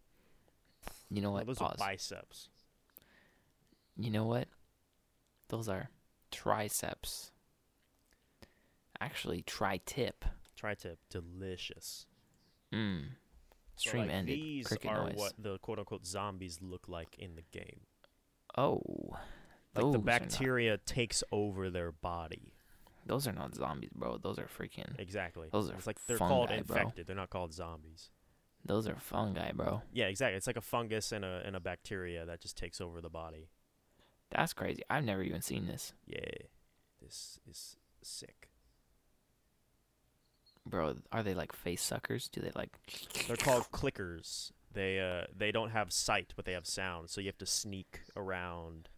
You 1.10 1.22
know 1.22 1.30
Well, 1.32 1.40
what? 1.40 1.48
those 1.48 1.58
Pause. 1.58 1.76
are 1.82 1.88
biceps. 1.88 2.50
You 3.98 4.12
know 4.12 4.26
what? 4.26 4.48
Those 5.50 5.70
are 5.70 5.90
triceps. 6.32 7.32
Actually, 9.00 9.42
tri-tip. 9.42 10.26
Tri-tip, 10.56 11.00
delicious. 11.10 12.06
Mm. 12.74 13.04
So, 13.76 13.90
Stream 13.90 14.04
like, 14.04 14.12
ended. 14.12 14.36
These 14.38 14.68
Cricket 14.68 14.92
are 14.92 15.06
noise. 15.08 15.16
what 15.18 15.34
the 15.38 15.58
quote 15.60 15.80
unquote 15.80 16.06
zombies 16.06 16.60
look 16.62 16.88
like 16.88 17.16
in 17.20 17.36
the 17.36 17.44
game. 17.52 17.82
Oh. 18.58 18.82
Like 19.76 19.84
those 19.84 19.94
the 19.94 20.00
are 20.00 20.02
not- 20.02 20.06
bacteria 20.06 20.78
takes 20.78 21.24
over 21.32 21.70
their 21.70 21.92
body. 21.92 22.54
those 23.06 23.28
are 23.28 23.34
not 23.34 23.54
zombies, 23.56 23.92
bro. 23.96 24.18
Those 24.18 24.40
are 24.40 24.48
freaking. 24.48 24.98
Exactly. 25.00 25.50
Those 25.52 25.70
are 25.70 25.76
it's 25.76 25.86
like 25.88 26.04
they're 26.06 26.18
called 26.18 26.50
fungi, 26.50 26.64
bro. 26.64 26.78
infected. 26.78 27.08
They're 27.08 27.16
not 27.16 27.30
called 27.30 27.54
zombies. 27.54 28.10
Those 28.66 28.88
are 28.88 28.96
fungi, 29.00 29.52
bro. 29.52 29.84
Yeah, 29.94 30.06
exactly. 30.08 30.38
It's 30.38 30.48
like 30.48 30.58
a 30.58 30.62
fungus 30.62 31.12
and 31.12 31.24
a 31.24 31.44
and 31.46 31.56
a 31.56 31.60
bacteria 31.60 32.26
that 32.26 32.42
just 32.42 32.58
takes 32.58 32.82
over 32.82 33.00
the 33.02 33.10
body. 33.10 33.50
That's 34.32 34.54
crazy. 34.54 34.82
I've 34.90 35.04
never 35.04 35.22
even 35.22 35.42
seen 35.42 35.68
this, 35.68 35.94
Yeah. 36.08 36.20
This 37.02 37.40
is 37.48 37.78
sick. 38.02 38.50
bro. 40.66 40.96
Are 41.12 41.22
they 41.22 41.36
like 41.36 41.54
face 41.54 41.82
suckers? 41.84 42.28
Do 42.28 42.42
they 42.42 42.52
like? 42.56 42.72
They're 43.28 43.36
called 43.38 43.70
clickers. 43.72 44.52
They 44.74 45.00
uh 45.00 45.26
they 45.36 45.52
don't 45.52 45.70
have 45.70 45.94
sight, 45.94 46.34
but 46.36 46.46
they 46.46 46.54
have 46.54 46.66
sound. 46.66 47.10
So 47.12 47.22
you 47.22 47.28
have 47.28 47.38
to 47.38 47.46
sneak 47.46 48.02
around. 48.16 48.90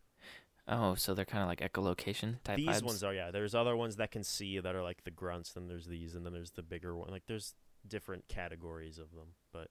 Oh, 0.69 0.95
so 0.95 1.13
they're 1.13 1.25
kind 1.25 1.43
of 1.43 1.47
like 1.47 1.59
echolocation 1.61 2.43
type 2.43 2.57
these 2.57 2.67
vibes. 2.67 2.83
ones 2.83 3.03
are 3.03 3.13
yeah. 3.13 3.31
There's 3.31 3.55
other 3.55 3.75
ones 3.75 3.95
that 3.95 4.11
can 4.11 4.23
see 4.23 4.59
that 4.59 4.75
are 4.75 4.83
like 4.83 5.03
the 5.05 5.11
grunts. 5.11 5.53
Then 5.53 5.67
there's 5.67 5.85
these, 5.85 6.13
and 6.13 6.25
then 6.25 6.33
there's 6.33 6.51
the 6.51 6.63
bigger 6.63 6.95
one. 6.95 7.09
Like 7.09 7.23
there's 7.27 7.55
different 7.87 8.27
categories 8.27 8.97
of 8.97 9.11
them, 9.11 9.29
but 9.53 9.69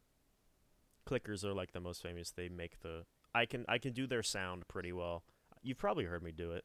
clickers 1.07 1.45
are 1.45 1.53
like 1.53 1.73
the 1.73 1.81
most 1.81 2.03
famous. 2.03 2.31
They 2.31 2.49
make 2.49 2.81
the 2.81 3.05
I 3.35 3.45
can 3.45 3.67
I 3.69 3.77
can 3.77 3.93
do 3.93 4.07
their 4.07 4.23
sound 4.23 4.67
pretty 4.69 4.93
well. 4.93 5.23
You've 5.63 5.79
probably 5.79 6.05
heard 6.05 6.23
me 6.23 6.33
do 6.33 6.53
it. 6.53 6.65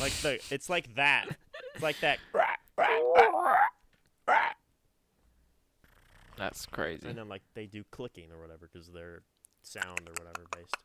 Like 0.00 0.12
the 0.22 0.40
it's 0.50 0.68
like 0.68 0.96
that. 0.96 1.28
It's 1.74 1.82
like 1.82 2.00
that. 2.00 2.18
That's 6.36 6.66
crazy. 6.66 7.06
And 7.06 7.16
then 7.16 7.28
like 7.28 7.42
they 7.54 7.66
do 7.66 7.84
clicking 7.90 8.32
or 8.32 8.40
whatever 8.40 8.68
because 8.72 8.88
they're 8.88 9.22
sound 9.62 10.00
or 10.06 10.12
whatever 10.12 10.46
based. 10.56 10.76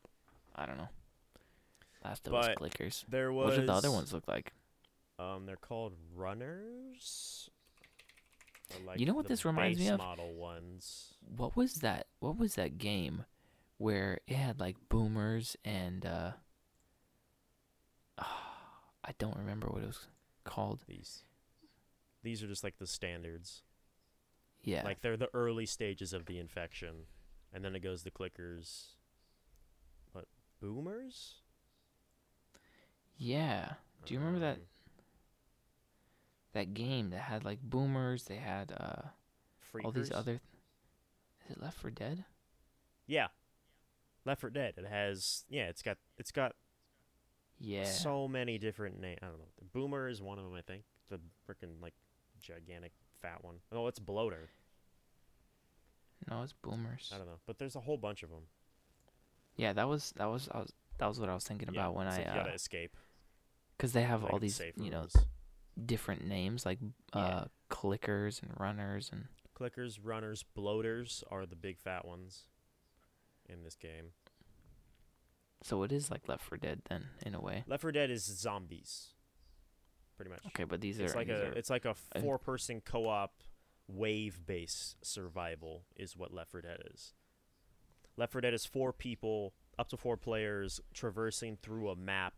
I 0.55 0.65
don't 0.65 0.77
know. 0.77 0.89
Last 2.03 2.27
of 2.27 2.33
Us 2.33 2.47
But 2.47 2.59
clickers. 2.59 3.03
There 3.09 3.31
was 3.31 3.51
What 3.51 3.55
did 3.57 3.67
the 3.67 3.73
other 3.73 3.91
ones 3.91 4.13
look 4.13 4.27
like? 4.27 4.53
Um, 5.17 5.45
they're 5.45 5.55
called 5.55 5.93
runners. 6.15 7.49
Like 8.85 8.99
You 8.99 9.05
know 9.05 9.13
what 9.13 9.27
this 9.27 9.45
reminds 9.45 9.79
me 9.79 9.87
of? 9.89 9.99
Model 9.99 10.33
ones. 10.33 11.13
What 11.35 11.55
was 11.55 11.75
that? 11.75 12.07
What 12.19 12.37
was 12.37 12.55
that 12.55 12.77
game 12.77 13.25
where 13.77 14.19
it 14.27 14.35
had 14.35 14.59
like 14.59 14.75
boomers 14.89 15.57
and 15.65 16.05
uh 16.05 16.31
I 18.19 19.11
don't 19.19 19.37
remember 19.37 19.67
what 19.67 19.83
it 19.83 19.87
was 19.87 20.07
called. 20.43 20.81
These. 20.87 21.23
These 22.23 22.41
are 22.43 22.47
just 22.47 22.63
like 22.63 22.77
the 22.79 22.87
standards. 22.87 23.61
Yeah. 24.63 24.83
Like 24.83 25.01
they're 25.01 25.17
the 25.17 25.29
early 25.33 25.67
stages 25.67 26.11
of 26.11 26.25
the 26.25 26.39
infection, 26.39 27.05
and 27.55 27.63
then 27.65 27.75
it 27.75 27.79
goes 27.79 28.03
the 28.03 28.11
clickers. 28.11 28.87
What 30.11 30.25
boomers? 30.61 31.35
yeah. 33.17 33.73
Do 34.05 34.13
you 34.13 34.19
remember 34.19 34.39
that 34.41 34.57
Um, 34.57 34.61
that 36.53 36.73
game 36.73 37.09
that 37.09 37.21
had 37.21 37.43
like 37.43 37.59
boomers, 37.61 38.25
they 38.25 38.35
had 38.37 38.71
uh 38.71 39.09
all 39.83 39.91
these 39.91 40.11
other 40.11 40.39
Is 41.49 41.51
it 41.57 41.61
Left 41.61 41.77
4 41.79 41.91
Dead? 41.91 42.23
Yeah. 43.07 43.27
Left 44.25 44.41
4 44.41 44.49
Dead. 44.51 44.75
It 44.77 44.85
has 44.85 45.45
yeah. 45.49 45.67
It's 45.69 45.81
got 45.81 45.97
it's 46.17 46.31
got 46.31 46.55
Yeah. 47.59 47.85
so 47.85 48.27
many 48.27 48.57
different 48.57 48.99
names. 48.99 49.19
I 49.21 49.27
don't 49.27 49.39
know. 49.39 49.51
The 49.59 49.65
Boomer 49.65 50.07
is 50.07 50.21
one 50.21 50.37
of 50.37 50.45
them. 50.45 50.53
I 50.53 50.61
think 50.61 50.83
the 51.09 51.19
freaking 51.49 51.81
like 51.81 51.93
gigantic 52.39 52.91
fat 53.21 53.43
one. 53.43 53.55
Oh, 53.71 53.87
it's 53.87 53.99
Bloater. 53.99 54.49
No, 56.29 56.41
it's 56.43 56.53
boomers. 56.53 57.11
I 57.13 57.17
don't 57.17 57.27
know, 57.27 57.39
but 57.45 57.57
there's 57.59 57.75
a 57.75 57.79
whole 57.81 57.97
bunch 57.97 58.23
of 58.23 58.29
them. 58.29 58.43
Yeah, 59.57 59.73
that 59.73 59.87
was 59.87 60.11
that 60.17 60.25
was 60.25 60.49
I 60.51 60.59
was 60.59 60.73
that 60.97 61.07
was 61.07 61.19
what 61.19 61.29
I 61.29 61.33
was 61.33 61.43
thinking 61.45 61.69
yeah, 61.71 61.81
about 61.81 61.95
when 61.95 62.07
I 62.07 62.17
like 62.17 62.25
you 62.25 62.31
uh 62.31 62.35
gotta 62.35 62.53
escape. 62.53 62.95
cuz 63.77 63.93
they 63.93 64.03
have 64.03 64.23
like 64.23 64.33
all 64.33 64.39
these, 64.39 64.59
you 64.75 64.89
know, 64.89 65.01
rooms. 65.01 65.15
different 65.85 66.25
names 66.25 66.65
like 66.65 66.79
Yeah. 67.13 67.19
uh 67.21 67.47
clickers 67.69 68.41
and 68.41 68.51
runners 68.59 69.09
and 69.11 69.27
clickers, 69.55 69.99
runners, 70.03 70.43
bloaters 70.43 71.23
are 71.31 71.45
the 71.45 71.55
big 71.55 71.79
fat 71.79 72.05
ones 72.05 72.47
in 73.47 73.63
this 73.63 73.75
game. 73.75 74.11
so 75.63 75.83
it 75.83 75.91
is 75.91 76.11
like 76.11 76.27
Left 76.27 76.43
4 76.43 76.57
Dead 76.57 76.81
then 76.89 77.05
in 77.25 77.33
a 77.35 77.39
way. 77.41 77.63
Left 77.67 77.81
4 77.81 77.91
Dead 77.91 78.09
is 78.11 78.23
zombies, 78.23 79.13
pretty 80.17 80.29
much. 80.31 80.45
Okay, 80.47 80.63
but 80.65 80.81
these 80.81 80.99
it's 80.99 81.13
are 81.13 81.17
like 81.17 81.29
a 81.29 81.47
are- 81.49 81.53
it's 81.53 81.69
like 81.69 81.85
a 81.85 81.95
four 82.21 82.37
person 82.37 82.81
co 82.81 83.07
op 83.07 83.41
wave 83.87 84.39
based 84.45 84.97
survival 85.05 85.83
is 85.95 86.15
what 86.17 86.33
Left 86.33 86.51
4 86.51 86.61
Dead 86.61 86.79
is. 86.93 87.13
Left 88.17 88.31
4 88.31 88.41
Dead 88.41 88.53
is 88.53 88.65
four 88.65 88.93
people, 88.93 89.53
up 89.77 89.89
to 89.89 89.97
four 89.97 90.17
players, 90.17 90.79
traversing 90.93 91.57
through 91.61 91.89
a 91.89 91.95
map, 91.95 92.33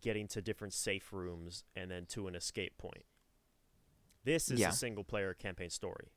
getting 0.00 0.28
to 0.28 0.40
different 0.40 0.72
safe 0.72 1.12
rooms, 1.12 1.64
and 1.76 1.90
then 1.90 2.06
to 2.06 2.28
an 2.28 2.34
escape 2.34 2.78
point. 2.78 3.04
This 4.24 4.50
is 4.50 4.60
Yeah. 4.60 4.70
a 4.70 4.72
single 4.72 5.04
player 5.04 5.34
campaign 5.34 5.70
story. 5.70 6.08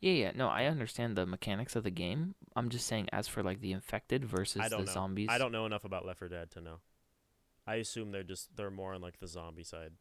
Yeah, 0.00 0.12
yeah. 0.12 0.32
No, 0.34 0.48
I 0.48 0.64
understand 0.66 1.16
the 1.16 1.26
mechanics 1.26 1.76
of 1.76 1.84
the 1.84 1.90
game. 1.90 2.34
I'm 2.56 2.68
just 2.68 2.86
saying 2.86 3.08
as 3.12 3.28
for 3.28 3.42
like 3.42 3.60
the 3.60 3.72
infected 3.72 4.24
versus 4.24 4.62
the 4.68 4.78
know. 4.78 4.84
zombies. 4.86 5.28
I 5.30 5.38
don't 5.38 5.52
know 5.52 5.66
enough 5.66 5.84
about 5.84 6.04
Left 6.04 6.18
4 6.18 6.28
Dead 6.28 6.50
to 6.52 6.60
know. 6.60 6.80
I 7.66 7.76
assume 7.76 8.10
they're 8.10 8.22
just 8.22 8.56
they're 8.56 8.70
more 8.70 8.94
on 8.94 9.00
like 9.00 9.18
the 9.20 9.26
zombie 9.28 9.64
side. 9.64 9.92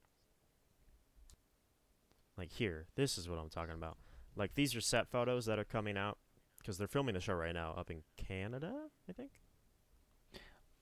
Like 2.39 2.53
here, 2.53 2.85
this 2.95 3.17
is 3.17 3.27
what 3.27 3.37
I'm 3.37 3.49
talking 3.49 3.73
about. 3.73 3.97
Like 4.37 4.55
these 4.55 4.73
are 4.73 4.79
set 4.79 5.09
photos 5.09 5.45
that 5.45 5.59
are 5.59 5.65
coming 5.65 5.97
out 5.97 6.17
because 6.57 6.77
they're 6.77 6.87
filming 6.87 7.13
the 7.13 7.19
show 7.19 7.33
right 7.33 7.53
now 7.53 7.73
up 7.77 7.91
in 7.91 8.03
Canada, 8.15 8.73
I 9.09 9.11
think. 9.11 9.31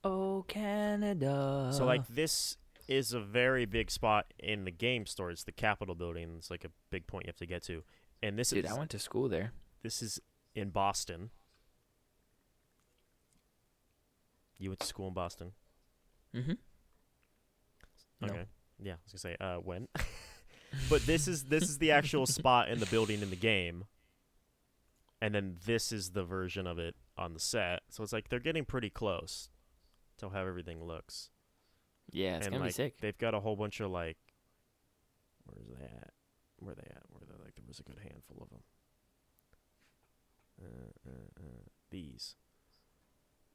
Oh, 0.03 0.45
Canada. 0.47 1.71
so 1.73 1.83
like 1.83 2.07
this 2.07 2.57
is 2.87 3.11
a 3.11 3.19
very 3.19 3.65
big 3.65 3.89
spot 3.89 4.27
in 4.37 4.65
the 4.65 4.71
game 4.71 5.07
store. 5.07 5.31
It's 5.31 5.43
the 5.43 5.51
Capitol 5.51 5.95
building. 5.95 6.35
It's 6.37 6.51
like 6.51 6.63
a 6.63 6.69
big 6.91 7.07
point 7.07 7.25
you 7.25 7.29
have 7.29 7.37
to 7.37 7.47
get 7.47 7.63
to. 7.63 7.81
And 8.21 8.37
this 8.37 8.51
dude, 8.51 8.65
is 8.65 8.71
I 8.71 8.77
went 8.77 8.91
to 8.91 8.99
school 8.99 9.27
there. 9.27 9.51
this 9.81 10.03
is 10.03 10.21
in 10.53 10.69
Boston. 10.69 11.31
You 14.59 14.69
went 14.69 14.81
to 14.81 14.87
school 14.87 15.07
in 15.07 15.15
Boston. 15.15 15.53
Mm-hmm. 16.35 16.53
No. 18.21 18.27
Okay. 18.27 18.45
Yeah, 18.79 18.93
I 18.93 18.97
was 19.11 19.21
gonna 19.21 19.35
say 19.35 19.37
uh 19.43 19.57
when. 19.57 19.87
but 20.89 21.05
this 21.05 21.27
is 21.27 21.45
this 21.45 21.63
is 21.63 21.77
the 21.77 21.91
actual 21.91 22.25
spot 22.25 22.69
in 22.69 22.79
the 22.79 22.85
building 22.87 23.21
in 23.21 23.29
the 23.29 23.35
game. 23.35 23.85
And 25.19 25.33
then 25.33 25.55
this 25.65 25.91
is 25.91 26.11
the 26.11 26.23
version 26.23 26.67
of 26.67 26.77
it 26.77 26.95
on 27.17 27.33
the 27.33 27.39
set. 27.39 27.81
So 27.89 28.03
it's 28.03 28.13
like 28.13 28.29
they're 28.29 28.39
getting 28.39 28.65
pretty 28.65 28.89
close 28.89 29.49
to 30.19 30.29
how 30.29 30.41
everything 30.41 30.83
looks. 30.83 31.29
Yeah, 32.11 32.37
it's 32.37 32.45
and 32.45 32.53
gonna 32.53 32.65
like 32.65 32.69
be 32.69 32.73
sick. 32.73 32.99
they've 33.01 33.17
got 33.17 33.33
a 33.33 33.39
whole 33.39 33.55
bunch 33.55 33.79
of 33.79 33.91
like 33.91 34.17
where's 35.45 35.67
they 35.67 35.85
at? 35.85 36.11
Where 36.59 36.75
they 36.75 36.87
at? 36.89 37.03
Where 37.09 37.21
they 37.27 37.43
like 37.43 37.55
there 37.55 37.65
was 37.67 37.79
a 37.79 37.83
good 37.83 37.99
handful 37.99 38.37
of 38.41 38.49
them. 38.49 38.63
Uh, 40.59 41.09
uh, 41.09 41.43
uh, 41.43 41.69
these, 41.91 42.35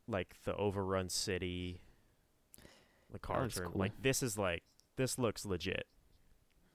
like 0.06 0.36
the 0.44 0.54
overrun 0.56 1.08
city, 1.08 1.80
the 3.10 3.18
car 3.18 3.48
turn. 3.48 3.70
cool. 3.70 3.78
Like 3.78 3.92
this 4.00 4.22
is 4.22 4.38
like 4.38 4.62
this 4.96 5.18
looks 5.18 5.44
legit. 5.44 5.86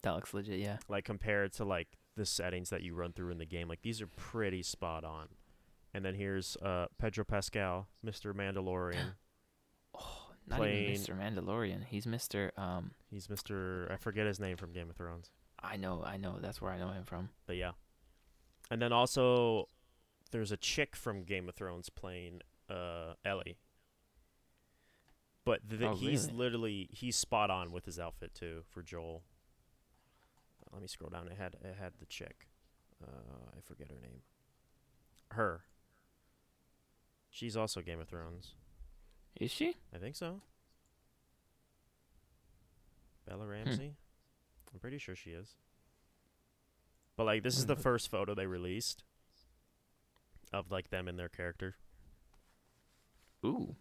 That 0.03 0.11
looks 0.15 0.33
legit. 0.33 0.59
Yeah. 0.59 0.77
Like 0.87 1.05
compared 1.05 1.53
to 1.53 1.65
like 1.65 1.87
the 2.15 2.25
settings 2.25 2.69
that 2.69 2.81
you 2.83 2.93
run 2.95 3.13
through 3.13 3.31
in 3.31 3.37
the 3.37 3.45
game, 3.45 3.67
like 3.67 3.81
these 3.81 4.01
are 4.01 4.07
pretty 4.07 4.63
spot 4.63 5.03
on. 5.03 5.27
And 5.93 6.03
then 6.05 6.15
here's 6.15 6.55
uh 6.57 6.87
Pedro 6.99 7.23
Pascal, 7.25 7.87
Mr. 8.05 8.33
Mandalorian. 8.33 9.13
Oh, 9.99 10.59
not 10.59 10.65
even 10.67 10.93
Mr. 11.01 11.17
Mandalorian. 11.17 11.83
He's 11.85 12.05
Mr. 12.05 12.51
Um. 12.57 12.91
He's 13.09 13.27
Mr. 13.27 13.91
I 13.91 13.97
forget 13.97 14.25
his 14.27 14.39
name 14.39 14.55
from 14.57 14.71
Game 14.71 14.89
of 14.89 14.95
Thrones. 14.95 15.31
I 15.61 15.75
know. 15.75 16.03
I 16.05 16.15
know. 16.17 16.37
That's 16.39 16.61
where 16.61 16.71
I 16.71 16.77
know 16.77 16.89
him 16.91 17.03
from. 17.03 17.29
But 17.47 17.55
yeah. 17.57 17.71
And 18.71 18.81
then 18.81 18.93
also 18.93 19.67
there's 20.31 20.51
a 20.51 20.57
chick 20.57 20.95
from 20.95 21.23
Game 21.23 21.49
of 21.49 21.55
Thrones 21.55 21.89
playing 21.89 22.41
uh 22.69 23.13
Ellie. 23.25 23.57
But 25.45 25.67
th- 25.69 25.81
Oh, 25.81 25.95
he's 25.95 26.25
really? 26.27 26.37
literally 26.37 26.89
he's 26.91 27.15
spot 27.15 27.49
on 27.49 27.71
with 27.71 27.85
his 27.85 27.99
outfit 27.99 28.33
too 28.35 28.63
for 28.69 28.81
Joel. 28.83 29.23
Let 30.71 30.81
me 30.81 30.87
scroll 30.87 31.09
down. 31.09 31.27
It 31.27 31.37
had 31.37 31.55
it 31.63 31.75
had 31.79 31.93
the 31.99 32.05
chick. 32.05 32.47
Uh 33.03 33.51
I 33.57 33.61
forget 33.61 33.87
her 33.89 33.99
name. 34.01 34.21
Her. 35.31 35.61
She's 37.29 37.55
also 37.57 37.81
Game 37.81 37.99
of 37.99 38.07
Thrones. 38.07 38.53
Is 39.39 39.51
she? 39.51 39.75
I 39.93 39.97
think 39.97 40.15
so. 40.15 40.41
Bella 43.27 43.43
Hmm. 43.45 43.49
Ramsey? 43.51 43.95
I'm 44.73 44.79
pretty 44.79 44.97
sure 44.97 45.15
she 45.15 45.31
is. 45.31 45.55
But 47.15 47.25
like 47.25 47.43
this 47.43 47.57
is 47.57 47.65
the 47.65 47.75
Hmm. 47.75 47.81
first 47.81 48.09
photo 48.09 48.33
they 48.35 48.45
released 48.47 49.03
of 50.53 50.71
like 50.71 50.89
them 50.89 51.07
and 51.07 51.17
their 51.19 51.29
character. 51.29 51.75
Ooh. 53.45 53.75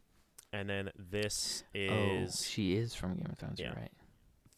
And 0.52 0.68
then 0.68 0.90
this 0.96 1.64
oh, 1.74 1.78
is 1.78 2.46
she 2.46 2.74
is 2.76 2.94
from 2.94 3.14
Game 3.16 3.26
of 3.30 3.38
Thrones. 3.38 3.60
Yeah. 3.60 3.74
Right. 3.74 3.92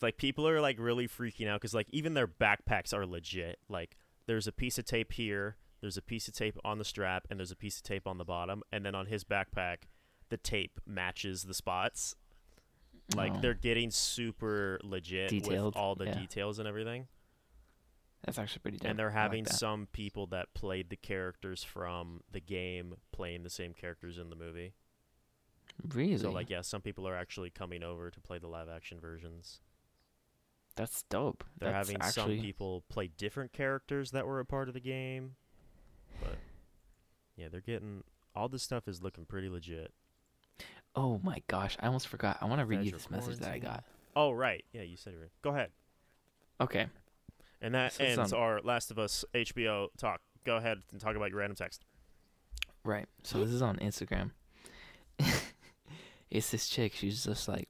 Like 0.02 0.16
people 0.16 0.46
are 0.48 0.60
like 0.60 0.78
really 0.78 1.08
freaking 1.08 1.48
out 1.48 1.60
cuz 1.60 1.74
like 1.74 1.88
even 1.90 2.14
their 2.14 2.28
backpacks 2.28 2.92
are 2.92 3.06
legit. 3.06 3.58
Like 3.68 3.96
there's 4.26 4.46
a 4.46 4.52
piece 4.52 4.78
of 4.78 4.84
tape 4.84 5.12
here, 5.12 5.56
there's 5.80 5.96
a 5.96 6.02
piece 6.02 6.28
of 6.28 6.34
tape 6.34 6.56
on 6.64 6.78
the 6.78 6.84
strap 6.84 7.26
and 7.30 7.38
there's 7.38 7.50
a 7.50 7.56
piece 7.56 7.78
of 7.78 7.82
tape 7.82 8.06
on 8.06 8.18
the 8.18 8.24
bottom 8.24 8.62
and 8.72 8.84
then 8.84 8.94
on 8.94 9.06
his 9.06 9.24
backpack 9.24 9.84
the 10.28 10.36
tape 10.36 10.80
matches 10.86 11.44
the 11.44 11.54
spots. 11.54 12.14
Like 13.14 13.32
Oh, 13.36 13.40
they're 13.40 13.54
getting 13.54 13.90
super 13.90 14.78
legit 14.82 15.30
Detailed, 15.30 15.74
with 15.74 15.76
all 15.76 15.94
the 15.94 16.06
yeah. 16.06 16.18
details 16.18 16.58
and 16.58 16.68
everything. 16.68 17.08
That's 18.24 18.38
actually 18.38 18.60
pretty 18.60 18.78
dope. 18.78 18.90
and 18.90 18.98
they're 18.98 19.10
I 19.10 19.14
like 19.14 19.22
having 19.22 19.46
some 19.46 19.86
people 19.92 20.26
that 20.28 20.52
played 20.52 20.90
the 20.90 20.96
characters 20.96 21.62
from 21.62 22.22
the 22.30 22.40
game 22.40 22.96
playing 23.12 23.44
the 23.44 23.50
same 23.50 23.72
characters 23.72 24.18
in 24.18 24.28
the 24.28 24.36
movie. 24.36 24.74
Really? 25.94 26.18
So 26.18 26.30
like 26.30 26.50
yeah, 26.50 26.62
some 26.62 26.82
people 26.82 27.06
are 27.08 27.16
actually 27.16 27.50
coming 27.50 27.82
over 27.82 28.10
to 28.10 28.20
play 28.20 28.38
the 28.38 28.48
live 28.48 28.68
action 28.68 28.98
versions. 29.00 29.60
That's 30.78 31.02
dope. 31.10 31.42
They're 31.58 31.72
That's 31.72 31.88
having 31.88 32.00
actually, 32.00 32.36
some 32.36 32.44
people 32.44 32.84
play 32.88 33.10
different 33.18 33.52
characters 33.52 34.12
that 34.12 34.26
were 34.26 34.38
a 34.38 34.44
part 34.44 34.68
of 34.68 34.74
the 34.74 34.80
game. 34.80 35.34
But 36.22 36.36
yeah, 37.36 37.48
they're 37.50 37.60
getting 37.60 38.04
all 38.36 38.48
this 38.48 38.62
stuff 38.62 38.86
is 38.86 39.02
looking 39.02 39.24
pretty 39.24 39.48
legit. 39.48 39.92
Oh 40.94 41.20
my 41.24 41.42
gosh! 41.48 41.76
I 41.80 41.86
almost 41.86 42.06
forgot. 42.06 42.38
I 42.40 42.44
want 42.44 42.60
to 42.60 42.64
read 42.64 42.84
you 42.84 42.92
this 42.92 43.10
message 43.10 43.38
that 43.38 43.50
I 43.50 43.58
got. 43.58 43.82
Oh 44.14 44.30
right, 44.30 44.64
yeah, 44.72 44.82
you 44.82 44.96
said 44.96 45.14
it. 45.14 45.18
Right. 45.20 45.30
Go 45.42 45.50
ahead. 45.50 45.70
Okay. 46.60 46.86
And 47.60 47.74
that 47.74 47.94
So 47.94 48.04
ends 48.04 48.32
on- 48.32 48.38
our 48.38 48.60
Last 48.60 48.92
of 48.92 49.00
Us 49.00 49.24
HBO 49.34 49.88
talk. 49.98 50.20
Go 50.44 50.56
ahead 50.56 50.78
and 50.92 51.00
talk 51.00 51.16
about 51.16 51.30
your 51.30 51.40
random 51.40 51.56
text. 51.56 51.84
Right. 52.84 53.06
So 53.24 53.44
this 53.44 53.52
is 53.52 53.62
on 53.62 53.78
Instagram. 53.78 54.30
it's 56.30 56.50
this 56.52 56.68
chick. 56.68 56.94
She's 56.94 57.24
just 57.24 57.48
like, 57.48 57.68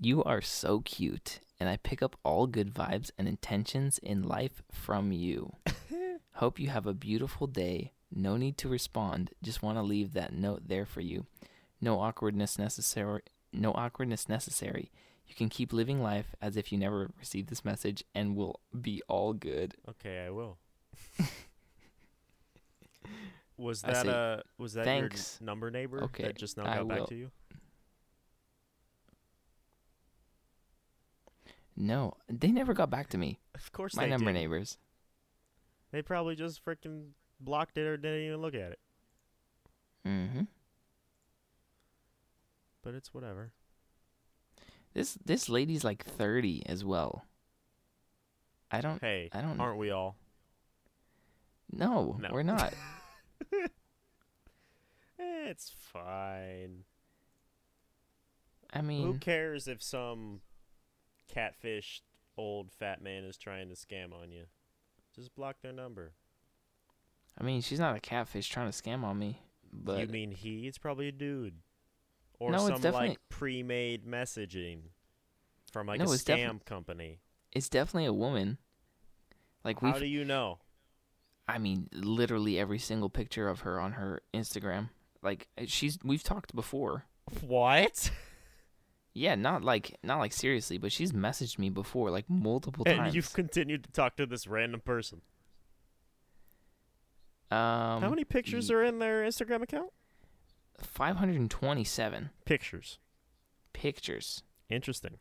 "You 0.00 0.22
are 0.24 0.40
so 0.40 0.80
cute, 0.80 1.40
and 1.58 1.68
I 1.68 1.76
pick 1.76 2.02
up 2.02 2.16
all 2.24 2.46
good 2.46 2.72
vibes 2.72 3.10
and 3.18 3.26
intentions 3.26 3.98
in 3.98 4.22
life 4.22 4.62
from 4.70 5.12
you. 5.12 5.56
Hope 6.34 6.58
you 6.60 6.68
have 6.68 6.86
a 6.86 6.94
beautiful 6.94 7.46
day. 7.46 7.92
No 8.10 8.36
need 8.36 8.56
to 8.58 8.68
respond. 8.68 9.30
Just 9.42 9.62
want 9.62 9.76
to 9.76 9.82
leave 9.82 10.12
that 10.12 10.32
note 10.32 10.68
there 10.68 10.86
for 10.86 11.00
you. 11.00 11.26
No 11.80 12.00
awkwardness 12.00 12.58
necessary. 12.58 13.22
No 13.52 13.72
awkwardness 13.72 14.28
necessary. 14.28 14.90
You 15.26 15.34
can 15.34 15.48
keep 15.48 15.72
living 15.72 16.02
life 16.02 16.34
as 16.40 16.56
if 16.56 16.72
you 16.72 16.78
never 16.78 17.10
received 17.18 17.48
this 17.48 17.64
message, 17.64 18.04
and 18.14 18.36
we'll 18.36 18.60
be 18.80 19.02
all 19.08 19.32
good." 19.32 19.74
Okay, 19.88 20.24
I 20.24 20.30
will. 20.30 20.58
was 23.56 23.82
that 23.82 24.06
uh 24.06 24.42
was 24.56 24.74
that 24.74 24.84
"Thanks." 24.84 25.38
your 25.40 25.46
number 25.46 25.70
neighbor 25.70 26.04
Okay, 26.04 26.22
that 26.22 26.36
just 26.36 26.56
now 26.56 26.64
I 26.64 26.76
got 26.76 26.88
back 26.88 26.98
will. 27.00 27.06
to 27.08 27.14
you? 27.16 27.30
No, 31.80 32.14
they 32.28 32.50
never 32.50 32.74
got 32.74 32.90
back 32.90 33.08
to 33.10 33.18
me. 33.18 33.38
Of 33.54 33.72
course 33.72 33.94
My 33.96 34.04
they 34.04 34.10
number 34.10 34.32
did. 34.32 34.34
neighbors. 34.40 34.78
They 35.92 36.02
probably 36.02 36.34
just 36.36 36.64
freaking 36.64 37.10
blocked 37.40 37.76
it 37.78 37.86
or 37.86 37.96
didn't 37.96 38.22
even 38.26 38.40
look 38.40 38.54
at 38.54 38.72
it. 38.72 38.78
Mm-hmm. 40.06 40.42
But 42.82 42.94
it's 42.94 43.12
whatever. 43.14 43.52
This 44.94 45.18
this 45.24 45.48
lady's 45.48 45.84
like 45.84 46.04
thirty 46.04 46.62
as 46.66 46.84
well. 46.84 47.24
I 48.70 48.80
don't. 48.80 49.00
Hey, 49.00 49.28
I 49.32 49.40
don't. 49.40 49.58
aren't 49.60 49.78
we 49.78 49.90
all? 49.90 50.16
No, 51.72 52.16
No. 52.20 52.28
we're 52.32 52.42
not. 52.42 52.72
It's 55.18 55.72
fine. 55.92 56.84
I 58.72 58.82
mean, 58.82 59.06
Who 59.06 59.18
cares 59.18 59.66
if 59.66 59.82
some 59.82 60.40
catfish 61.38 62.02
old 62.36 62.70
fat 62.72 63.02
man 63.02 63.24
is 63.24 63.36
trying 63.36 63.68
to 63.68 63.74
scam 63.74 64.12
on 64.12 64.30
you? 64.30 64.44
Just 65.14 65.34
block 65.34 65.56
their 65.62 65.72
number. 65.72 66.12
I 67.40 67.44
mean, 67.44 67.60
she's 67.62 67.78
not 67.78 67.96
a 67.96 68.00
catfish 68.00 68.48
trying 68.48 68.70
to 68.70 68.76
scam 68.82 69.04
on 69.04 69.18
me. 69.18 69.38
But 69.72 70.00
you 70.00 70.06
mean 70.08 70.30
he? 70.32 70.66
It's 70.66 70.78
probably 70.78 71.08
a 71.08 71.12
dude. 71.12 71.54
Or 72.40 72.50
No, 72.50 72.58
it's 72.58 72.66
some 72.68 72.80
definitely- 72.80 73.08
like 73.10 73.28
pre-made 73.28 74.04
messaging 74.06 74.80
from 75.72 75.86
like 75.86 75.98
No, 76.00 76.06
a 76.06 76.16
scam 76.16 76.52
defi- 76.52 76.64
company. 76.64 77.18
it's 77.52 77.68
definitely 77.68 78.06
a 78.06 78.12
woman. 78.12 78.58
Like 79.64 79.82
we, 79.82 79.90
How 79.90 79.98
do 79.98 80.06
you 80.06 80.24
know? 80.24 80.58
I 81.48 81.58
mean, 81.58 81.88
literally 81.92 82.58
every 82.58 82.78
single 82.78 83.08
picture 83.10 83.48
of 83.48 83.60
her 83.60 83.80
on 83.80 83.92
her 83.92 84.22
Instagram. 84.34 84.90
Like 85.22 85.48
uh, 85.58 85.62
she's, 85.66 85.98
we've 86.04 86.22
talked 86.22 86.54
before. 86.54 87.04
What? 87.42 88.10
Yeah, 89.18 89.34
not 89.34 89.64
like 89.64 89.96
not 90.02 90.18
like 90.18 90.32
seriously, 90.32 90.78
but 90.78 90.92
she's 90.92 91.12
messaged 91.12 91.58
me 91.58 91.70
before, 91.70 92.10
like 92.10 92.30
multiple 92.30 92.84
And 92.86 92.96
times. 92.98 93.06
And 93.08 93.14
you've 93.16 93.32
continued 93.32 93.84
to 93.84 93.90
talk 93.90 94.16
to 94.16 94.26
this 94.26 94.46
random 94.46 94.80
person. 94.80 95.22
um, 97.50 98.00
How 98.02 98.10
many 98.10 98.24
pictures 98.24 98.70
are 98.70 98.82
in 98.84 98.98
their 98.98 99.22
Instagram 99.24 99.62
account? 99.62 99.90
Five 100.80 101.16
hundred 101.16 101.36
and 101.36 101.50
twenty-seven 101.50 102.30
Pictures. 102.44 102.98
pictures. 103.72 104.42
Interesting. 104.68 105.18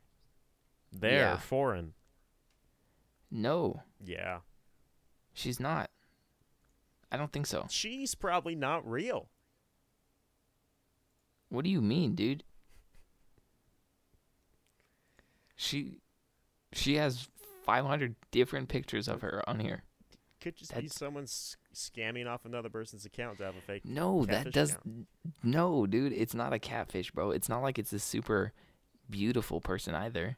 They're 0.92 1.20
Yeah. 1.20 1.38
foreign. 1.38 1.94
No, 3.32 3.82
Yeah. 4.04 4.42
she's 5.34 5.60
not. 5.60 5.90
I 7.12 7.18
don't 7.18 7.32
think 7.32 7.48
so. 7.48 7.66
She's 7.70 8.14
probably 8.16 8.56
not 8.56 8.88
real. 8.88 9.30
What 11.50 11.64
do 11.64 11.70
you 11.72 11.82
mean, 11.82 12.14
dude? 12.16 12.44
She 15.58 16.00
she 16.72 16.96
has 16.96 17.28
500 17.66 18.16
different 18.32 18.70
pictures 18.70 19.08
of 19.08 19.22
her 19.22 19.44
on 19.48 19.60
here. 19.60 19.84
Could 20.40 20.56
just 20.56 20.76
be 20.78 20.88
someone 20.88 21.26
scamming 21.26 22.28
off 22.28 22.46
another 22.46 22.70
person's 22.70 23.06
account 23.06 23.40
to 23.40 23.46
have 23.46 23.56
a 23.56 23.62
fake. 23.62 23.84
No, 23.84 24.24
that 24.26 24.52
does 24.52 24.72
account. 24.72 25.08
No, 25.44 25.88
dude, 25.88 26.14
it's 26.14 26.36
not 26.36 26.54
a 26.54 26.60
catfish, 26.60 27.12
bro. 27.12 27.32
It's 27.32 27.50
not 27.50 27.64
like 27.64 27.80
it's 27.80 27.92
a 27.92 28.00
super 28.00 28.54
beautiful 29.10 29.60
person 29.60 29.96
either. 29.96 30.38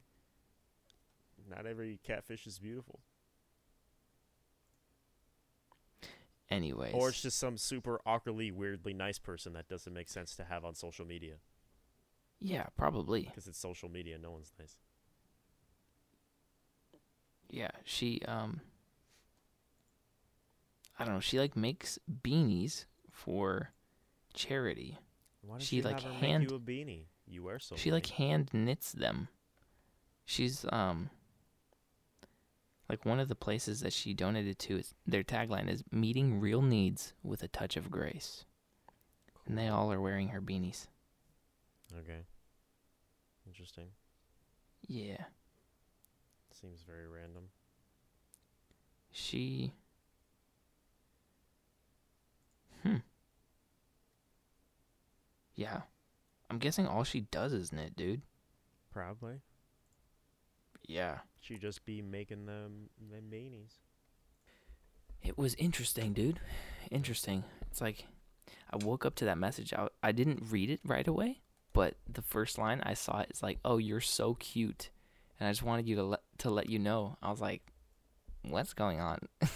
Not 1.49 1.65
every 1.65 1.99
catfish 2.03 2.47
is 2.47 2.59
beautiful. 2.59 3.01
Anyways. 6.49 6.93
Or 6.93 7.09
it's 7.09 7.22
just 7.22 7.38
some 7.38 7.57
super 7.57 7.99
awkwardly, 8.05 8.51
weirdly 8.51 8.93
nice 8.93 9.20
person 9.20 9.53
that 9.53 9.67
doesn't 9.67 9.93
make 9.93 10.09
sense 10.09 10.36
to 10.38 10.45
have 10.45 10.65
on 10.65 10.76
social 10.76 11.05
media. 11.05 11.36
Yeah, 12.39 12.67
probably. 12.78 13.24
because 13.24 13.47
it's 13.47 13.59
social 13.59 13.89
media. 13.89 14.17
No 14.17 14.32
one's 14.32 14.51
nice. 14.57 14.78
Yeah, 17.50 17.72
she 17.84 18.22
um 18.28 18.62
I 20.97 21.06
don't 21.06 21.14
know, 21.16 21.20
she 21.22 21.39
like 21.39 21.56
makes 21.56 21.97
beanies 22.24 22.86
for 23.12 23.72
charity. 24.34 24.97
Why 25.41 25.54
don't 25.56 25.62
She, 25.64 25.82
like, 25.82 26.02
have 26.02 26.12
her 26.12 26.20
hand- 26.20 26.43
make 26.43 26.50
you 26.52 26.56
a 26.58 26.60
beanie? 26.60 27.06
You 27.26 27.43
wear 27.43 27.60
so. 27.60 27.76
she 27.76 27.91
like 27.91 28.08
hand 28.08 28.50
knits 28.54 28.91
them. 28.91 29.30
She's 30.26 30.66
um 30.72 31.10
like 32.89 33.06
one 33.06 33.20
of 33.20 33.28
the 33.30 33.36
places 33.36 33.82
that 33.82 33.93
she 33.93 34.14
donated 34.14 34.58
to 34.60 34.78
is 34.80 34.93
their 35.06 35.24
tagline 35.24 35.70
is 35.70 35.84
meeting 35.91 36.39
real 36.39 36.62
needs 36.62 37.14
with 37.24 37.43
a 37.43 37.47
touch 37.47 37.78
of 37.78 37.89
grace. 37.91 38.45
And 39.47 39.58
they 39.58 39.68
all 39.68 39.91
are 39.91 40.02
wearing 40.02 40.30
her 40.30 40.41
beanies. 40.41 40.88
Okay. 41.97 42.22
Interesting. 43.47 43.88
Yeah. 44.88 45.24
Seems 46.60 46.82
very 46.82 47.07
random. 47.07 47.49
She 49.12 49.74
Hmm. 52.84 52.97
Yeah. 55.55 55.82
I'm 56.49 56.57
guessing 56.57 56.88
all 56.88 57.03
she 57.03 57.22
does 57.22 57.53
is 57.53 57.72
knit, 57.72 57.95
dude. 57.95 58.22
Probably. 58.91 59.41
Yeah. 60.88 61.20
She 61.41 61.57
just 61.57 61.86
be 61.86 62.01
making 62.01 62.45
them 62.45 62.89
them 63.10 63.26
beanies. 63.32 63.74
It 65.24 65.38
was 65.38 65.55
interesting, 65.55 66.14
dude. 66.14 66.39
Interesting. 66.91 67.43
It's 67.70 67.82
like 67.82 68.05
I 68.72 68.78
woke 68.78 69.05
up 69.05 69.16
to 69.16 69.26
that 69.26 69.38
message. 69.38 69.74
I, 69.74 69.89
I 70.01 70.12
didn't 70.12 70.43
read 70.49 70.70
it 70.70 70.80
right 70.84 71.07
away, 71.07 71.41
but 71.74 71.95
the 72.12 72.22
first 72.22 72.57
line 72.57 72.82
I 72.84 72.93
saw 72.93 73.20
it 73.20 73.32
is 73.32 73.43
like, 73.43 73.60
"Oh, 73.64 73.78
you're 73.78 74.01
so 74.01 74.36
cute," 74.36 74.89
and 75.39 75.47
I 75.47 75.51
just 75.51 75.64
wanted 75.64 75.88
you 75.88 75.95
to 75.97 76.03
let 76.03 76.22
to 76.39 76.49
let 76.49 76.69
you 76.69 76.79
know. 76.79 77.17
I 77.21 77.29
was 77.31 77.41
like, 77.41 77.61
"What's 78.43 78.73
going 78.73 78.99
on?" 78.99 79.19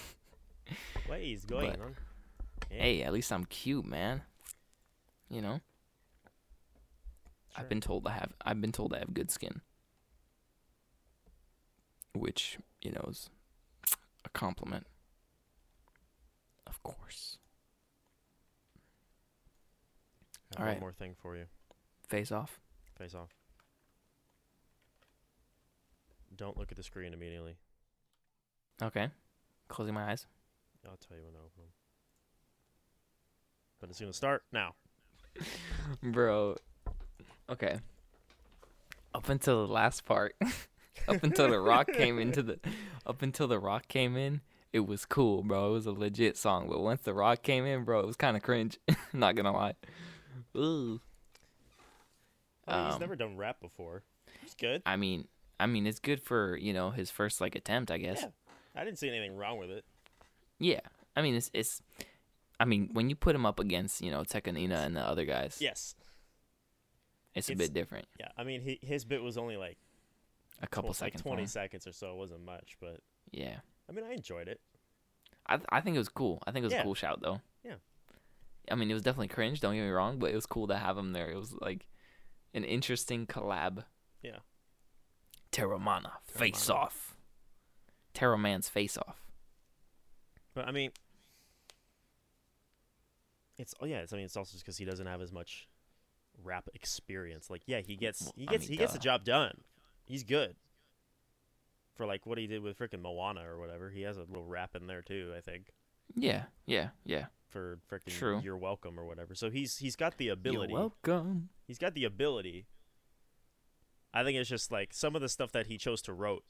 What 1.07 1.19
is 1.19 1.43
going 1.45 1.71
But- 1.71 1.79
on? 1.81 1.95
Yeah, 2.71 2.81
hey, 2.81 3.03
at 3.03 3.11
least 3.13 3.31
I'm 3.31 3.45
cute, 3.45 3.85
man. 3.85 4.21
You 5.29 5.41
know, 5.41 5.51
sure. 5.53 5.61
I've 7.57 7.69
been 7.69 7.81
told 7.81 8.07
I 8.07 8.11
have. 8.11 8.31
I've 8.43 8.61
been 8.61 8.71
told 8.71 8.93
I 8.93 8.99
have 8.99 9.13
good 9.13 9.29
skin, 9.29 9.61
which 12.13 12.57
you 12.81 12.91
know 12.91 13.05
is 13.09 13.29
a 14.25 14.29
compliment. 14.29 14.87
Of 16.65 16.81
course. 16.81 17.37
All 20.57 20.63
one 20.63 20.67
right. 20.73 20.79
more 20.79 20.93
thing 20.93 21.15
for 21.21 21.35
you. 21.35 21.45
Face 22.07 22.31
off. 22.31 22.59
Face 22.97 23.13
off. 23.15 23.29
Don't 26.35 26.57
look 26.57 26.71
at 26.71 26.77
the 26.77 26.83
screen 26.83 27.13
immediately. 27.13 27.55
Okay. 28.81 29.09
Closing 29.67 29.93
my 29.93 30.11
eyes. 30.11 30.25
I'll 30.85 30.97
tell 30.97 31.17
you 31.17 31.23
when 31.23 31.33
to 31.33 31.39
open 31.39 31.51
them. 31.57 31.69
But 33.79 33.89
it's 33.89 33.99
gonna 33.99 34.13
start 34.13 34.43
now. 34.51 34.75
Bro. 36.03 36.57
Okay. 37.49 37.77
Up 39.13 39.29
until 39.29 39.67
the 39.67 39.71
last 39.73 40.05
part, 40.05 40.35
up 41.07 41.23
until 41.23 41.49
the 41.49 41.59
rock 41.59 41.87
came 41.93 42.17
into 42.19 42.41
the 42.41 42.59
up 43.05 43.21
until 43.21 43.47
the 43.47 43.59
rock 43.59 43.87
came 43.87 44.17
in, 44.17 44.41
it 44.71 44.87
was 44.87 45.05
cool, 45.05 45.43
bro. 45.43 45.69
It 45.69 45.73
was 45.73 45.85
a 45.85 45.91
legit 45.91 46.35
song, 46.35 46.67
but 46.67 46.79
once 46.81 47.01
the 47.03 47.13
rock 47.13 47.43
came 47.43 47.65
in, 47.65 47.83
bro, 47.83 47.99
it 47.99 48.07
was 48.07 48.15
kind 48.15 48.35
of 48.35 48.41
cringe. 48.41 48.79
Not 49.13 49.35
to 49.35 49.43
lie. 49.43 49.75
Ooh. 50.57 50.99
Oh, 52.67 52.85
he's 52.85 52.93
Um, 52.95 52.99
never 52.99 53.15
done 53.15 53.37
rap 53.37 53.59
before. 53.61 54.03
He's 54.41 54.55
good. 54.55 54.81
I 54.85 54.95
mean, 54.95 55.27
I 55.59 55.65
mean 55.67 55.85
it's 55.87 55.99
good 55.99 56.21
for, 56.21 56.57
you 56.57 56.73
know, 56.73 56.91
his 56.91 57.09
first 57.11 57.39
like 57.41 57.55
attempt, 57.55 57.91
I 57.91 57.97
guess. 57.97 58.21
Yeah. 58.21 58.29
I 58.75 58.83
didn't 58.83 58.97
see 58.99 59.07
anything 59.09 59.35
wrong 59.35 59.59
with 59.59 59.69
it. 59.69 59.85
Yeah. 60.59 60.79
I 61.15 61.21
mean, 61.21 61.35
it's 61.35 61.49
it's 61.53 61.81
I 62.59 62.65
mean, 62.65 62.89
when 62.93 63.09
you 63.09 63.15
put 63.15 63.35
him 63.35 63.45
up 63.45 63.59
against, 63.59 64.01
you 64.01 64.09
know, 64.11 64.21
Tekanina 64.23 64.85
and 64.85 64.95
the 64.95 65.01
other 65.01 65.25
guys, 65.25 65.57
Yes. 65.59 65.95
it's 67.35 67.49
a 67.49 67.55
bit 67.55 67.73
different. 67.73 68.07
Yeah. 68.19 68.29
I 68.37 68.43
mean, 68.43 68.61
he, 68.61 68.79
his 68.81 69.05
bit 69.05 69.21
was 69.21 69.37
only 69.37 69.57
like 69.57 69.77
A 70.61 70.67
couple 70.67 70.89
tw- 70.93 71.01
like 71.01 71.13
seconds. 71.13 71.21
twenty 71.21 71.41
long. 71.43 71.47
seconds 71.47 71.87
or 71.87 71.91
so. 71.91 72.11
It 72.11 72.17
wasn't 72.17 72.45
much, 72.45 72.77
but 72.79 72.99
Yeah. 73.31 73.57
I 73.89 73.91
mean, 73.91 74.05
I 74.05 74.13
enjoyed 74.13 74.47
it. 74.47 74.59
I 75.45 75.57
th- 75.57 75.67
I 75.69 75.81
think 75.81 75.95
it 75.95 75.99
was 75.99 76.09
cool. 76.09 76.41
I 76.47 76.51
think 76.51 76.63
it 76.63 76.67
was 76.67 76.73
Yeah. 76.73 76.81
a 76.81 76.83
cool 76.83 76.93
shout 76.95 77.21
though. 77.21 77.41
Yeah. 77.63 77.75
I 78.71 78.75
mean, 78.75 78.89
it 78.89 78.93
was 78.93 79.03
definitely 79.03 79.27
cringe. 79.27 79.59
Don't 79.59 79.75
get 79.75 79.81
me 79.83 79.89
wrong, 79.89 80.19
but 80.19 80.31
it 80.31 80.35
was 80.35 80.45
cool 80.45 80.67
to 80.67 80.77
have 80.77 80.97
him 80.97 81.11
there. 81.11 81.29
It 81.29 81.35
was 81.37 81.53
like 81.53 81.85
an 82.53 82.63
interesting 82.63 83.27
collab. 83.27 83.83
Yeah. 84.21 84.37
Terramana, 85.53 86.11
face 86.25 86.69
off. 86.69 87.15
Terraman's 88.13 88.67
face 88.67 88.97
off. 88.97 89.21
But 90.53 90.67
I 90.67 90.71
mean, 90.71 90.91
it's 93.57 93.73
oh 93.79 93.85
yeah. 93.85 93.99
It's 93.99 94.13
I 94.13 94.17
mean, 94.17 94.25
it's 94.25 94.35
also 94.37 94.53
just 94.53 94.65
because 94.65 94.77
he 94.77 94.85
doesn't 94.85 95.05
have 95.07 95.21
as 95.21 95.31
much 95.31 95.67
rap 96.43 96.67
experience. 96.73 97.49
Like, 97.49 97.61
yeah, 97.65 97.81
he 97.81 97.95
gets 97.95 98.31
he 98.35 98.47
I 98.47 98.51
gets 98.51 98.63
mean, 98.63 98.71
he 98.71 98.77
gets 98.77 98.93
the 98.93 98.99
job 98.99 99.23
done. 99.23 99.61
He's 100.05 100.23
good. 100.23 100.55
For 101.95 102.05
like 102.05 102.25
what 102.25 102.37
he 102.39 102.47
did 102.47 102.63
with 102.63 102.77
freaking 102.77 103.01
Moana 103.01 103.47
or 103.47 103.59
whatever, 103.59 103.89
he 103.89 104.01
has 104.01 104.17
a 104.17 104.21
little 104.23 104.45
rap 104.45 104.75
in 104.75 104.87
there 104.87 105.03
too. 105.03 105.31
I 105.37 105.41
think 105.41 105.67
Yeah, 106.15 106.45
yeah, 106.65 106.89
yeah. 107.05 107.25
for 107.49 107.77
freaking. 107.91 108.43
"You're 108.43 108.57
Welcome" 108.57 108.99
or 108.99 109.05
whatever. 109.05 109.35
So 109.35 109.51
he's 109.51 109.77
he's 109.77 109.95
got 109.95 110.17
the 110.17 110.29
ability. 110.29 110.73
You're 110.73 110.79
welcome. 110.81 111.49
He's 111.67 111.77
got 111.77 111.93
the 111.93 112.05
ability. 112.05 112.65
I 114.13 114.23
think 114.23 114.37
it's 114.37 114.49
just 114.49 114.71
like 114.71 114.93
some 114.93 115.15
of 115.15 115.21
the 115.21 115.29
stuff 115.29 115.51
that 115.53 115.67
he 115.67 115.77
chose 115.77 116.01
to 116.03 116.13
wrote, 116.13 116.43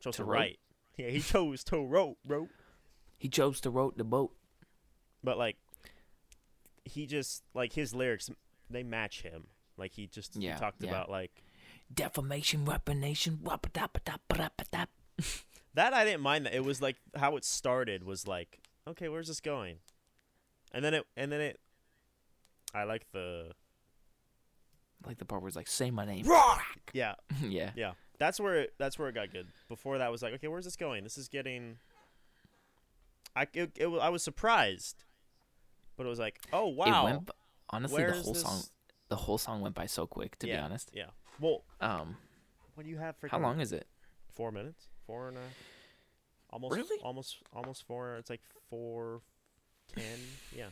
chose 0.00 0.14
To 0.14 0.18
to, 0.18 0.24
wrote? 0.24 0.36
write. 0.38 0.58
Yeah, 0.96 1.08
he 1.08 1.20
chose 1.20 1.64
to 1.64 1.78
wrote, 1.82 2.18
bro. 2.26 2.48
He 3.16 3.28
chose 3.28 3.60
to 3.62 3.70
row 3.70 3.90
the 3.96 4.04
boat. 4.04 4.32
But 5.24 5.38
like, 5.38 5.56
he 6.84 7.06
just 7.06 7.42
like 7.54 7.72
his 7.72 7.94
lyrics, 7.94 8.28
they 8.68 8.82
match 8.82 9.22
him. 9.22 9.46
Like 9.78 9.92
he 9.92 10.08
just 10.08 10.34
he 10.34 10.44
Yeah, 10.46 10.56
talked 10.56 10.82
yeah. 10.82 10.90
about 10.90 11.10
like 11.10 11.42
Defamation, 11.92 12.66
wappadappadappadappadap. 12.66 14.86
that. 15.74 15.92
I 15.94 16.04
didn't 16.04 16.20
mind 16.20 16.46
that. 16.46 16.54
It 16.54 16.64
was 16.64 16.82
like 16.82 16.96
how 17.16 17.36
it 17.36 17.44
started 17.44 18.04
was 18.04 18.26
like, 18.26 18.60
okay, 18.86 19.08
where's 19.08 19.28
this 19.28 19.40
going? 19.40 19.76
And 20.72 20.84
then 20.84 20.94
it 20.94 21.06
and 21.16 21.32
then 21.32 21.40
it. 21.40 21.60
I 22.74 22.84
like 22.84 23.06
the 23.12 23.52
Like 25.06 25.18
the 25.18 25.24
part 25.24 25.40
where 25.42 25.48
it's 25.48 25.56
like, 25.56 25.68
say 25.68 25.90
my 25.90 26.04
name. 26.04 26.26
Rock. 26.26 26.62
yeah 26.92 27.14
yeah. 27.42 27.70
yeah. 27.76 27.92
That's 28.18 28.38
where 28.38 28.56
it, 28.62 28.74
that's 28.78 28.98
where 28.98 29.08
it 29.08 29.14
got 29.14 29.32
good. 29.32 29.46
Before 29.68 29.96
that 29.98 30.10
was 30.12 30.22
like, 30.22 30.34
okay, 30.34 30.48
where's 30.48 30.64
this 30.66 30.76
going? 30.76 31.04
This 31.04 31.16
is 31.18 31.28
getting. 31.28 31.78
I 33.34 33.46
it, 33.54 33.72
it, 33.76 33.86
I 33.86 34.08
was 34.10 34.22
surprised, 34.22 35.04
but 35.96 36.04
it 36.04 36.08
was 36.08 36.18
like, 36.18 36.40
oh 36.52 36.66
wow. 36.66 37.06
It 37.06 37.10
went, 37.10 37.26
b- 37.26 37.32
honestly, 37.70 38.04
the 38.04 38.12
whole 38.12 38.32
this- 38.32 38.42
song, 38.42 38.62
the 39.08 39.16
whole 39.16 39.38
song 39.38 39.60
went 39.60 39.74
by 39.74 39.86
so 39.86 40.06
quick. 40.06 40.38
To 40.40 40.46
be 40.46 40.54
honest. 40.54 40.90
Yeah. 40.92 41.06
Well, 41.40 41.62
Um, 41.80 42.16
what 42.74 42.84
do 42.84 42.90
you 42.90 42.98
have 42.98 43.16
for 43.16 43.28
how 43.28 43.38
long 43.38 43.60
is 43.60 43.72
it? 43.72 43.86
Four 44.32 44.52
minutes. 44.52 44.88
Four 45.06 45.28
and 45.28 45.38
a. 45.38 45.40
Almost. 46.50 46.74
Really? 46.76 47.00
Almost. 47.02 47.38
Almost 47.54 47.86
four. 47.86 48.16
It's 48.16 48.28
like 48.28 48.42
four, 48.68 49.22
ten. 49.94 50.04
yeah. 50.54 50.66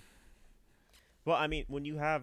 Well, 1.25 1.37
I 1.37 1.47
mean, 1.47 1.65
when 1.69 1.85
you 1.85 1.97
have 1.99 2.23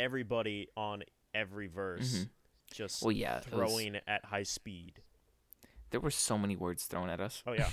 everybody 0.00 0.68
on 0.76 1.02
every 1.34 1.66
verse, 1.68 2.24
Mhm. 2.24 2.30
just 2.72 3.02
Well, 3.02 3.12
yeah, 3.12 3.38
it 3.38 3.50
was- 3.52 3.70
throwing 3.70 3.96
at 4.06 4.24
high 4.26 4.42
speed. 4.42 5.02
There 5.90 6.00
were 6.00 6.10
so 6.10 6.38
many 6.38 6.56
words 6.56 6.86
thrown 6.86 7.10
at 7.10 7.20
us. 7.20 7.42
Oh 7.46 7.52
yeah. 7.52 7.70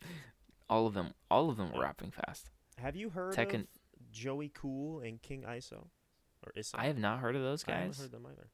All 0.68 0.86
of 0.86 0.94
them, 0.94 1.14
all 1.30 1.48
of 1.48 1.56
them 1.56 1.72
were 1.72 1.82
rapping 1.82 2.10
fast. 2.10 2.50
have 2.78 2.96
you 2.96 3.10
heard 3.10 3.34
Tekken- 3.34 3.62
of 3.94 4.10
Joey 4.10 4.48
Cool 4.48 5.00
and 5.00 5.22
King 5.22 5.42
ISO, 5.44 5.88
or 6.44 6.52
Iso? 6.56 6.74
I 6.74 6.86
have 6.86 6.98
not 6.98 7.20
heard 7.20 7.36
of 7.36 7.42
those 7.42 7.62
guys. 7.62 7.74
I 7.74 7.80
haven't 7.82 7.98
heard 7.98 8.10
them 8.12 8.26
either. 8.26 8.50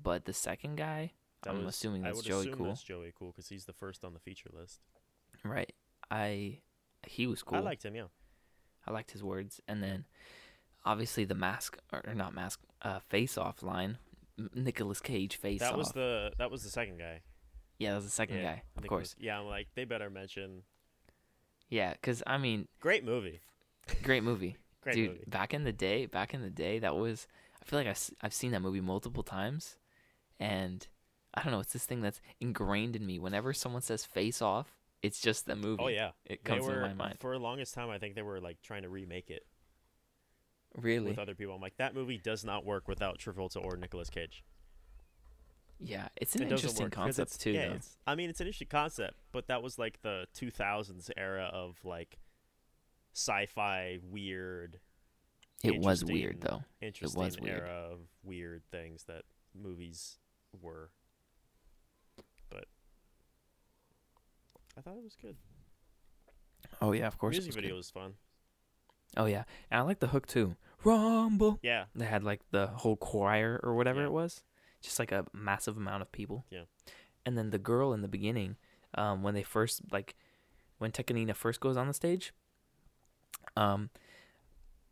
but 0.00 0.26
the 0.26 0.32
second 0.34 0.76
guy, 0.76 1.14
That 1.42 1.50
I'm 1.54 1.64
was- 1.64 1.74
assuming 1.74 2.04
I 2.04 2.08
that's 2.08 2.18
would 2.18 2.26
Joey 2.26 2.40
assume 2.42 2.54
Cool. 2.54 2.66
That's 2.66 2.82
Joey 2.82 3.12
Cool 3.18 3.32
because 3.32 3.48
he's 3.48 3.64
the 3.64 3.72
first 3.72 4.04
on 4.04 4.12
the 4.14 4.20
feature 4.20 4.50
list. 4.52 4.80
right? 5.42 5.74
I, 6.10 6.60
he 7.06 7.26
was 7.26 7.42
cool. 7.42 7.58
I 7.58 7.60
liked 7.60 7.84
him. 7.84 7.94
Yeah. 7.96 8.08
I 8.86 8.90
liked 8.92 9.10
his 9.12 9.22
words, 9.22 9.60
and 9.66 9.82
then 9.82 10.04
obviously 10.88 11.24
the 11.24 11.34
mask 11.34 11.78
or, 11.92 12.02
not 12.14 12.34
mask, 12.34 12.60
uh, 12.82 12.98
face 13.00 13.36
off 13.38 13.62
line, 13.62 13.98
Nicolas 14.54 15.00
Cage 15.00 15.36
face 15.36 15.60
That 15.60 15.72
off. 15.72 15.78
was 15.78 15.92
the 15.92 16.32
that 16.38 16.50
was 16.50 16.62
the 16.64 16.70
second 16.70 16.98
guy. 16.98 17.20
yeah, 17.78 17.90
that 17.90 17.96
was 17.96 18.04
the 18.04 18.10
second 18.10 18.36
Yeah, 18.36 18.42
guy, 18.42 18.62
of 18.76 18.82
Nicolas- 18.82 19.14
course. 19.14 19.16
Yeah, 19.18 19.38
I'm 19.40 19.46
like 19.46 19.68
they 19.74 19.84
better 19.84 20.10
mention. 20.10 20.62
Yeah, 21.68 21.92
because 21.92 22.22
I 22.26 22.38
mean, 22.38 22.68
Great 22.80 23.04
movie. 23.04 23.40
great 24.02 24.22
movie. 24.22 24.56
Great 24.80 24.94
Dude, 24.94 25.10
movie. 25.10 25.24
back 25.26 25.52
in 25.52 25.64
the 25.64 25.72
day, 25.72 26.06
back 26.06 26.32
in 26.34 26.40
the 26.40 26.50
day, 26.50 26.78
that 26.78 26.94
was. 26.96 27.26
I 27.60 27.64
feel 27.64 27.80
like 27.80 27.88
I've, 27.88 28.10
I've 28.22 28.32
seen 28.32 28.52
that 28.52 28.60
movie 28.62 28.80
multiple 28.80 29.24
times, 29.24 29.76
and 30.38 30.86
I 31.34 31.42
don't 31.42 31.50
know. 31.52 31.58
It's 31.60 31.72
this 31.72 31.84
thing 31.84 32.00
that's 32.00 32.20
ingrained 32.40 32.94
in 32.94 33.04
me. 33.04 33.18
Whenever 33.18 33.52
someone 33.52 33.82
says 33.82 34.04
"face 34.04 34.40
off," 34.40 34.78
it's 35.02 35.20
just 35.20 35.46
the 35.46 35.56
movie. 35.56 35.82
Oh 35.82 35.88
yeah. 35.88 36.12
it 36.24 36.44
comes 36.44 36.64
were 36.64 36.80
my 36.80 36.94
mind. 36.94 37.16
for 37.18 37.32
the 37.32 37.40
longest 37.40 37.74
time. 37.74 37.90
I 37.90 37.98
think 37.98 38.14
they 38.14 38.22
were 38.22 38.40
like 38.40 38.62
trying 38.62 38.82
to 38.82 38.88
remake 38.88 39.30
it. 39.30 39.44
Really? 40.80 41.10
with 41.10 41.18
other 41.18 41.34
people. 41.34 41.54
I'm 41.54 41.60
like, 41.60 41.76
that 41.76 41.94
movie 41.94 42.18
does 42.18 42.44
not 42.44 42.64
work 42.64 42.88
without 42.88 43.18
Travolta 43.18 43.62
or 43.64 43.76
Nicolas 43.76 44.10
Cage. 44.10 44.44
Yeah, 45.80 46.08
it's 46.16 46.34
an 46.34 46.42
it 46.42 46.52
interesting 46.52 46.90
concept 46.90 47.40
too. 47.40 47.52
Yeah, 47.52 47.68
though. 47.68 47.78
I 48.06 48.14
mean, 48.16 48.30
it's 48.30 48.40
an 48.40 48.46
interesting 48.46 48.68
concept, 48.68 49.14
but 49.32 49.46
that 49.46 49.62
was 49.62 49.78
like 49.78 50.02
the 50.02 50.26
2000s 50.36 51.10
era 51.16 51.50
of 51.52 51.76
like 51.84 52.18
sci-fi 53.14 53.98
weird. 54.02 54.80
It 55.62 55.80
was 55.80 56.04
weird 56.04 56.40
though. 56.40 56.62
Interesting 56.80 57.20
it 57.20 57.24
was 57.24 57.40
weird. 57.40 57.62
era 57.62 57.90
of 57.92 58.00
weird 58.24 58.62
things 58.70 59.04
that 59.04 59.22
movies 59.54 60.18
were. 60.60 60.90
But 62.50 62.66
I 64.76 64.80
thought 64.80 64.96
it 64.96 65.04
was 65.04 65.16
good. 65.20 65.36
Oh 66.80 66.92
yeah, 66.92 67.06
of 67.06 67.18
course. 67.18 67.34
Music 67.34 67.54
video 67.54 67.70
good. 67.70 67.76
was 67.76 67.90
fun. 67.90 68.14
Oh 69.16 69.24
yeah, 69.26 69.44
and 69.70 69.80
I 69.80 69.82
like 69.84 70.00
the 70.00 70.08
hook 70.08 70.26
too. 70.26 70.56
Rumble. 70.84 71.58
Yeah, 71.62 71.84
They 71.94 72.04
had 72.06 72.22
like 72.22 72.40
the 72.50 72.68
whole 72.68 72.96
choir 72.96 73.58
or 73.62 73.74
whatever 73.74 74.00
Yeah. 74.00 74.06
it 74.06 74.12
was, 74.12 74.42
just 74.80 74.98
like 74.98 75.10
a 75.10 75.26
massive 75.32 75.76
amount 75.76 76.02
of 76.02 76.12
people. 76.12 76.44
Yeah. 76.50 76.62
And 77.26 77.36
then 77.36 77.50
the 77.50 77.58
girl 77.58 77.92
in 77.92 78.00
the 78.02 78.08
beginning, 78.08 78.56
um, 78.94 79.22
when 79.22 79.34
they 79.34 79.42
first 79.42 79.82
like, 79.90 80.14
when 80.78 80.92
Tekanina 80.92 81.34
first 81.34 81.58
goes 81.60 81.76
on 81.76 81.88
the 81.88 81.94
stage, 81.94 82.32
um, 83.56 83.90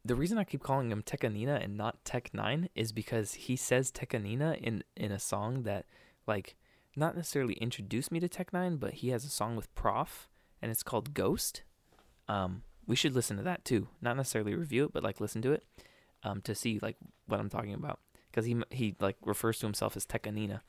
the 0.05 0.15
reason 0.15 0.39
I 0.39 0.45
keep 0.45 0.63
calling 0.63 0.91
him 0.91 1.03
Tekanina 1.03 1.63
and 1.63 1.77
not 1.77 2.05
Tech 2.05 2.31
N9ne 2.33 2.69
is 2.75 2.93
because 2.93 3.35
he 3.35 3.57
says 3.57 3.91
Tekanina 3.93 4.57
in 4.61 4.83
in 4.97 5.13
a 5.13 5.19
song 5.19 5.63
that 5.65 5.85
like 6.27 6.57
not 6.97 7.15
necessarily 7.17 7.55
introduced 7.55 8.11
me 8.11 8.21
to 8.21 8.29
Tech 8.29 8.51
N9ne, 8.53 8.79
but 8.81 8.95
he 8.95 9.09
has 9.11 9.25
a 9.25 9.29
song 9.31 9.57
with 9.57 9.73
Prof 9.75 10.29
and 10.63 10.71
it's 10.71 10.83
called 10.83 11.13
Ghost. 11.15 11.63
Um, 12.29 12.63
we 12.87 12.97
should 12.97 13.15
listen 13.15 13.37
to 13.37 13.43
that 13.45 13.65
too. 13.65 13.89
Not 14.01 14.17
necessarily 14.17 14.55
review 14.55 14.85
it, 14.87 14.93
but 14.93 15.03
like 15.03 15.21
listen 15.21 15.43
to 15.43 15.53
it, 15.53 15.65
um, 16.23 16.41
to 16.43 16.55
see 16.55 16.79
like 16.81 16.97
what 17.27 17.41
I'm 17.41 17.51
talking 17.51 17.75
about. 17.75 18.01
Because 18.31 18.45
he 18.47 18.57
he 18.71 18.95
like 19.01 19.17
refers 19.25 19.59
to 19.61 19.67
himself 19.67 19.97
as 19.97 20.07
Tekanina. 20.07 20.61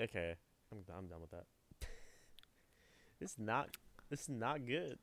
okay, 0.00 0.36
I'm 0.72 0.78
I'm 0.96 1.06
done 1.06 1.20
with 1.20 1.30
that. 1.30 1.44
it's 3.20 3.36
not. 3.38 3.68
It's 4.10 4.28
not 4.28 4.66
good. 4.66 4.98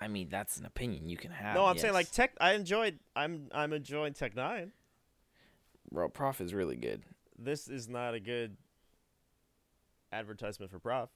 I 0.00 0.08
mean, 0.08 0.28
that's 0.28 0.58
an 0.58 0.66
opinion 0.66 1.08
you 1.08 1.16
can 1.16 1.30
have. 1.32 1.54
no, 1.54 1.64
I'm 1.64 1.78
saying 1.78 1.94
like. 1.94 2.10
Tech. 2.10 2.32
I 2.40 2.52
enjoyed. 2.52 2.98
I'm 3.16 3.48
I'm 3.52 3.72
enjoying 3.72 4.14
Tech 4.14 4.34
N9ne. 4.34 4.70
bro, 5.90 6.08
Prof 6.08 6.40
is 6.40 6.54
really 6.54 6.76
good. 6.76 7.02
This 7.38 7.68
is 7.68 7.88
not 7.88 8.14
a 8.14 8.20
good 8.20 8.56
advertisement 10.12 10.70
for 10.70 10.78
Prof. 10.78 11.08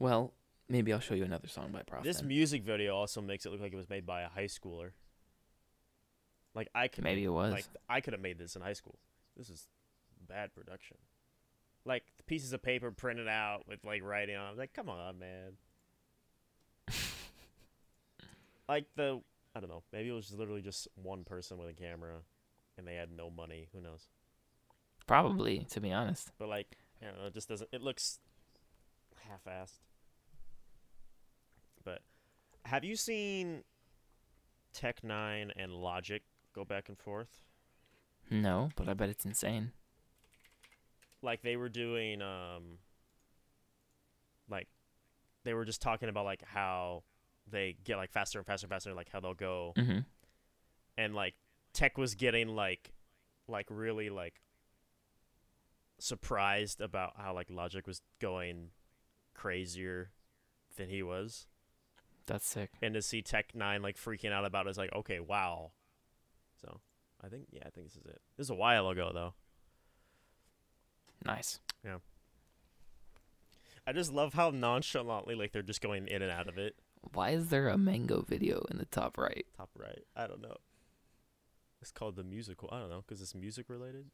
Well, 0.00 0.32
maybe 0.68 0.92
I'll 0.92 0.98
show 0.98 1.14
you 1.14 1.24
another 1.24 1.46
song 1.46 1.70
by 1.70 1.82
Prof. 1.82 2.02
This 2.02 2.16
then. 2.18 2.28
music 2.28 2.64
video 2.64 2.96
also 2.96 3.20
makes 3.20 3.46
it 3.46 3.52
look 3.52 3.60
like 3.60 3.72
it 3.72 3.76
was 3.76 3.88
made 3.88 4.06
by 4.06 4.22
a 4.22 4.28
high 4.28 4.46
schooler. 4.46 4.90
Like 6.54 6.68
I 6.74 6.88
could 6.88 7.04
maybe 7.04 7.22
it 7.22 7.28
was. 7.28 7.52
like 7.52 7.66
I 7.88 8.00
could 8.00 8.14
have 8.14 8.22
made 8.22 8.38
this 8.38 8.56
in 8.56 8.62
high 8.62 8.72
school. 8.72 8.98
This 9.36 9.50
is 9.50 9.68
bad 10.26 10.52
production. 10.52 10.96
Like 11.84 12.02
pieces 12.26 12.52
of 12.52 12.62
paper 12.62 12.90
printed 12.90 13.28
out 13.28 13.68
with 13.68 13.84
like 13.84 14.02
writing 14.02 14.36
on. 14.36 14.54
it. 14.54 14.58
Like 14.58 14.72
come 14.72 14.88
on, 14.88 15.18
man. 15.20 15.52
like 18.68 18.86
the 18.96 19.20
I 19.54 19.60
don't 19.60 19.68
know. 19.68 19.82
Maybe 19.92 20.08
it 20.08 20.12
was 20.12 20.26
just 20.26 20.38
literally 20.38 20.62
just 20.62 20.88
one 20.94 21.24
person 21.24 21.58
with 21.58 21.68
a 21.68 21.74
camera, 21.74 22.16
and 22.78 22.86
they 22.86 22.94
had 22.94 23.10
no 23.10 23.30
money. 23.30 23.68
Who 23.74 23.80
knows? 23.80 24.06
Probably, 25.06 25.66
to 25.70 25.80
be 25.80 25.92
honest. 25.92 26.30
But 26.38 26.48
like, 26.48 26.76
I 27.02 27.06
don't 27.06 27.18
know. 27.18 27.26
It 27.26 27.34
just 27.34 27.48
doesn't. 27.48 27.68
It 27.72 27.82
looks 27.82 28.20
half-assed. 29.28 29.80
But 31.84 32.00
have 32.66 32.84
you 32.84 32.96
seen 32.96 33.62
Tech 34.72 35.00
N9ne 35.02 35.52
and 35.56 35.72
Logic 35.72 36.22
go 36.54 36.64
back 36.64 36.88
and 36.88 36.98
forth? 36.98 37.42
No, 38.30 38.70
but 38.76 38.88
I 38.88 38.94
bet 38.94 39.08
it's 39.08 39.24
insane. 39.24 39.72
Like 41.22 41.42
they 41.42 41.56
were 41.56 41.68
doing, 41.68 42.22
um, 42.22 42.78
like 44.48 44.68
they 45.44 45.52
were 45.54 45.64
just 45.64 45.82
talking 45.82 46.08
about 46.08 46.24
like 46.24 46.42
how 46.44 47.02
they 47.50 47.76
get 47.84 47.96
like 47.96 48.10
faster 48.12 48.38
and 48.38 48.46
faster 48.46 48.66
and 48.66 48.70
faster, 48.70 48.94
like 48.94 49.10
how 49.10 49.20
they'll 49.20 49.34
go, 49.34 49.72
Mm-hmm. 49.76 49.98
and 50.96 51.14
like 51.14 51.34
Tech 51.72 51.98
was 51.98 52.14
getting 52.14 52.48
like, 52.48 52.92
like 53.48 53.66
really 53.70 54.10
like 54.10 54.40
surprised 55.98 56.80
about 56.80 57.14
how 57.16 57.34
like 57.34 57.48
Logic 57.50 57.86
was 57.86 58.00
going 58.20 58.68
crazier 59.34 60.10
than 60.76 60.88
he 60.88 61.02
was. 61.02 61.46
That's 62.30 62.46
sick. 62.48 62.70
and 62.80 62.94
to 62.94 63.02
see 63.02 63.22
Tech 63.22 63.52
N9ne 63.52 63.82
like 63.82 63.96
freaking 63.96 64.32
out 64.32 64.44
about 64.44 64.66
it 64.66 64.70
is 64.70 64.78
like, 64.78 64.94
okay, 64.94 65.20
wow. 65.20 65.72
So, 66.60 66.80
I 67.22 67.28
think 67.28 67.46
yeah, 67.50 67.62
I 67.66 67.70
think 67.70 67.86
this 67.88 67.96
is 67.96 68.06
it. 68.06 68.20
This 68.36 68.46
is 68.46 68.50
a 68.50 68.54
while 68.54 68.88
ago 68.88 69.10
though. 69.12 69.34
Nice. 71.24 71.60
Yeah. 71.84 71.96
I 73.86 73.92
just 73.92 74.12
love 74.12 74.34
how 74.34 74.50
nonchalantly 74.50 75.34
like 75.34 75.52
they're 75.52 75.62
just 75.62 75.80
going 75.80 76.06
in 76.08 76.22
and 76.22 76.30
out 76.30 76.48
of 76.48 76.58
it. 76.58 76.76
Why 77.14 77.30
is 77.30 77.48
there 77.48 77.68
a 77.68 77.78
mango 77.78 78.22
video 78.22 78.64
in 78.70 78.78
the 78.78 78.84
top 78.84 79.16
right? 79.18 79.46
Top 79.56 79.70
right. 79.76 80.04
I 80.16 80.26
don't 80.26 80.42
know. 80.42 80.56
It's 81.80 81.90
called 81.92 82.16
the 82.16 82.22
musical. 82.24 82.68
I 82.70 82.78
don't 82.78 82.90
know 82.90 83.02
because 83.06 83.22
it's 83.22 83.34
music 83.34 83.66
related. 83.70 84.06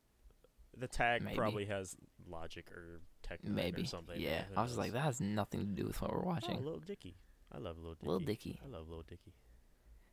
The 0.78 0.86
tag 0.88 1.22
Maybe. 1.22 1.36
probably 1.36 1.64
has 1.66 1.96
Logic 2.28 2.70
or 2.70 3.00
Tech 3.22 3.40
Maybe. 3.42 3.82
or 3.82 3.86
something. 3.86 4.20
Yeah. 4.20 4.42
I 4.56 4.62
was 4.62 4.76
like, 4.78 4.92
that 4.92 5.00
has 5.00 5.20
nothing 5.20 5.60
to 5.60 5.66
do 5.66 5.86
with 5.86 6.00
what 6.02 6.12
we're 6.12 6.22
Oh, 6.22 6.26
watching. 6.26 6.56
Little 6.62 6.80
Dicky. 6.80 7.16
I 7.52 7.58
love 7.58 7.76
Little 7.78 7.94
Dicky. 7.94 8.08
Lil 8.08 8.18
Dicky. 8.20 8.60
I 8.64 8.68
love 8.68 8.88
Little 8.88 9.04
Dicky. 9.08 9.34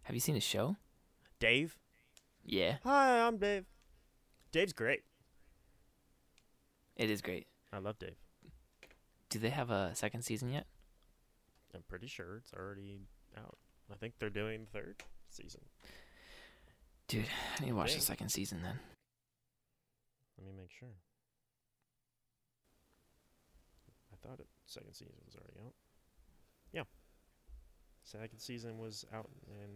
Have 0.03 0.15
you 0.15 0.19
seen 0.19 0.36
his 0.36 0.43
show? 0.43 0.77
Dave. 1.39 1.77
Yeah. 2.43 2.77
Hi, 2.84 3.21
I'm 3.21 3.38
Dave. 3.38 3.65
Dave's 4.51 4.73
great. 4.73 5.03
It 6.95 7.09
is 7.09 7.21
great. 7.21 7.47
I 7.71 7.79
love 7.79 7.97
Dave. 7.97 8.17
Do 9.29 9.39
they 9.39 9.49
have 9.49 9.71
a 9.71 9.95
second 9.95 10.21
season 10.21 10.49
yet? 10.49 10.67
I'm 11.73 11.84
pretty 11.88 12.07
sure 12.07 12.38
it's 12.38 12.53
already 12.53 12.99
out. 13.36 13.57
I 13.91 13.95
think 13.95 14.13
they're 14.19 14.29
doing 14.29 14.67
third 14.71 15.03
season. 15.29 15.61
Dude, 17.07 17.25
I 17.57 17.61
need 17.63 17.69
to 17.69 17.75
watch 17.75 17.95
the 17.95 18.01
second 18.01 18.29
season 18.29 18.59
then. 18.63 18.79
Let 20.38 20.47
me 20.47 20.53
make 20.55 20.71
sure. 20.71 20.89
I 24.11 24.27
thought 24.27 24.39
it 24.39 24.47
second 24.65 24.93
season 24.93 25.15
was 25.25 25.36
already 25.36 25.59
out. 25.65 25.73
Yeah. 26.71 26.84
Second 28.03 28.39
season 28.39 28.77
was 28.77 29.05
out 29.13 29.29
in 29.47 29.69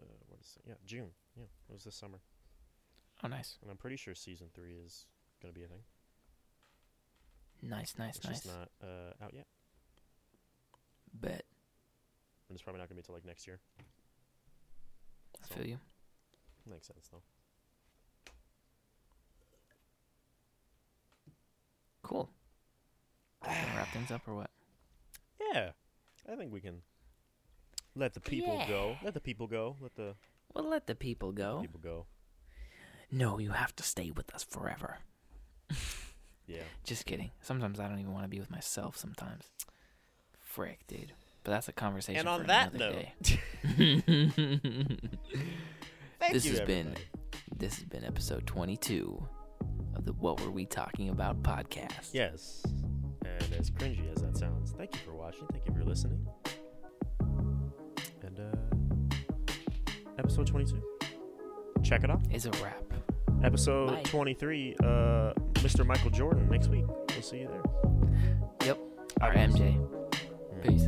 uh, 0.00 0.04
what 0.28 0.40
is 0.40 0.56
it? 0.56 0.62
Yeah, 0.68 0.74
June. 0.86 1.10
Yeah, 1.36 1.44
it 1.68 1.72
was 1.72 1.84
this 1.84 1.94
summer, 1.94 2.18
Oh, 3.22 3.28
nice. 3.28 3.56
and 3.62 3.70
I'm 3.70 3.76
pretty 3.76 3.96
sure 3.96 4.14
season 4.14 4.48
three 4.54 4.74
is 4.84 5.06
gonna 5.42 5.52
be 5.54 5.62
a 5.64 5.68
thing. 5.68 5.82
Nice, 7.62 7.94
nice, 7.98 8.16
It's 8.16 8.24
nice. 8.26 8.40
just 8.42 8.46
not 8.46 8.68
uh, 8.82 9.24
out 9.24 9.32
yet, 9.34 9.46
Bet. 11.12 11.44
and 12.48 12.54
it's 12.56 12.62
probably 12.62 12.80
not 12.80 12.88
gonna 12.88 12.96
be 12.96 13.00
until 13.00 13.14
like 13.14 13.24
next 13.24 13.46
year. 13.46 13.60
I 15.42 15.46
So, 15.48 15.54
feel 15.56 15.66
you. 15.66 15.78
Makes 16.66 16.86
sense 16.88 17.08
though. 17.12 17.22
Cool. 22.02 22.28
Wrap 23.46 23.88
things 23.92 24.10
up 24.10 24.22
or 24.26 24.34
what? 24.36 24.50
Yeah, 25.52 25.70
I 26.30 26.36
think 26.36 26.52
we 26.52 26.60
can 26.60 26.82
let 27.94 28.14
the 28.14 28.20
people 28.20 28.62
go. 28.68 28.96
Let 29.02 29.14
the 29.14 29.20
people 29.20 29.46
go. 29.46 29.76
Let 29.80 29.94
the 29.96 30.14
Well, 30.54 30.68
let 30.68 30.86
the 30.86 30.94
people 30.94 31.32
go. 31.32 31.60
people 31.60 31.80
go. 31.82 32.06
No, 33.10 33.38
you 33.38 33.50
have 33.50 33.74
to 33.76 33.82
stay 33.82 34.10
with 34.10 34.34
us 34.34 34.42
forever. 34.44 34.98
Yeah. 36.46 36.58
Just 36.84 37.06
kidding. 37.06 37.30
Sometimes 37.40 37.80
I 37.80 37.88
don't 37.88 37.98
even 38.00 38.12
want 38.12 38.24
to 38.24 38.28
be 38.28 38.38
with 38.38 38.50
myself 38.50 38.98
sometimes. 38.98 39.44
Frick, 40.42 40.86
dude. 40.86 41.14
But 41.42 41.52
that's 41.52 41.68
a 41.68 41.72
conversation 41.72 42.20
And 42.20 42.28
on 42.28 42.40
for 42.42 42.46
that 42.48 42.74
note, 42.74 43.06
this 46.32 46.46
has 46.46 46.60
been 46.60 46.94
this 47.56 47.76
has 47.76 47.84
been 47.84 48.04
episode 48.04 48.46
22 48.46 49.26
of 49.94 50.04
the 50.04 50.12
What 50.12 50.40
Were 50.40 50.50
We 50.50 50.66
Talking 50.66 51.08
About 51.08 51.42
podcast. 51.42 52.10
Yes. 52.12 52.62
And 53.40 53.54
as 53.54 53.70
cringy 53.70 54.10
as 54.14 54.22
that 54.22 54.36
sounds, 54.36 54.72
thank 54.72 54.94
you 54.94 55.00
for 55.04 55.14
watching. 55.14 55.46
Thank 55.52 55.66
you 55.66 55.74
for 55.74 55.84
listening. 55.84 56.26
And 58.22 58.40
uh 58.40 59.16
episode 60.18 60.46
22. 60.46 60.80
Check 61.82 62.04
it 62.04 62.10
out. 62.10 62.20
Is 62.32 62.46
a 62.46 62.50
wrap. 62.62 62.82
Episode 63.42 63.88
Bye. 63.90 64.02
23 64.04 64.76
uh 64.82 64.84
Mr. 65.64 65.84
Michael 65.86 66.10
Jordan 66.10 66.48
next 66.50 66.68
week. 66.68 66.84
We'll 66.88 67.22
see 67.22 67.38
you 67.38 67.48
there. 67.48 68.68
Yep. 68.68 68.78
Our. 69.20 69.32
MJ. 69.34 69.76
Mm. 69.78 70.68
Peace. 70.68 70.86